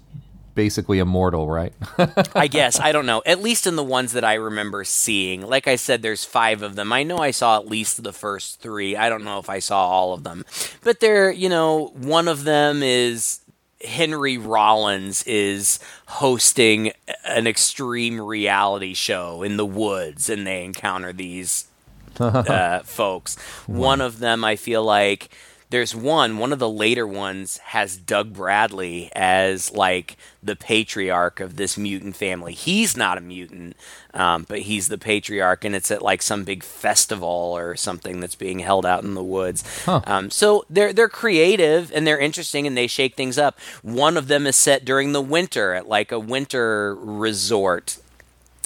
basically 0.54 0.98
immortal, 0.98 1.48
right? 1.48 1.72
I 2.34 2.46
guess 2.48 2.78
I 2.80 2.92
don't 2.92 3.06
know. 3.06 3.22
At 3.26 3.42
least 3.42 3.66
in 3.66 3.76
the 3.76 3.84
ones 3.84 4.12
that 4.12 4.24
I 4.24 4.34
remember 4.34 4.84
seeing. 4.84 5.42
Like 5.42 5.66
I 5.66 5.76
said, 5.76 6.02
there's 6.02 6.24
five 6.24 6.62
of 6.62 6.74
them. 6.76 6.92
I 6.92 7.02
know 7.02 7.18
I 7.18 7.30
saw 7.30 7.58
at 7.58 7.66
least 7.66 8.02
the 8.02 8.12
first 8.12 8.60
three. 8.60 8.96
I 8.96 9.08
don't 9.08 9.24
know 9.24 9.38
if 9.38 9.48
I 9.48 9.58
saw 9.58 9.86
all 9.86 10.12
of 10.12 10.24
them, 10.24 10.44
but 10.82 11.00
they're 11.00 11.30
you 11.30 11.48
know 11.48 11.92
one 11.94 12.28
of 12.28 12.44
them 12.44 12.82
is 12.82 13.40
Henry 13.84 14.38
Rollins 14.38 15.22
is 15.24 15.78
hosting 16.06 16.92
an 17.24 17.46
extreme 17.46 18.20
reality 18.20 18.94
show 18.94 19.42
in 19.42 19.56
the 19.56 19.66
woods, 19.66 20.28
and 20.28 20.46
they 20.46 20.64
encounter 20.64 21.12
these 21.12 21.66
uh, 22.20 22.80
folks. 22.80 23.38
One 23.66 24.00
of 24.00 24.18
them, 24.18 24.44
I 24.44 24.56
feel 24.56 24.84
like 24.84 25.30
there's 25.72 25.96
one. 25.96 26.36
One 26.36 26.52
of 26.52 26.58
the 26.58 26.68
later 26.68 27.06
ones 27.06 27.56
has 27.58 27.96
Doug 27.96 28.34
Bradley 28.34 29.10
as 29.14 29.72
like 29.72 30.18
the 30.42 30.54
patriarch 30.54 31.40
of 31.40 31.56
this 31.56 31.78
mutant 31.78 32.14
family. 32.14 32.52
He's 32.52 32.94
not 32.94 33.16
a 33.16 33.22
mutant, 33.22 33.74
um, 34.12 34.44
but 34.46 34.60
he's 34.60 34.88
the 34.88 34.98
patriarch, 34.98 35.64
and 35.64 35.74
it's 35.74 35.90
at 35.90 36.02
like 36.02 36.20
some 36.20 36.44
big 36.44 36.62
festival 36.62 37.26
or 37.26 37.74
something 37.74 38.20
that's 38.20 38.34
being 38.34 38.58
held 38.58 38.84
out 38.84 39.02
in 39.02 39.14
the 39.14 39.22
woods. 39.24 39.64
Um, 40.06 40.30
so 40.30 40.66
they're 40.68 40.92
they're 40.92 41.08
creative 41.08 41.90
and 41.92 42.06
they're 42.06 42.18
interesting, 42.18 42.66
and 42.66 42.76
they 42.76 42.86
shake 42.86 43.16
things 43.16 43.38
up. 43.38 43.58
One 43.80 44.18
of 44.18 44.28
them 44.28 44.46
is 44.46 44.56
set 44.56 44.84
during 44.84 45.12
the 45.12 45.22
winter 45.22 45.72
at 45.72 45.88
like 45.88 46.12
a 46.12 46.20
winter 46.20 46.94
resort 46.96 47.96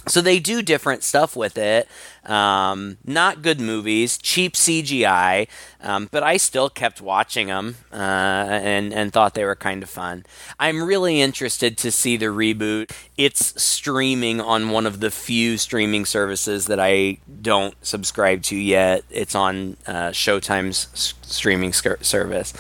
so 0.09 0.21
they 0.21 0.39
do 0.39 0.63
different 0.63 1.03
stuff 1.03 1.35
with 1.37 1.59
it. 1.59 1.89
Um, 2.25 2.99
not 3.05 3.43
good 3.43 3.61
movies, 3.61 4.19
cheap 4.19 4.55
CGI, 4.55 5.49
um, 5.81 6.09
but 6.11 6.23
I 6.23 6.37
still 6.37 6.69
kept 6.69 7.01
watching 7.01 7.47
them 7.49 7.77
uh, 7.93 7.97
and 7.97 8.93
and 8.93 9.13
thought 9.13 9.35
they 9.35 9.45
were 9.45 9.55
kind 9.55 9.83
of 9.83 9.91
fun. 9.91 10.25
I'm 10.59 10.83
really 10.83 11.21
interested 11.21 11.79
to 11.79 11.91
see 11.91 12.17
the 12.17 12.27
reboot. 12.27 12.91
It's 13.17 13.61
streaming 13.63 14.41
on 14.41 14.71
one 14.71 14.87
of 14.87 15.01
the 15.01 15.11
few 15.11 15.57
streaming 15.57 16.05
services 16.05 16.67
that 16.67 16.81
I 16.81 17.19
don't 17.43 17.75
subscribe 17.85 18.43
to 18.45 18.57
yet. 18.57 19.05
It's 19.11 19.35
on 19.35 19.77
uh, 19.87 20.11
Showtime's 20.11 21.15
streaming 21.23 21.73
sc- 21.73 22.03
service. 22.03 22.53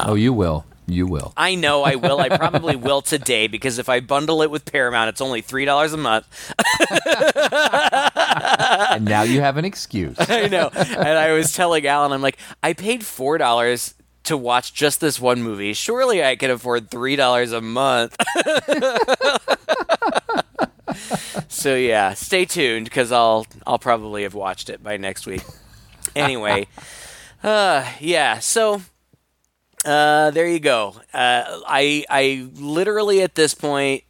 oh, 0.00 0.14
you 0.14 0.32
will. 0.32 0.64
You 0.86 1.06
will. 1.06 1.32
I 1.36 1.54
know 1.54 1.82
I 1.82 1.94
will. 1.94 2.20
I 2.20 2.28
probably 2.28 2.76
will 2.76 3.00
today 3.00 3.46
because 3.46 3.78
if 3.78 3.88
I 3.88 4.00
bundle 4.00 4.42
it 4.42 4.50
with 4.50 4.70
Paramount, 4.70 5.08
it's 5.08 5.20
only 5.22 5.40
three 5.40 5.64
dollars 5.64 5.94
a 5.94 5.96
month. 5.96 6.26
and 8.90 9.04
now 9.06 9.22
you 9.22 9.40
have 9.40 9.56
an 9.56 9.64
excuse. 9.64 10.16
I 10.28 10.48
know. 10.48 10.68
And 10.74 11.08
I 11.18 11.32
was 11.32 11.54
telling 11.54 11.86
Alan, 11.86 12.12
I'm 12.12 12.20
like, 12.20 12.36
I 12.62 12.74
paid 12.74 13.04
four 13.04 13.38
dollars 13.38 13.94
to 14.24 14.36
watch 14.36 14.74
just 14.74 15.00
this 15.00 15.18
one 15.20 15.42
movie. 15.42 15.72
Surely 15.72 16.22
I 16.22 16.36
can 16.36 16.50
afford 16.50 16.90
three 16.90 17.16
dollars 17.16 17.52
a 17.52 17.62
month. 17.62 18.16
so 21.48 21.74
yeah, 21.74 22.12
stay 22.12 22.44
tuned 22.44 22.84
because 22.84 23.10
I'll 23.10 23.46
I'll 23.66 23.78
probably 23.78 24.24
have 24.24 24.34
watched 24.34 24.68
it 24.68 24.82
by 24.82 24.98
next 24.98 25.26
week. 25.26 25.42
Anyway, 26.14 26.66
uh, 27.42 27.90
yeah. 28.00 28.38
So 28.38 28.82
uh, 29.84 30.30
there 30.30 30.46
you 30.46 30.60
go. 30.60 30.94
Uh, 31.12 31.60
I 31.66 32.04
I 32.08 32.48
literally 32.54 33.22
at 33.22 33.34
this 33.34 33.54
point, 33.54 34.04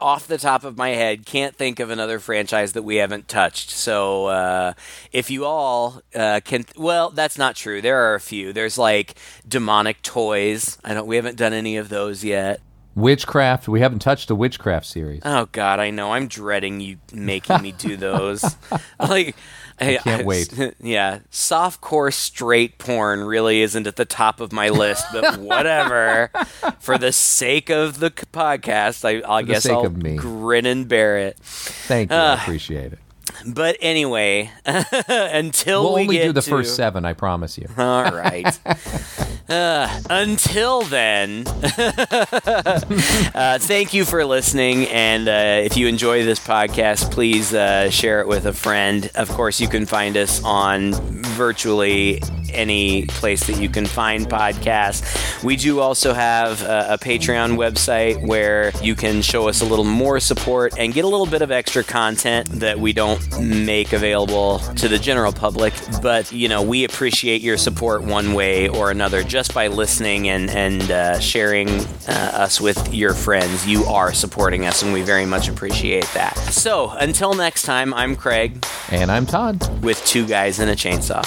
off 0.00 0.26
the 0.26 0.38
top 0.38 0.64
of 0.64 0.76
my 0.76 0.90
head, 0.90 1.26
can't 1.26 1.54
think 1.54 1.78
of 1.78 1.90
another 1.90 2.18
franchise 2.18 2.72
that 2.72 2.82
we 2.82 2.96
haven't 2.96 3.28
touched. 3.28 3.70
So 3.70 4.26
uh, 4.26 4.72
if 5.12 5.30
you 5.30 5.44
all 5.44 6.02
uh, 6.14 6.40
can, 6.44 6.64
well, 6.76 7.10
that's 7.10 7.38
not 7.38 7.54
true. 7.56 7.80
There 7.82 8.10
are 8.10 8.14
a 8.14 8.20
few. 8.20 8.52
There's 8.52 8.78
like 8.78 9.14
demonic 9.46 10.02
toys. 10.02 10.78
I 10.84 10.94
don't. 10.94 11.06
We 11.06 11.16
haven't 11.16 11.36
done 11.36 11.52
any 11.52 11.76
of 11.76 11.88
those 11.88 12.24
yet. 12.24 12.60
Witchcraft. 12.96 13.68
We 13.68 13.80
haven't 13.80 14.00
touched 14.00 14.28
the 14.28 14.34
witchcraft 14.34 14.84
series. 14.84 15.22
Oh 15.24 15.46
God, 15.52 15.78
I 15.78 15.90
know. 15.90 16.12
I'm 16.12 16.26
dreading 16.26 16.80
you 16.80 16.98
making 17.12 17.62
me 17.62 17.72
do 17.72 17.96
those. 17.96 18.56
like, 18.98 19.36
I 19.80 19.96
can't 19.96 20.26
wait. 20.26 20.52
Yeah, 20.80 21.20
softcore 21.30 22.12
straight 22.12 22.78
porn 22.78 23.20
really 23.24 23.62
isn't 23.62 23.86
at 23.86 23.96
the 23.96 24.04
top 24.04 24.40
of 24.40 24.52
my 24.52 24.68
list, 24.68 25.06
but 25.12 25.36
whatever. 25.40 26.30
For 26.80 26.98
the 26.98 27.12
sake 27.12 27.70
of 27.70 28.00
the 28.00 28.10
podcast, 28.10 29.04
I, 29.04 29.22
I 29.28 29.42
guess 29.42 29.66
I'll 29.66 29.88
grin 29.88 30.66
and 30.66 30.88
bear 30.88 31.18
it. 31.18 31.38
Thank 31.40 32.10
you. 32.10 32.16
I 32.16 32.34
appreciate 32.34 32.92
it. 32.92 32.98
But 33.46 33.76
anyway, 33.80 34.50
until 34.66 35.84
We'll 35.84 35.94
we 35.94 36.00
only 36.02 36.16
get 36.18 36.24
do 36.24 36.32
the 36.32 36.42
to, 36.42 36.50
first 36.50 36.76
seven, 36.76 37.04
I 37.04 37.12
promise 37.14 37.58
you. 37.58 37.68
All 37.78 38.10
right. 38.12 38.58
Uh, 39.50 39.88
until 40.10 40.82
then, 40.82 41.44
uh, 43.34 43.58
thank 43.60 43.92
you 43.92 44.04
for 44.04 44.24
listening. 44.24 44.86
And 44.86 45.28
uh, 45.28 45.62
if 45.64 45.76
you 45.76 45.88
enjoy 45.88 46.24
this 46.24 46.38
podcast, 46.38 47.10
please 47.10 47.52
uh, 47.52 47.90
share 47.90 48.20
it 48.20 48.28
with 48.28 48.46
a 48.46 48.52
friend. 48.52 49.10
Of 49.16 49.28
course, 49.30 49.60
you 49.60 49.66
can 49.66 49.86
find 49.86 50.16
us 50.16 50.40
on 50.44 50.92
virtually 50.92 52.22
any 52.52 53.06
place 53.06 53.46
that 53.46 53.60
you 53.60 53.68
can 53.68 53.86
find 53.86 54.26
podcasts. 54.28 55.42
We 55.42 55.56
do 55.56 55.80
also 55.80 56.12
have 56.12 56.62
a, 56.62 56.88
a 56.90 56.98
Patreon 56.98 57.56
website 57.56 58.24
where 58.24 58.72
you 58.82 58.94
can 58.94 59.22
show 59.22 59.48
us 59.48 59.62
a 59.62 59.64
little 59.64 59.84
more 59.84 60.20
support 60.20 60.74
and 60.78 60.92
get 60.94 61.04
a 61.04 61.08
little 61.08 61.26
bit 61.26 61.42
of 61.42 61.50
extra 61.50 61.82
content 61.82 62.48
that 62.50 62.78
we 62.78 62.92
don't 62.92 63.20
make 63.38 63.92
available 63.92 64.58
to 64.76 64.88
the 64.88 64.98
general 64.98 65.32
public. 65.32 65.74
But, 66.00 66.32
you 66.32 66.48
know, 66.48 66.62
we 66.62 66.84
appreciate 66.84 67.42
your 67.42 67.56
support 67.56 68.02
one 68.02 68.32
way 68.34 68.68
or 68.68 68.90
another 68.90 69.22
just 69.22 69.54
by 69.54 69.66
listening 69.68 70.28
and, 70.28 70.50
and 70.50 70.90
uh, 70.90 71.18
sharing 71.20 71.68
uh, 71.68 72.30
us 72.34 72.60
with 72.60 72.92
your 72.94 73.14
friends. 73.14 73.66
You 73.66 73.84
are 73.84 74.12
supporting 74.12 74.66
us, 74.66 74.82
and 74.82 74.92
we 74.92 75.02
very 75.02 75.26
much 75.26 75.48
appreciate 75.48 76.08
that. 76.14 76.36
So, 76.38 76.90
until 76.90 77.34
next 77.34 77.62
time, 77.62 77.92
I'm 77.94 78.16
Craig 78.16 78.64
And 78.90 79.10
I'm 79.10 79.26
Todd. 79.26 79.82
with 79.82 80.04
Two 80.04 80.26
Guys 80.26 80.58
and 80.58 80.70
a 80.70 80.74
Chainsaw. 80.76 81.24